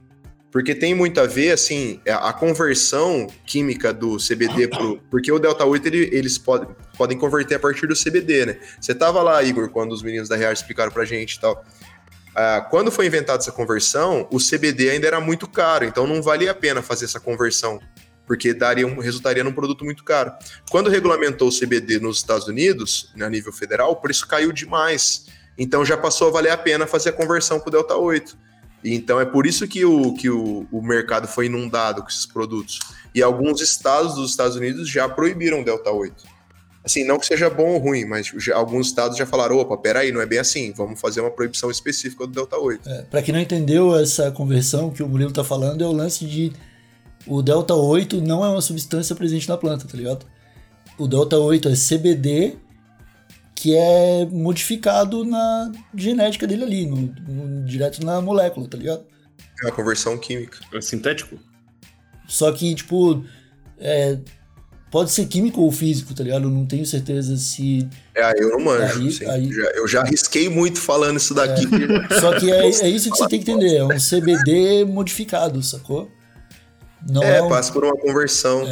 Porque 0.51 0.75
tem 0.75 0.93
muito 0.93 1.21
a 1.21 1.25
ver, 1.25 1.51
assim, 1.51 2.01
a 2.09 2.29
a 2.29 2.33
conversão 2.33 3.27
química 3.45 3.93
do 3.93 4.17
CBD 4.17 4.67
pro. 4.67 4.99
Porque 5.09 5.31
o 5.31 5.39
Delta 5.39 5.63
8 5.63 5.85
ele- 5.87 6.09
eles 6.11 6.37
podem, 6.37 6.67
podem 6.97 7.17
converter 7.17 7.55
a 7.55 7.59
partir 7.59 7.87
do 7.87 7.95
CBD, 7.95 8.47
né? 8.47 8.57
Você 8.81 8.93
tava 8.93 9.21
lá, 9.23 9.41
Igor, 9.43 9.69
quando 9.69 9.93
os 9.93 10.03
meninos 10.03 10.27
da 10.27 10.35
Real 10.35 10.51
explicaram 10.51 10.91
pra 10.91 11.05
gente 11.05 11.35
e 11.35 11.39
tal. 11.39 11.63
Ah, 12.39 12.61
quando 12.69 12.91
foi 12.91 13.07
inventada 13.07 13.39
essa 13.39 13.51
conversão, 13.51 14.27
o 14.31 14.37
CBD 14.37 14.91
ainda 14.91 15.07
era 15.07 15.19
muito 15.19 15.47
caro, 15.47 15.85
então 15.85 16.05
não 16.05 16.21
valia 16.21 16.51
a 16.51 16.53
pena 16.53 16.83
fazer 16.83 17.05
essa 17.05 17.19
conversão, 17.19 17.79
porque 18.27 18.53
daria 18.53 18.85
um, 18.85 18.99
resultaria 18.99 19.43
num 19.43 19.51
produto 19.51 19.83
muito 19.83 20.03
caro. 20.03 20.31
Quando 20.69 20.87
regulamentou 20.87 21.47
o 21.47 21.51
CBD 21.51 21.99
nos 21.99 22.17
Estados 22.17 22.47
Unidos, 22.47 23.11
a 23.19 23.27
nível 23.27 23.51
federal, 23.51 23.89
o 23.89 23.95
preço 23.95 24.27
caiu 24.27 24.51
demais. 24.51 25.25
Então 25.57 25.83
já 25.83 25.97
passou 25.97 26.27
a 26.27 26.31
valer 26.31 26.51
a 26.51 26.57
pena 26.57 26.85
fazer 26.85 27.09
a 27.09 27.13
conversão 27.13 27.59
para 27.59 27.69
o 27.69 27.71
Delta 27.71 27.95
8. 27.95 28.37
E 28.83 28.93
Então 28.93 29.19
é 29.19 29.25
por 29.25 29.47
isso 29.47 29.67
que, 29.67 29.83
o, 29.83 30.13
que 30.13 30.29
o, 30.29 30.67
o 30.71 30.79
mercado 30.79 31.27
foi 31.27 31.47
inundado 31.47 32.03
com 32.03 32.07
esses 32.07 32.27
produtos. 32.27 32.77
E 33.15 33.23
alguns 33.23 33.61
estados 33.61 34.13
dos 34.13 34.29
Estados 34.29 34.55
Unidos 34.55 34.87
já 34.87 35.09
proibiram 35.09 35.61
o 35.61 35.65
Delta 35.65 35.89
8. 35.89 36.23
Assim, 36.87 37.03
não 37.03 37.19
que 37.19 37.25
seja 37.25 37.49
bom 37.49 37.73
ou 37.73 37.77
ruim, 37.79 38.05
mas 38.05 38.27
já- 38.37 38.55
alguns 38.55 38.87
estados 38.87 39.17
já 39.17 39.25
falaram: 39.25 39.57
opa, 39.57 39.75
peraí, 39.77 40.09
não 40.11 40.21
é 40.21 40.25
bem 40.25 40.39
assim, 40.39 40.71
vamos 40.71 40.99
fazer 41.01 41.19
uma 41.19 41.29
proibição 41.29 41.69
específica 41.69 42.25
do 42.25 42.31
Delta 42.31 42.57
8. 42.57 42.87
É, 42.89 43.01
pra 43.03 43.21
quem 43.21 43.33
não 43.33 43.41
entendeu 43.41 43.93
essa 43.95 44.31
conversão 44.31 44.89
que 44.89 45.03
o 45.03 45.07
Murilo 45.09 45.33
tá 45.33 45.43
falando, 45.43 45.83
é 45.83 45.87
o 45.87 45.91
lance 45.91 46.25
de 46.25 46.53
o 47.27 47.41
Delta 47.41 47.75
8 47.75 48.21
não 48.21 48.43
é 48.45 48.47
uma 48.49 48.61
substância 48.61 49.13
presente 49.15 49.49
na 49.49 49.57
planta, 49.57 49.85
tá 49.85 49.97
ligado? 49.97 50.25
O 50.97 51.07
Delta 51.07 51.37
8 51.37 51.67
é 51.67 51.75
CBD 51.75 52.55
que 53.53 53.75
é 53.75 54.25
modificado 54.27 55.25
na 55.25 55.71
genética 55.93 56.47
dele 56.47 56.63
ali, 56.63 56.85
no- 56.85 57.13
no- 57.27 57.65
direto 57.65 58.05
na 58.05 58.21
molécula, 58.21 58.67
tá 58.67 58.77
ligado? 58.77 59.03
É 59.61 59.65
uma 59.65 59.75
conversão 59.75 60.17
química. 60.17 60.59
É 60.73 60.79
sintético? 60.79 61.37
Só 62.27 62.51
que, 62.51 62.73
tipo, 62.75 63.25
é, 63.79 64.19
pode 64.91 65.11
ser 65.11 65.25
químico 65.25 65.61
ou 65.61 65.71
físico, 65.71 66.13
tá 66.13 66.23
ligado? 66.23 66.43
Eu 66.43 66.49
não 66.49 66.65
tenho 66.65 66.85
certeza 66.85 67.35
se. 67.37 67.87
É, 68.15 68.41
eu 68.41 68.49
não 68.51 68.59
manjo. 68.59 68.99
Aí- 69.01 69.07
assim, 69.07 69.25
aí- 69.25 69.51
já- 69.51 69.71
eu 69.75 69.87
já 69.87 70.01
arrisquei 70.01 70.49
muito 70.49 70.79
falando 70.79 71.17
isso 71.17 71.33
daqui. 71.33 71.67
Só 72.19 72.37
que 72.39 72.51
é, 72.51 72.65
é 72.67 72.89
isso 72.89 73.11
que 73.11 73.17
você 73.17 73.27
tem 73.27 73.41
que 73.41 73.51
entender. 73.51 73.75
É 73.77 73.83
um 73.85 73.99
CBD 73.99 74.85
modificado, 74.85 75.61
sacou? 75.63 76.09
Não 77.09 77.21
É, 77.23 77.37
é, 77.37 77.41
um, 77.43 77.49
passa 77.49 77.71
por 77.71 77.83
uma 77.83 77.95
conversão. 77.95 78.63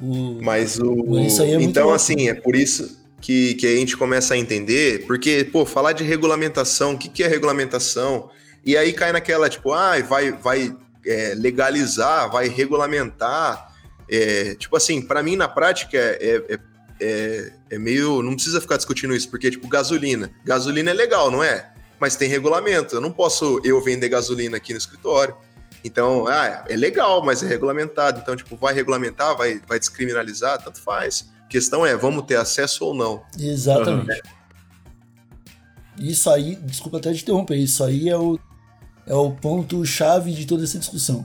o, 0.00 0.38
Mas 0.42 0.78
o. 0.78 0.94
Mas 1.08 1.32
isso 1.32 1.42
aí 1.42 1.52
é 1.52 1.62
então, 1.62 1.84
louco. 1.84 1.96
assim, 1.96 2.28
é 2.28 2.34
por 2.34 2.54
isso 2.56 2.98
que, 3.20 3.54
que 3.54 3.66
a 3.66 3.76
gente 3.76 3.96
começa 3.96 4.34
a 4.34 4.38
entender, 4.38 5.04
porque, 5.06 5.48
pô, 5.50 5.64
falar 5.64 5.92
de 5.92 6.04
regulamentação, 6.04 6.94
o 6.94 6.98
que, 6.98 7.08
que 7.08 7.22
é 7.22 7.28
regulamentação? 7.28 8.28
E 8.64 8.76
aí 8.76 8.92
cai 8.92 9.12
naquela, 9.12 9.48
tipo, 9.48 9.72
ah, 9.72 10.00
vai, 10.02 10.32
vai 10.32 10.74
é, 11.06 11.34
legalizar, 11.36 12.30
vai 12.30 12.48
regulamentar. 12.48 13.72
É, 14.08 14.54
tipo 14.54 14.76
assim, 14.76 15.02
para 15.02 15.22
mim, 15.22 15.36
na 15.36 15.48
prática, 15.48 15.96
é, 15.96 16.44
é, 16.48 16.58
é, 17.00 17.52
é 17.70 17.78
meio. 17.78 18.22
Não 18.22 18.34
precisa 18.34 18.60
ficar 18.60 18.76
discutindo 18.76 19.14
isso, 19.14 19.28
porque, 19.30 19.50
tipo, 19.50 19.68
gasolina. 19.68 20.30
Gasolina 20.44 20.90
é 20.90 20.94
legal, 20.94 21.30
não 21.30 21.42
é? 21.42 21.72
Mas 21.98 22.16
tem 22.16 22.28
regulamento. 22.28 22.96
Eu 22.96 23.00
não 23.00 23.12
posso 23.12 23.60
eu 23.64 23.82
vender 23.82 24.08
gasolina 24.08 24.56
aqui 24.56 24.72
no 24.72 24.78
escritório. 24.78 25.36
Então, 25.84 26.26
ah, 26.26 26.64
é 26.66 26.76
legal, 26.76 27.22
mas 27.22 27.42
é 27.42 27.46
regulamentado. 27.46 28.20
Então, 28.20 28.34
tipo, 28.34 28.56
vai 28.56 28.72
regulamentar, 28.72 29.36
vai, 29.36 29.60
vai 29.68 29.78
descriminalizar, 29.78 30.62
tanto 30.62 30.80
faz. 30.80 31.30
A 31.44 31.48
questão 31.48 31.84
é, 31.84 31.94
vamos 31.94 32.24
ter 32.24 32.36
acesso 32.36 32.86
ou 32.86 32.94
não? 32.94 33.22
Exatamente. 33.38 34.22
Isso 35.98 36.28
aí, 36.30 36.56
desculpa 36.56 36.98
até 36.98 37.12
te 37.12 37.22
interromper, 37.22 37.56
isso 37.56 37.84
aí 37.84 38.08
é 38.08 38.16
o, 38.16 38.38
é 39.06 39.14
o 39.14 39.30
ponto-chave 39.30 40.32
de 40.32 40.46
toda 40.46 40.64
essa 40.64 40.78
discussão. 40.78 41.24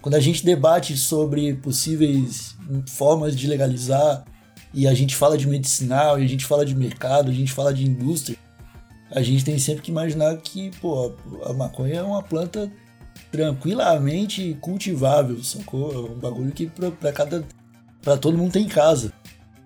Quando 0.00 0.14
a 0.14 0.20
gente 0.20 0.44
debate 0.44 0.96
sobre 0.96 1.54
possíveis 1.54 2.56
formas 2.86 3.36
de 3.36 3.46
legalizar, 3.46 4.24
e 4.72 4.86
a 4.86 4.94
gente 4.94 5.16
fala 5.16 5.36
de 5.36 5.46
medicinal, 5.46 6.20
e 6.20 6.24
a 6.24 6.28
gente 6.28 6.44
fala 6.44 6.64
de 6.64 6.74
mercado, 6.74 7.30
a 7.30 7.34
gente 7.34 7.52
fala 7.52 7.72
de 7.72 7.84
indústria, 7.84 8.38
a 9.10 9.22
gente 9.22 9.44
tem 9.44 9.58
sempre 9.58 9.82
que 9.82 9.90
imaginar 9.90 10.36
que, 10.36 10.70
pô, 10.80 11.14
a 11.44 11.52
maconha 11.52 11.96
é 11.96 12.02
uma 12.02 12.22
planta 12.22 12.70
tranquilamente 13.32 14.56
cultivável, 14.60 15.42
sacou? 15.42 15.92
É 15.92 15.98
um 16.12 16.18
bagulho 16.18 16.52
que 16.52 16.66
pra, 16.66 16.90
pra 16.90 17.12
cada. 17.12 17.44
pra 18.02 18.16
todo 18.16 18.36
mundo 18.36 18.52
tem 18.52 18.64
em 18.64 18.68
casa. 18.68 19.12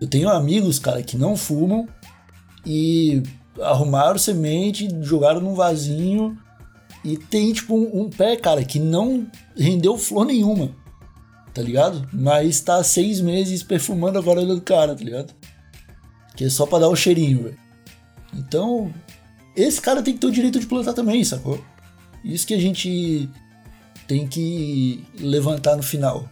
Eu 0.01 0.07
tenho 0.09 0.29
amigos, 0.29 0.79
cara, 0.79 1.03
que 1.03 1.17
não 1.17 1.37
fumam 1.37 1.89
e 2.65 3.23
arrumaram 3.61 4.19
semente, 4.19 4.89
jogaram 5.03 5.41
num 5.41 5.55
vasinho 5.55 6.39
e 7.05 7.17
tem, 7.17 7.53
tipo, 7.53 7.75
um, 7.75 8.03
um 8.03 8.11
pé, 8.11 8.37
cara, 8.37 8.65
que 8.65 8.79
não 8.79 9.27
rendeu 9.57 9.99
flor 9.99 10.25
nenhuma, 10.25 10.71
tá 11.53 11.61
ligado? 11.61 12.09
Mas 12.13 12.61
tá 12.61 12.83
seis 12.85 13.21
meses 13.21 13.63
perfumando 13.63 14.19
a 14.19 14.23
varanda 14.23 14.55
do 14.55 14.61
cara, 14.61 14.95
tá 14.95 15.05
ligado? 15.05 15.35
Que 16.37 16.45
é 16.45 16.51
só 16.51 16.65
pra 16.65 16.79
dar 16.79 16.89
o 16.89 16.97
cheirinho, 16.97 17.45
velho. 17.45 17.59
Então, 18.35 18.93
esse 19.57 19.81
cara 19.81 20.03
tem 20.03 20.15
que 20.15 20.21
ter 20.21 20.27
o 20.27 20.33
direito 20.33 20.61
de 20.61 20.67
plantar 20.67 20.93
também, 20.93 21.25
sacou? 21.25 21.63
Isso 22.25 22.47
que 22.47 22.55
a 22.55 22.61
gente 22.61 23.29
tem 24.07 24.27
que 24.27 25.05
levantar 25.19 25.77
no 25.77 25.83
final. 25.83 26.31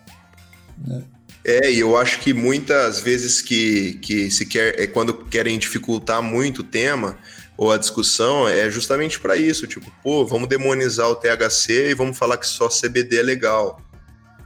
Né? 0.79 1.03
É, 1.45 1.73
e 1.73 1.81
eu 1.81 1.97
acho 1.97 2.21
que 2.21 2.33
muitas 2.33 3.01
vezes 3.01 3.41
que, 3.41 3.95
que 3.95 4.31
se 4.31 4.47
quer, 4.47 4.79
é 4.79 4.87
quando 4.87 5.15
querem 5.15 5.59
dificultar 5.59 6.23
muito 6.23 6.61
o 6.61 6.65
tema 6.65 7.19
ou 7.61 7.71
a 7.71 7.77
discussão, 7.77 8.49
é 8.49 8.71
justamente 8.71 9.21
para 9.21 9.37
isso, 9.37 9.67
tipo, 9.67 9.93
pô, 10.03 10.25
vamos 10.25 10.49
demonizar 10.49 11.11
o 11.11 11.15
THC 11.15 11.91
e 11.91 11.95
vamos 11.95 12.17
falar 12.17 12.39
que 12.39 12.47
só 12.47 12.69
CBD 12.69 13.19
é 13.19 13.23
legal. 13.23 13.79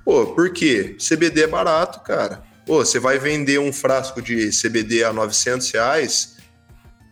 Pô, 0.05 0.27
por 0.35 0.53
quê? 0.53 0.97
CBD 0.99 1.43
é 1.43 1.47
barato, 1.47 2.01
cara. 2.01 2.43
Pô, 2.67 2.85
você 2.85 2.99
vai 2.99 3.17
vender 3.21 3.61
um 3.61 3.73
frasco 3.73 4.21
de 4.21 4.51
CBD 4.51 5.05
a 5.05 5.12
900 5.12 5.71
reais. 5.71 6.39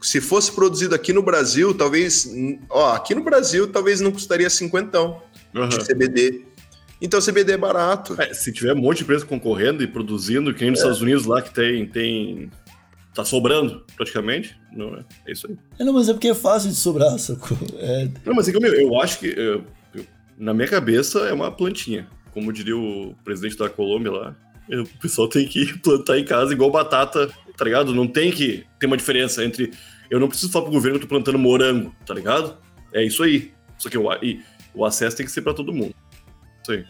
Se 0.00 0.20
fosse 0.20 0.50
produzido 0.50 0.92
aqui 0.92 1.12
no 1.12 1.22
Brasil, 1.22 1.72
talvez. 1.72 2.28
Ó, 2.68 2.92
aqui 2.94 3.14
no 3.14 3.22
Brasil, 3.22 3.68
talvez 3.68 4.00
não 4.00 4.10
custaria 4.10 4.50
50 4.50 4.98
Aham. 4.98 5.68
de 5.68 5.84
CBD. 5.86 6.42
Então, 7.00 7.20
CBD 7.20 7.52
é 7.52 7.56
barato. 7.56 8.20
É, 8.20 8.34
se 8.34 8.52
tiver 8.52 8.72
um 8.72 8.80
monte 8.80 8.98
de 8.98 9.02
empresa 9.04 9.24
concorrendo 9.24 9.84
e 9.84 9.86
produzindo, 9.86 10.52
que 10.52 10.62
nem 10.62 10.72
nos 10.72 10.80
É. 10.80 10.82
Estados 10.82 11.00
Unidos 11.00 11.26
lá 11.26 11.40
que 11.40 11.54
tem, 11.54 11.86
tem. 11.86 12.50
Tá 13.14 13.24
sobrando, 13.24 13.84
praticamente. 13.96 14.56
Não 14.72 14.94
é? 14.96 15.04
É 15.26 15.32
isso 15.32 15.46
aí. 15.46 15.56
É, 15.78 15.84
não, 15.84 15.92
mas 15.92 16.08
é 16.08 16.12
porque 16.14 16.28
é 16.28 16.34
fácil 16.34 16.70
de 16.70 16.76
sobrar, 16.76 17.18
sacou? 17.18 17.56
É, 17.78 18.08
Não, 18.24 18.34
mas 18.34 18.48
é 18.48 18.52
que 18.52 18.58
meu, 18.60 18.72
eu 18.72 19.00
acho 19.00 19.18
que. 19.18 19.26
eu- 19.26 19.64
eu- 19.94 20.06
na 20.38 20.54
minha 20.54 20.66
cabeça 20.68 21.20
é 21.20 21.32
uma 21.32 21.50
plantinha. 21.52 22.08
Como 22.32 22.50
diria 22.52 22.76
o 22.76 23.14
presidente 23.22 23.58
da 23.58 23.68
Colômbia 23.68 24.10
lá. 24.10 24.36
O 24.70 24.98
pessoal 24.98 25.28
tem 25.28 25.46
que 25.46 25.76
plantar 25.80 26.18
em 26.18 26.24
casa 26.24 26.52
igual 26.54 26.70
batata, 26.70 27.28
tá 27.56 27.64
ligado? 27.64 27.94
Não 27.94 28.06
tem 28.06 28.30
que 28.32 28.64
ter 28.78 28.86
uma 28.86 28.96
diferença 28.96 29.44
entre. 29.44 29.72
Eu 30.10 30.18
não 30.18 30.28
preciso 30.28 30.50
falar 30.50 30.64
pro 30.64 30.72
governo 30.74 30.98
que 30.98 31.04
eu 31.04 31.08
tô 31.08 31.14
plantando 31.14 31.38
morango, 31.38 31.94
tá 32.06 32.14
ligado? 32.14 32.56
É 32.94 33.04
isso 33.04 33.22
aí. 33.22 33.52
Só 33.76 33.90
que 33.90 33.96
eu, 33.96 34.06
e 34.22 34.40
o 34.74 34.84
acesso 34.86 35.16
tem 35.16 35.26
que 35.26 35.32
ser 35.32 35.42
pra 35.42 35.52
todo 35.52 35.72
mundo. 35.72 35.94
Isso 36.62 36.72
aí. 36.72 36.84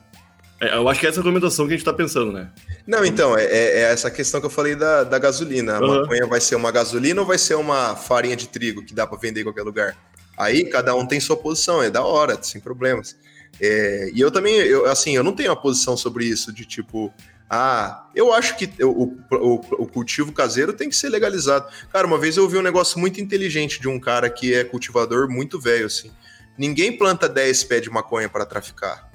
É, 0.63 0.77
eu 0.77 0.89
acho 0.89 1.01
que 1.01 1.07
essa 1.09 1.17
é 1.17 1.19
a 1.19 1.23
argumentação 1.23 1.67
que 1.67 1.75
a 1.75 1.77
gente 1.77 1.85
tá 1.85 1.93
pensando, 1.93 2.31
né? 2.31 2.49
Não, 2.87 3.05
então, 3.05 3.37
é, 3.37 3.45
é- 3.45 3.79
é 3.81 3.83
essa 3.93 4.09
questão 4.11 4.41
que 4.41 4.47
eu 4.47 4.51
falei 4.51 4.77
da, 4.77 5.03
da 5.03 5.19
gasolina. 5.19 5.73
A 5.75 5.79
Aham. 5.79 6.01
maconha 6.03 6.27
vai 6.27 6.41
ser 6.41 6.55
uma 6.55 6.71
gasolina 6.71 7.21
ou 7.21 7.27
vai 7.27 7.37
ser 7.37 7.57
uma 7.57 7.97
farinha 7.97 8.37
de 8.37 8.49
trigo 8.49 8.85
que 8.85 8.95
dá 8.95 9.05
pra 9.05 9.19
vender 9.19 9.41
em 9.41 9.45
qualquer 9.45 9.63
lugar? 9.65 9.97
Aí 10.39 10.65
cada 10.67 10.95
um 10.95 11.05
tem 11.05 11.19
sua 11.19 11.37
posição, 11.37 11.83
é 11.83 11.91
da 11.91 12.03
hora, 12.05 12.39
sem 12.43 12.61
problemas. 12.61 13.17
É, 13.61 14.11
e 14.15 14.21
eu 14.21 14.31
também, 14.31 14.55
eu, 14.55 14.87
assim, 14.87 15.17
eu 15.17 15.25
não 15.25 15.33
tenho 15.33 15.51
uma 15.51 15.61
posição 15.61 15.97
sobre 15.97 16.25
isso 16.25 16.53
de 16.53 16.65
tipo, 16.65 17.13
ah, 17.51 18.07
eu 18.15 18.33
acho 18.33 18.57
que 18.57 18.71
o, 18.83 19.15
o, 19.33 19.55
o 19.83 19.87
cultivo 19.87 20.33
caseiro 20.33 20.73
tem 20.73 20.89
que 20.89 20.97
ser 20.97 21.09
legalizado. 21.11 21.69
Cara, 21.93 22.07
uma 22.07 22.19
vez 22.19 22.37
eu 22.37 22.45
ouvi 22.45 22.57
um 22.57 22.63
negócio 22.63 22.99
muito 22.99 23.21
inteligente 23.21 23.81
de 23.81 23.89
um 23.89 24.01
cara 24.01 24.31
que 24.31 24.55
é 24.55 24.65
cultivador 24.65 25.29
muito 25.29 25.61
velho, 25.61 25.87
assim. 25.87 26.11
Ninguém 26.57 26.97
planta 26.97 27.29
10 27.29 27.65
pés 27.65 27.83
de 27.83 27.91
maconha 27.91 28.29
para 28.29 28.47
traficar. 28.47 29.12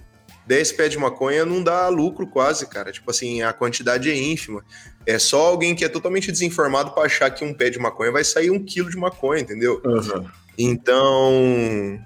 10 0.48 0.72
pés 0.72 0.91
de 0.91 0.98
maconha 0.98 1.45
não 1.45 1.62
dá 1.62 1.88
lucro 1.89 2.26
quase, 2.26 2.66
cara. 2.68 2.91
Tipo 2.91 3.12
assim, 3.12 3.41
a 3.41 3.52
quantidade 3.52 4.10
é 4.10 4.16
ínfima. 4.16 4.64
É 5.06 5.20
só 5.20 5.48
alguém 5.48 5.76
que 5.76 5.84
é 5.84 5.89
totalmente 5.89 6.32
desinformado 6.32 6.91
para 6.91 7.04
achar 7.04 7.30
que 7.30 7.43
um 7.43 7.54
pé 7.54 7.70
de 7.70 7.78
maconha 7.78 8.12
vai 8.12 8.24
sair 8.24 8.50
um 8.50 8.64
quilo 8.64 8.89
de 8.89 8.98
maconha, 8.98 9.41
entendeu? 9.41 9.82
Então, 10.58 12.00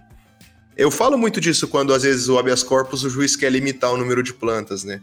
eu 0.75 0.89
falo 0.91 1.17
muito 1.17 1.39
disso 1.39 1.67
quando 1.67 1.93
às 1.93 2.03
vezes 2.03 2.27
o 2.27 2.37
habeas 2.37 2.63
corpus 2.63 3.03
o 3.03 3.09
juiz 3.09 3.35
quer 3.35 3.51
limitar 3.51 3.93
o 3.93 3.97
número 3.97 4.23
de 4.23 4.33
plantas, 4.33 4.83
né? 4.83 5.01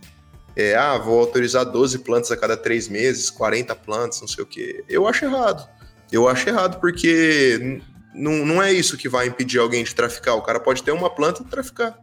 É, 0.56 0.74
ah, 0.74 0.98
vou 0.98 1.20
autorizar 1.20 1.64
12 1.64 2.00
plantas 2.00 2.32
a 2.32 2.36
cada 2.36 2.56
três 2.56 2.88
meses, 2.88 3.30
40 3.30 3.74
plantas, 3.76 4.20
não 4.20 4.26
sei 4.26 4.42
o 4.42 4.46
quê. 4.46 4.84
Eu 4.88 5.06
acho 5.06 5.24
errado. 5.24 5.68
Eu 6.10 6.26
acho 6.26 6.48
errado 6.48 6.80
porque 6.80 7.80
não, 8.12 8.44
não 8.44 8.60
é 8.60 8.72
isso 8.72 8.96
que 8.96 9.08
vai 9.08 9.28
impedir 9.28 9.58
alguém 9.58 9.84
de 9.84 9.94
traficar. 9.94 10.34
O 10.34 10.42
cara 10.42 10.58
pode 10.58 10.82
ter 10.82 10.90
uma 10.90 11.08
planta 11.08 11.42
e 11.42 11.44
traficar 11.44 11.96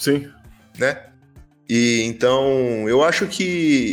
Sim. 0.00 0.30
Né? 0.78 1.06
E 1.68 2.02
então, 2.02 2.88
eu 2.88 3.02
acho 3.04 3.26
que 3.26 3.44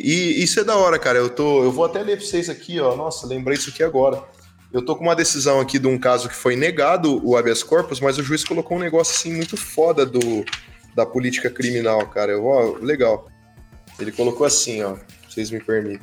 e 0.03 0.41
isso 0.43 0.59
é 0.59 0.63
da 0.63 0.75
hora, 0.75 0.97
cara. 0.97 1.19
Eu 1.19 1.29
tô, 1.29 1.63
eu 1.63 1.71
vou 1.71 1.85
até 1.85 2.01
ler 2.01 2.17
pra 2.17 2.25
vocês 2.25 2.49
aqui, 2.49 2.79
ó. 2.79 2.95
Nossa, 2.95 3.27
lembrei 3.27 3.57
isso 3.57 3.69
aqui 3.69 3.83
agora. 3.83 4.23
Eu 4.73 4.81
tô 4.81 4.95
com 4.95 5.03
uma 5.03 5.15
decisão 5.15 5.59
aqui 5.59 5.79
de 5.79 5.87
um 5.87 5.97
caso 5.97 6.27
que 6.27 6.35
foi 6.35 6.55
negado 6.55 7.21
o 7.25 7.37
habeas 7.37 7.63
corpus, 7.63 7.99
mas 7.99 8.17
o 8.17 8.23
juiz 8.23 8.43
colocou 8.43 8.77
um 8.77 8.79
negócio 8.81 9.15
assim 9.15 9.33
muito 9.33 9.55
foda 9.55 10.05
do 10.05 10.43
da 10.95 11.05
política 11.05 11.49
criminal, 11.51 12.07
cara. 12.07 12.31
Eu, 12.31 12.45
ó, 12.45 12.77
legal. 12.81 13.29
Ele 13.99 14.11
colocou 14.11 14.45
assim, 14.47 14.81
ó, 14.81 14.95
vocês 15.29 15.51
me 15.51 15.59
permitem. 15.59 16.01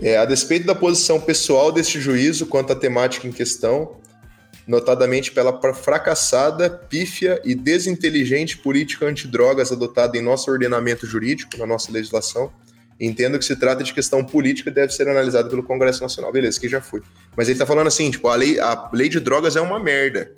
É, 0.00 0.16
a 0.16 0.24
despeito 0.24 0.66
da 0.66 0.74
posição 0.74 1.20
pessoal 1.20 1.70
deste 1.70 2.00
juízo 2.00 2.46
quanto 2.46 2.72
à 2.72 2.76
temática 2.76 3.28
em 3.28 3.32
questão, 3.32 3.96
notadamente 4.66 5.32
pela 5.32 5.58
fracassada, 5.74 6.70
pífia 6.70 7.40
e 7.44 7.54
desinteligente 7.54 8.58
política 8.58 9.06
antidrogas 9.06 9.72
adotada 9.72 10.16
em 10.16 10.22
nosso 10.22 10.50
ordenamento 10.50 11.06
jurídico, 11.06 11.56
na 11.58 11.66
nossa 11.66 11.90
legislação, 11.90 12.52
entendo 13.00 13.38
que 13.38 13.44
se 13.44 13.56
trata 13.56 13.82
de 13.82 13.92
questão 13.92 14.24
política 14.24 14.70
e 14.70 14.72
deve 14.72 14.92
ser 14.92 15.08
analisada 15.08 15.48
pelo 15.48 15.62
Congresso 15.62 16.02
Nacional. 16.02 16.32
Beleza, 16.32 16.60
que 16.60 16.68
já 16.68 16.80
foi. 16.80 17.02
Mas 17.36 17.48
ele 17.48 17.58
tá 17.58 17.66
falando 17.66 17.88
assim, 17.88 18.10
tipo, 18.10 18.28
a 18.28 18.36
lei, 18.36 18.60
a 18.60 18.90
lei 18.92 19.08
de 19.08 19.18
drogas 19.18 19.56
é 19.56 19.60
uma 19.60 19.80
merda. 19.80 20.32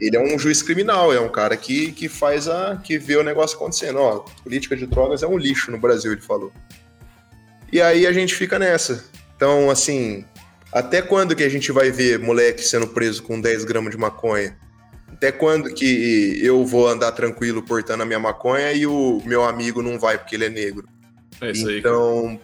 Ele 0.00 0.16
é 0.16 0.20
um 0.20 0.38
juiz 0.38 0.62
criminal, 0.62 1.12
é 1.12 1.18
um 1.18 1.28
cara 1.28 1.56
que, 1.56 1.90
que 1.90 2.08
faz 2.08 2.46
a. 2.48 2.76
que 2.76 2.98
vê 2.98 3.16
o 3.16 3.24
negócio 3.24 3.56
acontecendo. 3.56 3.98
Ó, 3.98 4.20
política 4.44 4.76
de 4.76 4.86
drogas 4.86 5.24
é 5.24 5.26
um 5.26 5.36
lixo 5.36 5.72
no 5.72 5.78
Brasil, 5.78 6.12
ele 6.12 6.20
falou. 6.20 6.52
E 7.72 7.80
aí 7.80 8.06
a 8.06 8.12
gente 8.12 8.34
fica 8.34 8.60
nessa. 8.60 9.04
Então, 9.34 9.68
assim, 9.68 10.24
até 10.72 11.02
quando 11.02 11.34
que 11.34 11.42
a 11.42 11.48
gente 11.48 11.72
vai 11.72 11.90
ver 11.90 12.18
moleque 12.18 12.62
sendo 12.62 12.86
preso 12.86 13.22
com 13.22 13.40
10 13.40 13.64
gramas 13.64 13.90
de 13.90 13.98
maconha? 13.98 14.56
Até 15.10 15.32
quando 15.32 15.72
que 15.74 16.38
eu 16.42 16.64
vou 16.64 16.86
andar 16.86 17.12
tranquilo 17.12 17.62
portando 17.62 18.02
a 18.02 18.06
minha 18.06 18.20
maconha 18.20 18.72
e 18.72 18.86
o 18.86 19.20
meu 19.24 19.42
amigo 19.44 19.82
não 19.82 19.98
vai 19.98 20.16
porque 20.18 20.36
ele 20.36 20.44
é 20.44 20.50
negro? 20.50 20.88
É 21.40 21.50
isso 21.50 21.68
aí. 21.68 21.82
cara. 21.82 21.94
Então, 21.94 22.40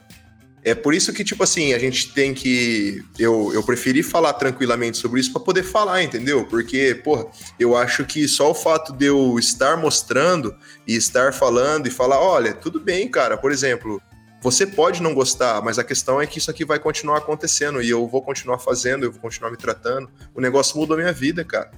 é 0.65 0.75
por 0.75 0.95
isso 0.95 1.13
que, 1.13 1.23
tipo 1.23 1.45
assim, 1.45 1.75
a 1.75 1.79
gente 1.79 2.13
tem 2.15 2.33
que. 2.33 3.05
Eu, 3.19 3.53
eu 3.53 3.63
preferi 3.63 4.03
falar 4.03 4.33
tranquilamente 4.33 4.97
sobre 4.97 5.21
isso 5.21 5.31
pra 5.31 5.43
poder 5.43 5.63
falar, 5.63 6.03
entendeu? 6.03 6.47
Porque, 6.47 6.99
porra, 7.05 7.27
eu 7.61 7.77
acho 7.77 8.05
que 8.07 8.27
só 8.27 8.51
o 8.51 8.55
fato 8.55 8.93
de 8.95 9.05
eu 9.05 9.39
estar 9.39 9.77
mostrando 9.77 10.57
e 10.87 10.97
estar 10.97 11.35
falando 11.35 11.87
e 11.87 11.91
falar: 11.91 12.19
olha, 12.19 12.55
tudo 12.55 12.81
bem, 12.81 13.07
cara, 13.09 13.37
por 13.37 13.53
exemplo. 13.53 14.01
Você 14.45 14.67
pode 14.67 15.03
não 15.03 15.15
gostar, 15.15 15.63
mas 15.63 15.79
a 15.79 15.83
questão 15.83 16.21
é 16.21 16.27
que 16.27 16.37
isso 16.37 16.51
aqui 16.51 16.67
vai 16.67 16.79
continuar 16.79 17.17
acontecendo 17.17 17.81
e 17.81 17.89
eu 17.89 18.07
vou 18.07 18.21
continuar 18.21 18.59
fazendo, 18.59 19.05
eu 19.05 19.11
vou 19.11 19.19
continuar 19.19 19.51
me 19.51 19.57
tratando. 19.57 20.07
O 20.35 20.41
negócio 20.41 20.77
mudou 20.77 20.99
minha 20.99 21.15
vida, 21.15 21.43
cara. 21.43 21.71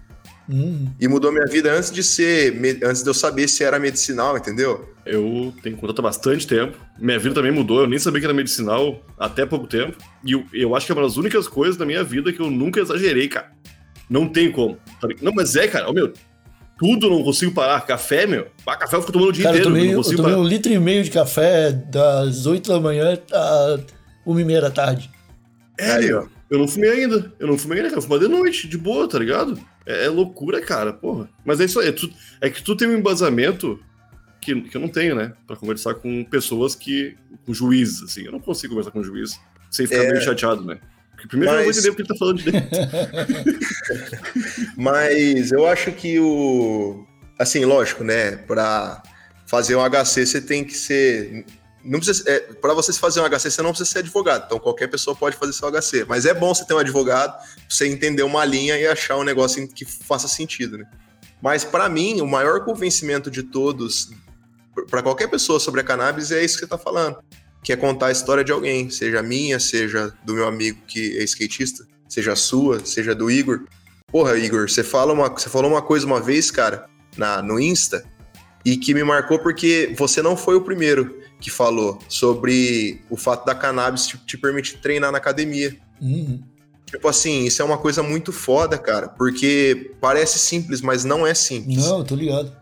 hum, 0.50 0.88
E 0.98 1.06
mudou 1.06 1.30
minha 1.30 1.46
vida 1.46 1.72
antes 1.72 1.92
de 1.92 2.02
ser, 2.02 2.60
antes 2.84 3.04
de 3.04 3.08
eu 3.08 3.14
saber 3.14 3.46
se 3.46 3.62
era 3.62 3.78
medicinal, 3.78 4.36
entendeu? 4.36 4.92
Eu 5.06 5.54
tenho 5.62 5.76
contato 5.76 6.00
há 6.00 6.02
bastante 6.02 6.44
tempo. 6.44 6.76
Minha 6.98 7.20
vida 7.20 7.36
também 7.36 7.52
mudou. 7.52 7.82
Eu 7.82 7.86
nem 7.86 8.00
sabia 8.00 8.18
que 8.18 8.26
era 8.26 8.34
medicinal 8.34 9.00
até 9.16 9.46
pouco 9.46 9.68
tempo. 9.68 9.96
E 10.24 10.32
eu, 10.32 10.44
eu 10.52 10.74
acho 10.74 10.86
que 10.86 10.90
é 10.90 10.94
uma 10.96 11.02
das 11.04 11.16
únicas 11.16 11.46
coisas 11.46 11.76
da 11.76 11.86
minha 11.86 12.02
vida 12.02 12.32
que 12.32 12.40
eu 12.40 12.50
nunca 12.50 12.80
exagerei, 12.80 13.28
cara. 13.28 13.52
Não 14.10 14.28
tem 14.28 14.50
como. 14.50 14.76
Não, 15.22 15.32
mas 15.32 15.54
é, 15.54 15.68
cara. 15.68 15.88
Ô, 15.88 15.92
meu, 15.92 16.12
tudo 16.78 17.06
eu 17.06 17.10
não 17.10 17.22
consigo 17.22 17.52
parar. 17.52 17.80
Café, 17.82 18.26
meu. 18.26 18.48
Ah, 18.66 18.76
café 18.76 18.96
eu 18.96 19.00
fico 19.00 19.12
tomando 19.12 19.28
o 19.30 19.32
dia 19.32 19.44
cara, 19.44 19.56
eu 19.56 19.60
inteiro. 19.60 19.74
tomei, 19.74 19.86
não 19.86 19.92
eu 19.92 19.98
consigo 19.98 20.16
tomei 20.18 20.32
parar. 20.32 20.42
um 20.44 20.48
litro 20.48 20.72
e 20.72 20.78
meio 20.78 21.02
de 21.04 21.10
café 21.10 21.72
das 21.72 22.46
8 22.46 22.68
da 22.68 22.80
manhã 22.80 23.18
às 23.32 23.80
1 24.26 24.40
e 24.40 24.44
meia 24.44 24.60
da 24.60 24.70
tarde. 24.70 25.10
É, 25.78 25.92
Aí, 25.92 26.06
meu. 26.06 26.20
ó. 26.22 26.36
Eu 26.48 26.58
não 26.60 26.68
fumei 26.68 26.90
ainda. 26.90 27.32
Eu 27.40 27.46
não 27.48 27.58
fumei 27.58 27.78
ainda, 27.78 27.88
cara. 27.90 27.98
Eu 27.98 28.02
fumei 28.02 28.18
de 28.20 28.28
noite, 28.28 28.68
de 28.68 28.78
boa, 28.78 29.08
tá 29.08 29.18
ligado? 29.18 29.58
É, 29.84 30.04
é 30.04 30.08
loucura, 30.08 30.60
cara, 30.60 30.92
porra. 30.92 31.28
Mas 31.44 31.60
é 31.60 31.64
isso 31.64 31.80
aí. 31.80 31.88
É, 31.88 31.92
tu- 31.92 32.10
é 32.40 32.48
que 32.48 32.62
tu 32.62 32.76
tem 32.76 32.86
um 32.88 32.96
embasamento 32.96 33.80
que, 34.40 34.60
que 34.60 34.76
eu 34.76 34.80
não 34.80 34.88
tenho, 34.88 35.16
né? 35.16 35.32
Pra 35.46 35.56
conversar 35.56 35.94
com 35.94 36.22
pessoas 36.24 36.74
que. 36.76 37.16
com 37.44 37.52
juízes, 37.52 38.02
assim. 38.02 38.22
Eu 38.24 38.32
não 38.32 38.38
consigo 38.40 38.74
conversar 38.74 38.92
com 38.92 39.02
juiz 39.02 39.40
sem 39.70 39.86
ficar 39.88 40.04
É. 40.04 40.12
meio 40.12 40.22
chateado, 40.22 40.64
né? 40.64 40.78
Porque 41.16 41.28
primeiro 41.28 41.54
eu 41.54 41.56
não 41.56 41.64
vou 41.64 41.68
Mas- 41.68 41.76
entender 41.78 41.90
o 41.90 41.94
que 41.96 42.02
ele 42.02 42.08
tá 42.08 42.14
falando 42.14 42.38
de 42.38 42.52
dentro. 42.52 42.68
Mas 44.76 45.52
eu 45.52 45.66
acho 45.66 45.92
que 45.92 46.18
o. 46.20 47.04
Assim, 47.38 47.64
lógico, 47.64 48.02
né? 48.04 48.36
Pra 48.36 49.02
fazer 49.46 49.76
um 49.76 49.82
HC, 49.82 50.26
você 50.26 50.40
tem 50.40 50.64
que 50.64 50.74
ser. 50.74 51.44
Não 51.84 52.00
precisa, 52.00 52.28
é, 52.28 52.40
para 52.40 52.74
você 52.74 52.92
fazer 52.92 53.20
um 53.20 53.24
HC, 53.28 53.50
você 53.50 53.62
não 53.62 53.70
precisa 53.70 53.90
ser 53.90 53.98
advogado. 54.00 54.44
Então, 54.46 54.58
qualquer 54.58 54.88
pessoa 54.88 55.14
pode 55.14 55.36
fazer 55.36 55.52
seu 55.52 55.68
HC. 55.70 56.04
Mas 56.08 56.26
é 56.26 56.34
bom 56.34 56.52
você 56.54 56.64
ter 56.64 56.74
um 56.74 56.78
advogado, 56.78 57.36
pra 57.38 57.46
você 57.68 57.86
entender 57.86 58.22
uma 58.24 58.44
linha 58.44 58.76
e 58.76 58.86
achar 58.86 59.16
um 59.16 59.22
negócio 59.24 59.66
que 59.68 59.84
faça 59.84 60.26
sentido, 60.26 60.78
né? 60.78 60.84
Mas, 61.40 61.64
para 61.64 61.88
mim, 61.88 62.20
o 62.20 62.26
maior 62.26 62.64
convencimento 62.64 63.30
de 63.30 63.42
todos, 63.42 64.10
para 64.90 65.02
qualquer 65.02 65.28
pessoa 65.28 65.60
sobre 65.60 65.80
a 65.80 65.84
cannabis, 65.84 66.32
é 66.32 66.44
isso 66.44 66.54
que 66.54 66.60
você 66.64 66.66
tá 66.66 66.78
falando. 66.78 67.18
Que 67.66 67.72
é 67.72 67.76
contar 67.76 68.06
a 68.06 68.12
história 68.12 68.44
de 68.44 68.52
alguém, 68.52 68.88
seja 68.90 69.20
minha, 69.24 69.58
seja 69.58 70.14
do 70.24 70.34
meu 70.34 70.46
amigo 70.46 70.78
que 70.86 71.18
é 71.18 71.24
skatista, 71.24 71.84
seja 72.08 72.36
sua, 72.36 72.78
seja 72.86 73.12
do 73.12 73.28
Igor. 73.28 73.64
Porra, 74.06 74.38
Igor, 74.38 74.70
você, 74.70 74.84
fala 74.84 75.12
uma, 75.12 75.28
você 75.28 75.48
falou 75.48 75.68
uma 75.68 75.82
coisa 75.82 76.06
uma 76.06 76.20
vez, 76.20 76.48
cara, 76.48 76.86
na, 77.16 77.42
no 77.42 77.58
Insta, 77.58 78.04
e 78.64 78.76
que 78.76 78.94
me 78.94 79.02
marcou 79.02 79.40
porque 79.40 79.92
você 79.98 80.22
não 80.22 80.36
foi 80.36 80.54
o 80.54 80.60
primeiro 80.60 81.18
que 81.40 81.50
falou 81.50 81.98
sobre 82.08 83.00
o 83.10 83.16
fato 83.16 83.44
da 83.44 83.52
cannabis 83.52 84.06
te, 84.06 84.16
te 84.18 84.38
permitir 84.38 84.78
treinar 84.78 85.10
na 85.10 85.18
academia. 85.18 85.76
Hum, 86.00 86.38
Tipo 86.86 87.08
assim, 87.08 87.46
isso 87.46 87.60
é 87.60 87.64
uma 87.64 87.78
coisa 87.78 88.00
muito 88.00 88.32
foda, 88.32 88.78
cara, 88.78 89.08
porque 89.08 89.90
parece 90.00 90.38
simples, 90.38 90.80
mas 90.80 91.04
não 91.04 91.26
é 91.26 91.34
simples. 91.34 91.78
não, 91.84 91.98
eu 91.98 92.04
tô 92.04 92.14
ligado. 92.14 92.56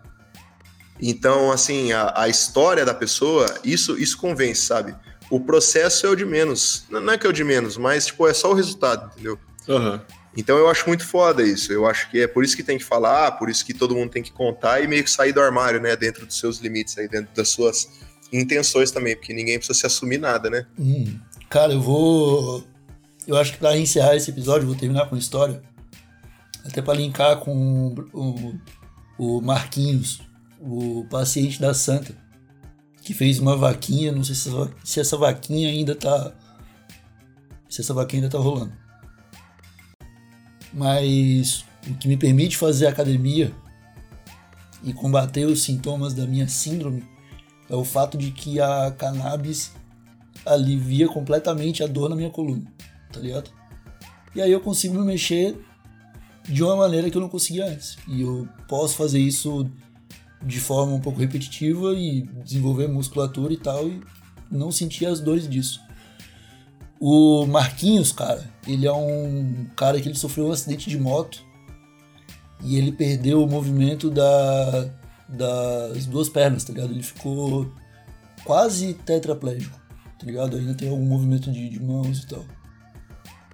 Então, 1.00 1.50
assim, 1.50 1.92
a, 1.92 2.12
a 2.16 2.28
história 2.28 2.84
da 2.84 2.94
pessoa, 2.94 3.46
isso, 3.64 3.98
isso 3.98 4.16
convence, 4.16 4.62
sabe? 4.62 4.94
O 5.30 5.40
processo 5.40 6.06
é 6.06 6.10
o 6.10 6.14
de 6.14 6.24
menos. 6.24 6.84
Não 6.88 7.00
não 7.00 7.12
é 7.12 7.18
que 7.18 7.26
é 7.26 7.30
o 7.30 7.32
de 7.32 7.44
menos, 7.44 7.76
mas, 7.76 8.06
tipo, 8.06 8.26
é 8.28 8.34
só 8.34 8.50
o 8.50 8.54
resultado, 8.54 9.10
entendeu? 9.12 9.38
Aham. 9.68 10.02
Então 10.36 10.58
eu 10.58 10.68
acho 10.68 10.86
muito 10.88 11.06
foda 11.06 11.42
isso. 11.42 11.72
Eu 11.72 11.86
acho 11.86 12.10
que 12.10 12.20
é 12.20 12.26
por 12.26 12.44
isso 12.44 12.56
que 12.56 12.62
tem 12.62 12.76
que 12.76 12.84
falar, 12.84 13.32
por 13.32 13.48
isso 13.48 13.64
que 13.64 13.72
todo 13.72 13.94
mundo 13.94 14.10
tem 14.10 14.22
que 14.22 14.32
contar 14.32 14.80
e 14.80 14.88
meio 14.88 15.04
que 15.04 15.10
sair 15.10 15.32
do 15.32 15.40
armário, 15.40 15.80
né? 15.80 15.94
Dentro 15.96 16.26
dos 16.26 16.38
seus 16.38 16.58
limites 16.58 16.98
aí, 16.98 17.08
dentro 17.08 17.34
das 17.34 17.48
suas 17.48 17.88
intenções 18.32 18.90
também, 18.90 19.14
porque 19.14 19.32
ninguém 19.32 19.58
precisa 19.58 19.78
se 19.78 19.86
assumir 19.86 20.18
nada, 20.18 20.50
né? 20.50 20.66
Hum, 20.78 21.18
cara, 21.48 21.72
eu 21.72 21.80
vou. 21.80 22.64
Eu 23.26 23.36
acho 23.36 23.52
que 23.52 23.58
pra 23.58 23.76
encerrar 23.76 24.16
esse 24.16 24.30
episódio, 24.30 24.64
eu 24.64 24.68
vou 24.68 24.76
terminar 24.76 25.08
com 25.08 25.16
história. 25.16 25.62
Até 26.66 26.82
pra 26.82 26.94
linkar 26.94 27.38
com 27.38 27.94
o, 28.12 28.54
o 29.18 29.40
Marquinhos, 29.40 30.20
o 30.64 31.04
paciente 31.10 31.60
da 31.60 31.74
Santa, 31.74 32.14
que 33.02 33.12
fez 33.12 33.38
uma 33.38 33.56
vaquinha. 33.56 34.10
Não 34.10 34.24
sei 34.24 34.34
se 34.34 34.48
essa, 34.48 34.74
se 34.82 35.00
essa 35.00 35.16
vaquinha 35.16 35.68
ainda 35.68 35.94
tá. 35.94 36.32
Se 37.68 37.80
essa 37.80 37.92
vaquinha 37.92 38.22
ainda 38.22 38.36
tá 38.36 38.42
rolando. 38.42 38.72
Mas 40.72 41.64
o 41.86 41.94
que 41.94 42.08
me 42.08 42.16
permite 42.16 42.56
fazer 42.56 42.86
academia 42.86 43.54
e 44.82 44.92
combater 44.92 45.44
os 45.46 45.62
sintomas 45.62 46.14
da 46.14 46.26
minha 46.26 46.48
síndrome 46.48 47.04
é 47.68 47.74
o 47.74 47.84
fato 47.84 48.18
de 48.18 48.30
que 48.30 48.60
a 48.60 48.90
cannabis 48.90 49.72
alivia 50.44 51.08
completamente 51.08 51.82
a 51.82 51.86
dor 51.86 52.08
na 52.08 52.16
minha 52.16 52.30
coluna, 52.30 52.64
tá 53.12 53.20
ligado? 53.20 53.50
E 54.34 54.42
aí 54.42 54.50
eu 54.50 54.60
consigo 54.60 54.94
me 54.94 55.04
mexer 55.04 55.56
de 56.44 56.62
uma 56.62 56.76
maneira 56.76 57.08
que 57.08 57.16
eu 57.16 57.20
não 57.20 57.28
conseguia 57.28 57.66
antes. 57.66 57.96
E 58.08 58.22
eu 58.22 58.48
posso 58.68 58.96
fazer 58.96 59.18
isso 59.18 59.70
de 60.44 60.60
forma 60.60 60.92
um 60.92 61.00
pouco 61.00 61.20
repetitiva 61.20 61.94
e 61.94 62.22
desenvolver 62.44 62.88
musculatura 62.88 63.52
e 63.52 63.56
tal 63.56 63.88
e 63.88 64.00
não 64.50 64.70
sentir 64.70 65.06
as 65.06 65.20
dores 65.20 65.48
disso. 65.48 65.80
O 67.00 67.46
Marquinhos, 67.46 68.12
cara, 68.12 68.48
ele 68.66 68.86
é 68.86 68.92
um 68.92 69.66
cara 69.76 70.00
que 70.00 70.08
ele 70.08 70.16
sofreu 70.16 70.46
um 70.46 70.52
acidente 70.52 70.88
de 70.88 70.98
moto 70.98 71.44
e 72.62 72.76
ele 72.76 72.92
perdeu 72.92 73.42
o 73.42 73.48
movimento 73.48 74.10
da, 74.10 74.90
das 75.28 76.06
duas 76.06 76.28
pernas, 76.28 76.64
tá 76.64 76.72
ligado? 76.72 76.92
Ele 76.92 77.02
ficou 77.02 77.70
quase 78.44 78.94
tetraplégico, 78.94 79.78
tá 80.18 80.26
ligado? 80.26 80.56
Ainda 80.56 80.74
tem 80.74 80.88
algum 80.88 81.04
movimento 81.04 81.50
de, 81.50 81.68
de 81.68 81.82
mãos 81.82 82.20
e 82.20 82.26
tal. 82.26 82.44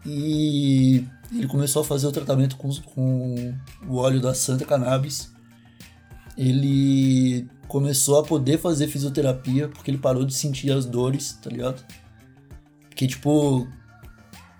E 0.04 1.04
ele 1.32 1.46
começou 1.46 1.82
a 1.82 1.84
fazer 1.84 2.06
o 2.06 2.12
tratamento 2.12 2.56
com, 2.56 2.70
com 2.94 3.54
o 3.86 3.96
óleo 3.96 4.20
da 4.20 4.34
Santa 4.34 4.64
Cannabis. 4.64 5.32
Ele 6.40 7.46
começou 7.68 8.18
a 8.18 8.22
poder 8.22 8.58
fazer 8.58 8.88
fisioterapia 8.88 9.68
porque 9.68 9.90
ele 9.90 9.98
parou 9.98 10.24
de 10.24 10.32
sentir 10.32 10.72
as 10.72 10.86
dores, 10.86 11.38
tá 11.42 11.50
ligado? 11.50 11.84
Porque, 12.88 13.06
tipo, 13.06 13.68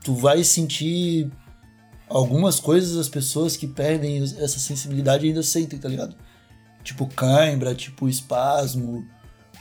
tu 0.05 0.15
vai 0.15 0.45
sentir 0.45 1.31
algumas 2.07 2.61
coisas 2.61 2.99
as 2.99 3.09
pessoas 3.09 3.57
que 3.57 3.67
perdem 3.67 4.23
essa 4.23 4.59
sensibilidade 4.59 5.27
ainda 5.27 5.43
sentem, 5.43 5.79
tá 5.79 5.89
ligado? 5.89 6.15
Tipo 6.85 7.07
cãibra, 7.07 7.75
tipo 7.75 8.09
espasmo, 8.11 9.07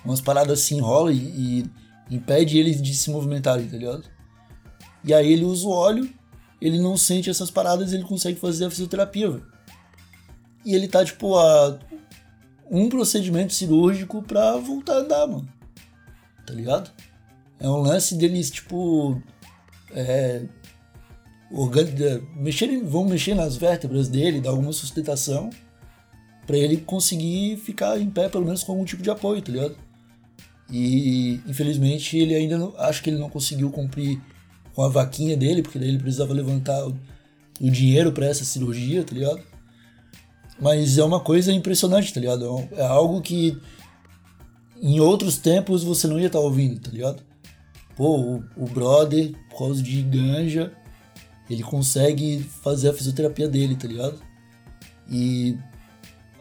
umas 0.03 0.19
paradas 0.19 0.59
assim 0.59 0.81
rola 0.81 1.13
e, 1.13 1.63
e 2.09 2.15
impede 2.15 2.57
eles 2.57 2.81
de 2.81 2.93
se 2.93 3.09
movimentarem, 3.09 3.67
tá 3.67 3.77
ligado? 3.77 4.03
E 5.05 5.13
aí 5.13 5.31
ele 5.31 5.45
usa 5.45 5.65
o 5.65 5.71
óleo, 5.71 6.09
ele 6.59 6.79
não 6.79 6.97
sente 6.97 7.29
essas 7.29 7.49
paradas, 7.49 7.93
ele 7.93 8.03
consegue 8.03 8.37
fazer 8.37 8.65
a 8.65 8.69
fisioterapia, 8.69 9.31
velho. 9.31 9.47
E 10.65 10.75
ele 10.75 10.89
tá, 10.89 11.05
tipo, 11.05 11.37
a 11.37 11.79
um 12.69 12.89
procedimento 12.89 13.53
cirúrgico 13.53 14.21
pra 14.21 14.57
voltar 14.57 14.93
a 14.93 14.99
andar, 14.99 15.27
mano. 15.27 15.47
Tá 16.45 16.53
ligado? 16.53 16.91
É 17.59 17.67
um 17.67 17.77
lance 17.77 18.15
deles, 18.15 18.49
tipo, 18.49 19.21
é, 19.91 20.43
mexer, 22.35 22.81
vão 22.83 23.05
mexer 23.05 23.33
nas 23.33 23.55
vértebras 23.57 24.07
dele, 24.07 24.39
dar 24.39 24.51
alguma 24.51 24.71
sustentação 24.71 25.49
para 26.45 26.57
ele 26.57 26.77
conseguir 26.77 27.57
ficar 27.57 27.99
em 27.99 28.09
pé, 28.09 28.27
pelo 28.27 28.45
menos 28.45 28.63
com 28.63 28.71
algum 28.71 28.85
tipo 28.85 29.03
de 29.03 29.09
apoio, 29.09 29.41
tá 29.41 29.51
ligado? 29.51 29.77
E 30.71 31.41
infelizmente 31.47 32.17
ele 32.17 32.35
ainda 32.35 32.57
não, 32.57 32.73
acho 32.77 33.03
que 33.03 33.09
ele 33.09 33.19
não 33.19 33.29
conseguiu 33.29 33.69
cumprir 33.71 34.19
com 34.73 34.83
a 34.83 34.89
vaquinha 34.89 35.35
dele, 35.35 35.61
porque 35.61 35.77
daí 35.77 35.89
ele 35.89 35.99
precisava 35.99 36.33
levantar 36.33 36.87
o, 36.87 36.97
o 37.59 37.69
dinheiro 37.69 38.11
para 38.11 38.27
essa 38.27 38.45
cirurgia, 38.45 39.03
tá 39.03 39.13
ligado? 39.13 39.41
Mas 40.59 40.97
é 40.97 41.03
uma 41.03 41.19
coisa 41.19 41.53
impressionante, 41.53 42.13
tá 42.13 42.19
ligado? 42.19 42.67
É, 42.71 42.85
algo 42.85 43.21
que 43.21 43.57
em 44.81 44.99
outros 44.99 45.37
tempos 45.37 45.83
você 45.83 46.07
não 46.07 46.19
ia 46.19 46.27
estar 46.27 46.39
tá 46.39 46.45
ouvindo, 46.45 46.79
tá 46.79 46.91
ligado? 46.91 47.23
Pô, 47.95 48.17
o, 48.17 48.43
o 48.55 48.65
brother, 48.65 49.33
por 49.49 49.59
causa 49.59 49.81
de 49.81 50.01
ganja, 50.01 50.73
ele 51.49 51.63
consegue 51.63 52.39
fazer 52.61 52.89
a 52.89 52.93
fisioterapia 52.93 53.47
dele, 53.47 53.75
tá 53.75 53.87
ligado? 53.87 54.19
E 55.09 55.57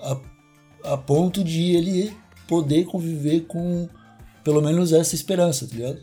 a, 0.01 0.93
a 0.93 0.97
ponto 0.97 1.43
de 1.43 1.75
ele 1.75 2.17
poder 2.47 2.85
conviver 2.85 3.43
com 3.43 3.89
pelo 4.45 4.63
menos 4.63 4.93
essa 4.93 5.15
esperança, 5.15 5.67
tá 5.67 5.75
ligado? 5.75 6.01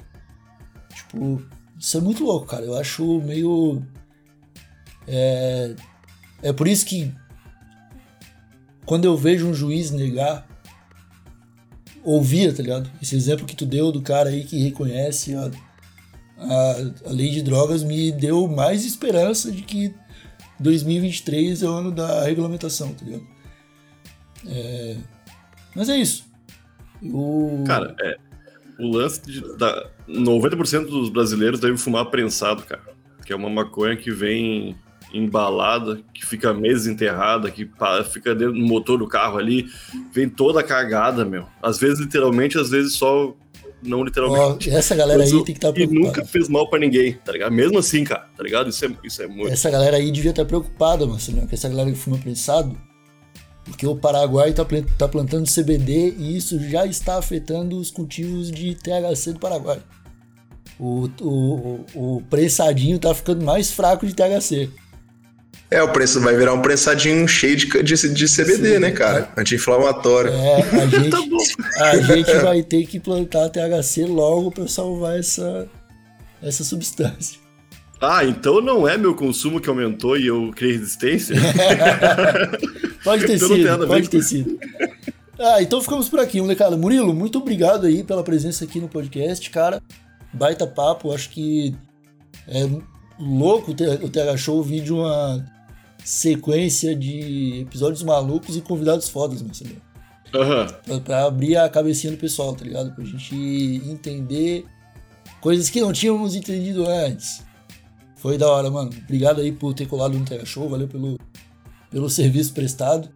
Tipo, 0.94 1.42
isso 1.80 1.98
é 1.98 2.02
muito 2.02 2.24
louco, 2.24 2.46
cara. 2.46 2.66
Eu 2.66 2.76
acho 2.78 3.22
meio. 3.22 3.82
É, 5.08 5.76
é 6.42 6.54
por 6.54 6.68
isso 6.68 6.86
que 6.86 7.14
quando 8.86 9.06
eu 9.06 9.18
vejo 9.18 9.48
um 9.48 9.54
juiz 9.54 9.92
negar, 9.92 10.48
ouvia, 12.04 12.54
tá 12.54 12.62
ligado? 12.62 12.90
Esse 13.02 13.16
exemplo 13.16 13.46
que 13.46 13.56
tu 13.56 13.66
deu 13.66 13.92
do 13.92 14.02
cara 14.02 14.30
aí 14.30 14.44
que 14.44 14.62
reconhece 14.62 15.36
a, 15.36 15.52
a, 16.38 16.76
a 17.08 17.12
lei 17.12 17.32
de 17.32 17.42
drogas 17.42 17.84
me 17.84 18.12
deu 18.12 18.48
mais 18.48 18.86
esperança 18.86 19.52
de 19.52 19.64
que 19.64 19.94
2023 20.60 21.64
é 21.64 21.68
o 21.68 21.72
ano 21.72 21.92
da 21.92 22.24
regulamentação, 22.24 22.94
tá 22.94 23.04
ligado? 23.04 23.28
É... 24.48 24.98
Mas 25.76 25.90
é 25.90 25.98
isso. 25.98 26.26
Cara, 27.66 27.96
é. 28.02 28.18
O 28.80 28.88
lance 28.88 29.22
de. 29.22 29.42
Da, 29.58 29.90
90% 30.08 30.86
dos 30.86 31.10
brasileiros 31.10 31.60
devem 31.60 31.78
fumar 31.78 32.06
prensado, 32.06 32.64
cara. 32.64 32.84
Que 33.26 33.34
é 33.34 33.36
uma 33.36 33.50
maconha 33.50 33.96
que 33.96 34.12
vem 34.12 34.76
embalada, 35.18 36.02
que 36.14 36.26
fica 36.26 36.54
meses 36.54 36.88
enterrada, 36.88 37.50
que 37.50 37.70
fica 38.12 38.36
dentro 38.36 38.54
do 38.54 38.66
motor 38.66 38.98
do 38.98 39.08
carro 39.08 39.38
ali, 39.38 39.68
vem 40.12 40.30
toda 40.30 40.64
cagada, 40.64 41.24
meu. 41.24 41.46
Às 41.62 41.80
vezes 41.80 42.00
literalmente, 42.00 42.58
às 42.58 42.70
vezes 42.70 42.94
só 42.96 43.36
não 43.82 44.04
literalmente. 44.04 44.70
Oh, 44.70 44.74
essa 44.74 44.96
galera 44.96 45.24
aí 45.24 45.30
tem 45.30 45.44
que 45.44 45.52
estar 45.52 45.68
tá 45.68 45.74
preocupada. 45.74 46.02
E 46.02 46.08
nunca 46.08 46.26
fez 46.26 46.50
mal 46.50 46.70
para 46.70 46.80
ninguém, 46.80 47.14
tá 47.14 47.32
ligado? 47.32 47.52
Mesmo 47.52 47.78
assim, 47.78 48.04
cara, 48.04 48.28
tá 48.36 48.44
ligado? 48.44 48.70
Isso 48.70 48.86
é, 48.86 48.90
isso 49.04 49.22
é 49.22 49.28
muito. 49.28 49.52
Essa 49.52 49.70
galera 49.70 49.98
aí 49.98 50.12
devia 50.12 50.32
estar 50.32 50.44
tá 50.44 50.48
preocupada, 50.48 51.06
Marcelo, 51.06 51.40
porque 51.42 51.56
essa 51.56 51.70
galera 51.70 51.92
que 51.92 51.98
fuma 51.98 52.18
prensado, 52.18 52.76
porque 53.64 53.86
o 53.86 53.96
Paraguai 53.96 54.50
está 54.50 54.66
tá 54.98 55.08
plantando 55.08 55.50
CBD 55.50 56.16
e 56.18 56.38
isso 56.38 56.60
já 56.70 56.86
está 56.86 57.18
afetando 57.18 57.78
os 57.78 57.92
cultivos 57.92 58.52
de 58.52 58.76
THC 58.76 59.34
do 59.34 59.40
Paraguai. 59.40 59.82
O, 60.78 61.10
o, 61.22 61.86
o, 61.94 62.18
o 62.18 62.22
prensadinho 62.30 63.00
tá 63.00 63.14
ficando 63.14 63.46
mais 63.46 63.72
fraco 63.72 64.06
de 64.06 64.14
THC. 64.14 64.70
É, 65.70 65.82
o 65.82 65.92
preço 65.92 66.22
vai 66.22 66.36
virar 66.36 66.54
um 66.54 66.62
prensadinho 66.62 67.28
cheio 67.28 67.56
de, 67.56 67.66
de, 67.84 68.10
de 68.10 68.26
CBD, 68.28 68.74
Sim, 68.76 68.80
né, 68.80 68.92
cara? 68.92 69.30
É. 69.36 69.42
Anti-inflamatório. 69.42 70.32
É, 70.32 70.62
a 70.62 70.86
gente, 70.88 71.10
tá 71.10 71.84
a 71.84 71.98
gente 71.98 72.34
vai 72.38 72.64
ter 72.64 72.86
que 72.86 73.00
plantar 73.00 73.50
THC 73.50 74.06
logo 74.06 74.52
para 74.52 74.68
salvar 74.68 75.18
essa, 75.18 75.68
essa 76.42 76.64
substância. 76.64 77.40
Ah, 78.00 78.24
então 78.24 78.62
não 78.62 78.88
é 78.88 78.98
meu 78.98 79.16
consumo 79.16 79.60
que 79.60 79.70
aumentou 79.70 80.18
e 80.18 80.28
eu 80.28 80.52
criei 80.56 80.74
resistência? 80.74 81.36
pode 83.04 83.26
ter 83.26 83.36
então 83.36 83.48
sido, 83.48 83.88
pode 83.88 84.10
ter 84.10 84.22
sido. 84.22 84.60
Ah, 85.40 85.62
então 85.62 85.82
ficamos 85.82 86.08
por 86.08 86.20
aqui, 86.20 86.40
molecada. 86.40 86.78
Murilo, 86.78 87.14
muito 87.14 87.40
obrigado 87.40 87.88
aí 87.88 88.04
pela 88.04 88.24
presença 88.24 88.66
aqui 88.66 88.80
no 88.80 88.88
podcast, 88.88 89.50
cara. 89.50 89.82
Baita 90.32 90.68
papo, 90.68 91.14
acho 91.14 91.30
que 91.30 91.74
é 92.48 92.68
louco 93.20 93.72
o 93.72 94.10
TH 94.10 94.38
Show 94.38 94.62
vir 94.62 94.84
de 94.84 94.94
uma 94.94 95.44
sequência 96.06 96.96
de 96.96 97.62
episódios 97.62 98.04
malucos 98.04 98.56
e 98.56 98.62
convidados 98.62 99.10
fodas, 99.10 99.42
Marcelo. 99.42 99.82
Uhum. 100.34 100.68
Pra, 100.86 101.00
pra, 101.00 101.26
abrir 101.26 101.58
a 101.58 101.68
cabecinha 101.68 102.14
do 102.14 102.20
pessoal, 102.20 102.54
tá 102.54 102.64
ligado? 102.64 102.94
Pra 102.94 103.04
gente 103.04 103.36
entender 103.36 104.66
coisas 105.42 105.68
que 105.68 105.82
não 105.82 105.92
tínhamos 105.92 106.36
entendido 106.36 106.88
antes. 106.88 107.44
Foi 108.18 108.38
da 108.38 108.48
hora, 108.48 108.70
mano. 108.70 108.92
Obrigado 109.04 109.42
aí 109.42 109.52
por 109.52 109.74
ter 109.74 109.88
colado 109.88 110.18
no 110.18 110.24
Tega 110.26 110.46
Show, 110.46 110.70
valeu 110.70 110.88
pelo, 110.88 111.18
pelo 111.90 112.08
serviço 112.08 112.54
prestado. 112.54 113.10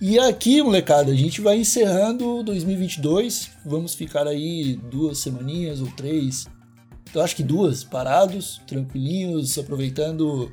E 0.00 0.18
aqui, 0.18 0.60
molecada, 0.60 1.12
a 1.12 1.14
gente 1.14 1.40
vai 1.40 1.58
encerrando 1.58 2.42
2022. 2.42 3.50
Vamos 3.64 3.94
ficar 3.94 4.26
aí 4.26 4.74
duas 4.90 5.18
semaninhas 5.18 5.80
ou 5.80 5.86
três. 5.92 6.48
Eu 7.14 7.22
acho 7.22 7.36
que 7.36 7.42
duas, 7.44 7.84
parados, 7.84 8.60
tranquilinhos, 8.66 9.56
aproveitando 9.56 10.50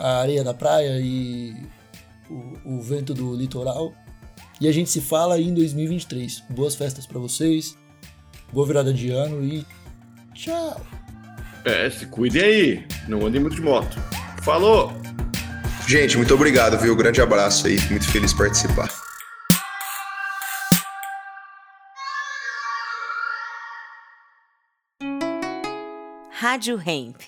a 0.00 0.20
areia 0.20 0.42
da 0.42 0.54
praia 0.54 0.98
e 1.00 1.54
o, 2.28 2.76
o 2.76 2.82
vento 2.82 3.12
do 3.12 3.34
litoral. 3.34 3.92
E 4.60 4.68
a 4.68 4.72
gente 4.72 4.90
se 4.90 5.00
fala 5.00 5.40
em 5.40 5.54
2023. 5.54 6.44
Boas 6.50 6.74
festas 6.74 7.06
para 7.06 7.18
vocês, 7.18 7.76
boa 8.52 8.66
virada 8.66 8.92
de 8.92 9.10
ano 9.10 9.44
e 9.44 9.64
tchau! 10.34 10.80
É, 11.64 11.88
se 11.90 12.06
cuidem 12.06 12.42
aí, 12.42 12.86
não 13.06 13.26
andem 13.26 13.40
muito 13.40 13.56
de 13.56 13.62
moto. 13.62 13.98
Falou! 14.42 14.92
Gente, 15.86 16.16
muito 16.16 16.32
obrigado, 16.34 16.78
viu? 16.78 16.94
Grande 16.96 17.20
abraço 17.20 17.66
aí, 17.66 17.78
muito 17.90 18.08
feliz 18.08 18.32
participar. 18.32 18.88
Rádio 26.30 26.80
Hemp. 26.86 27.20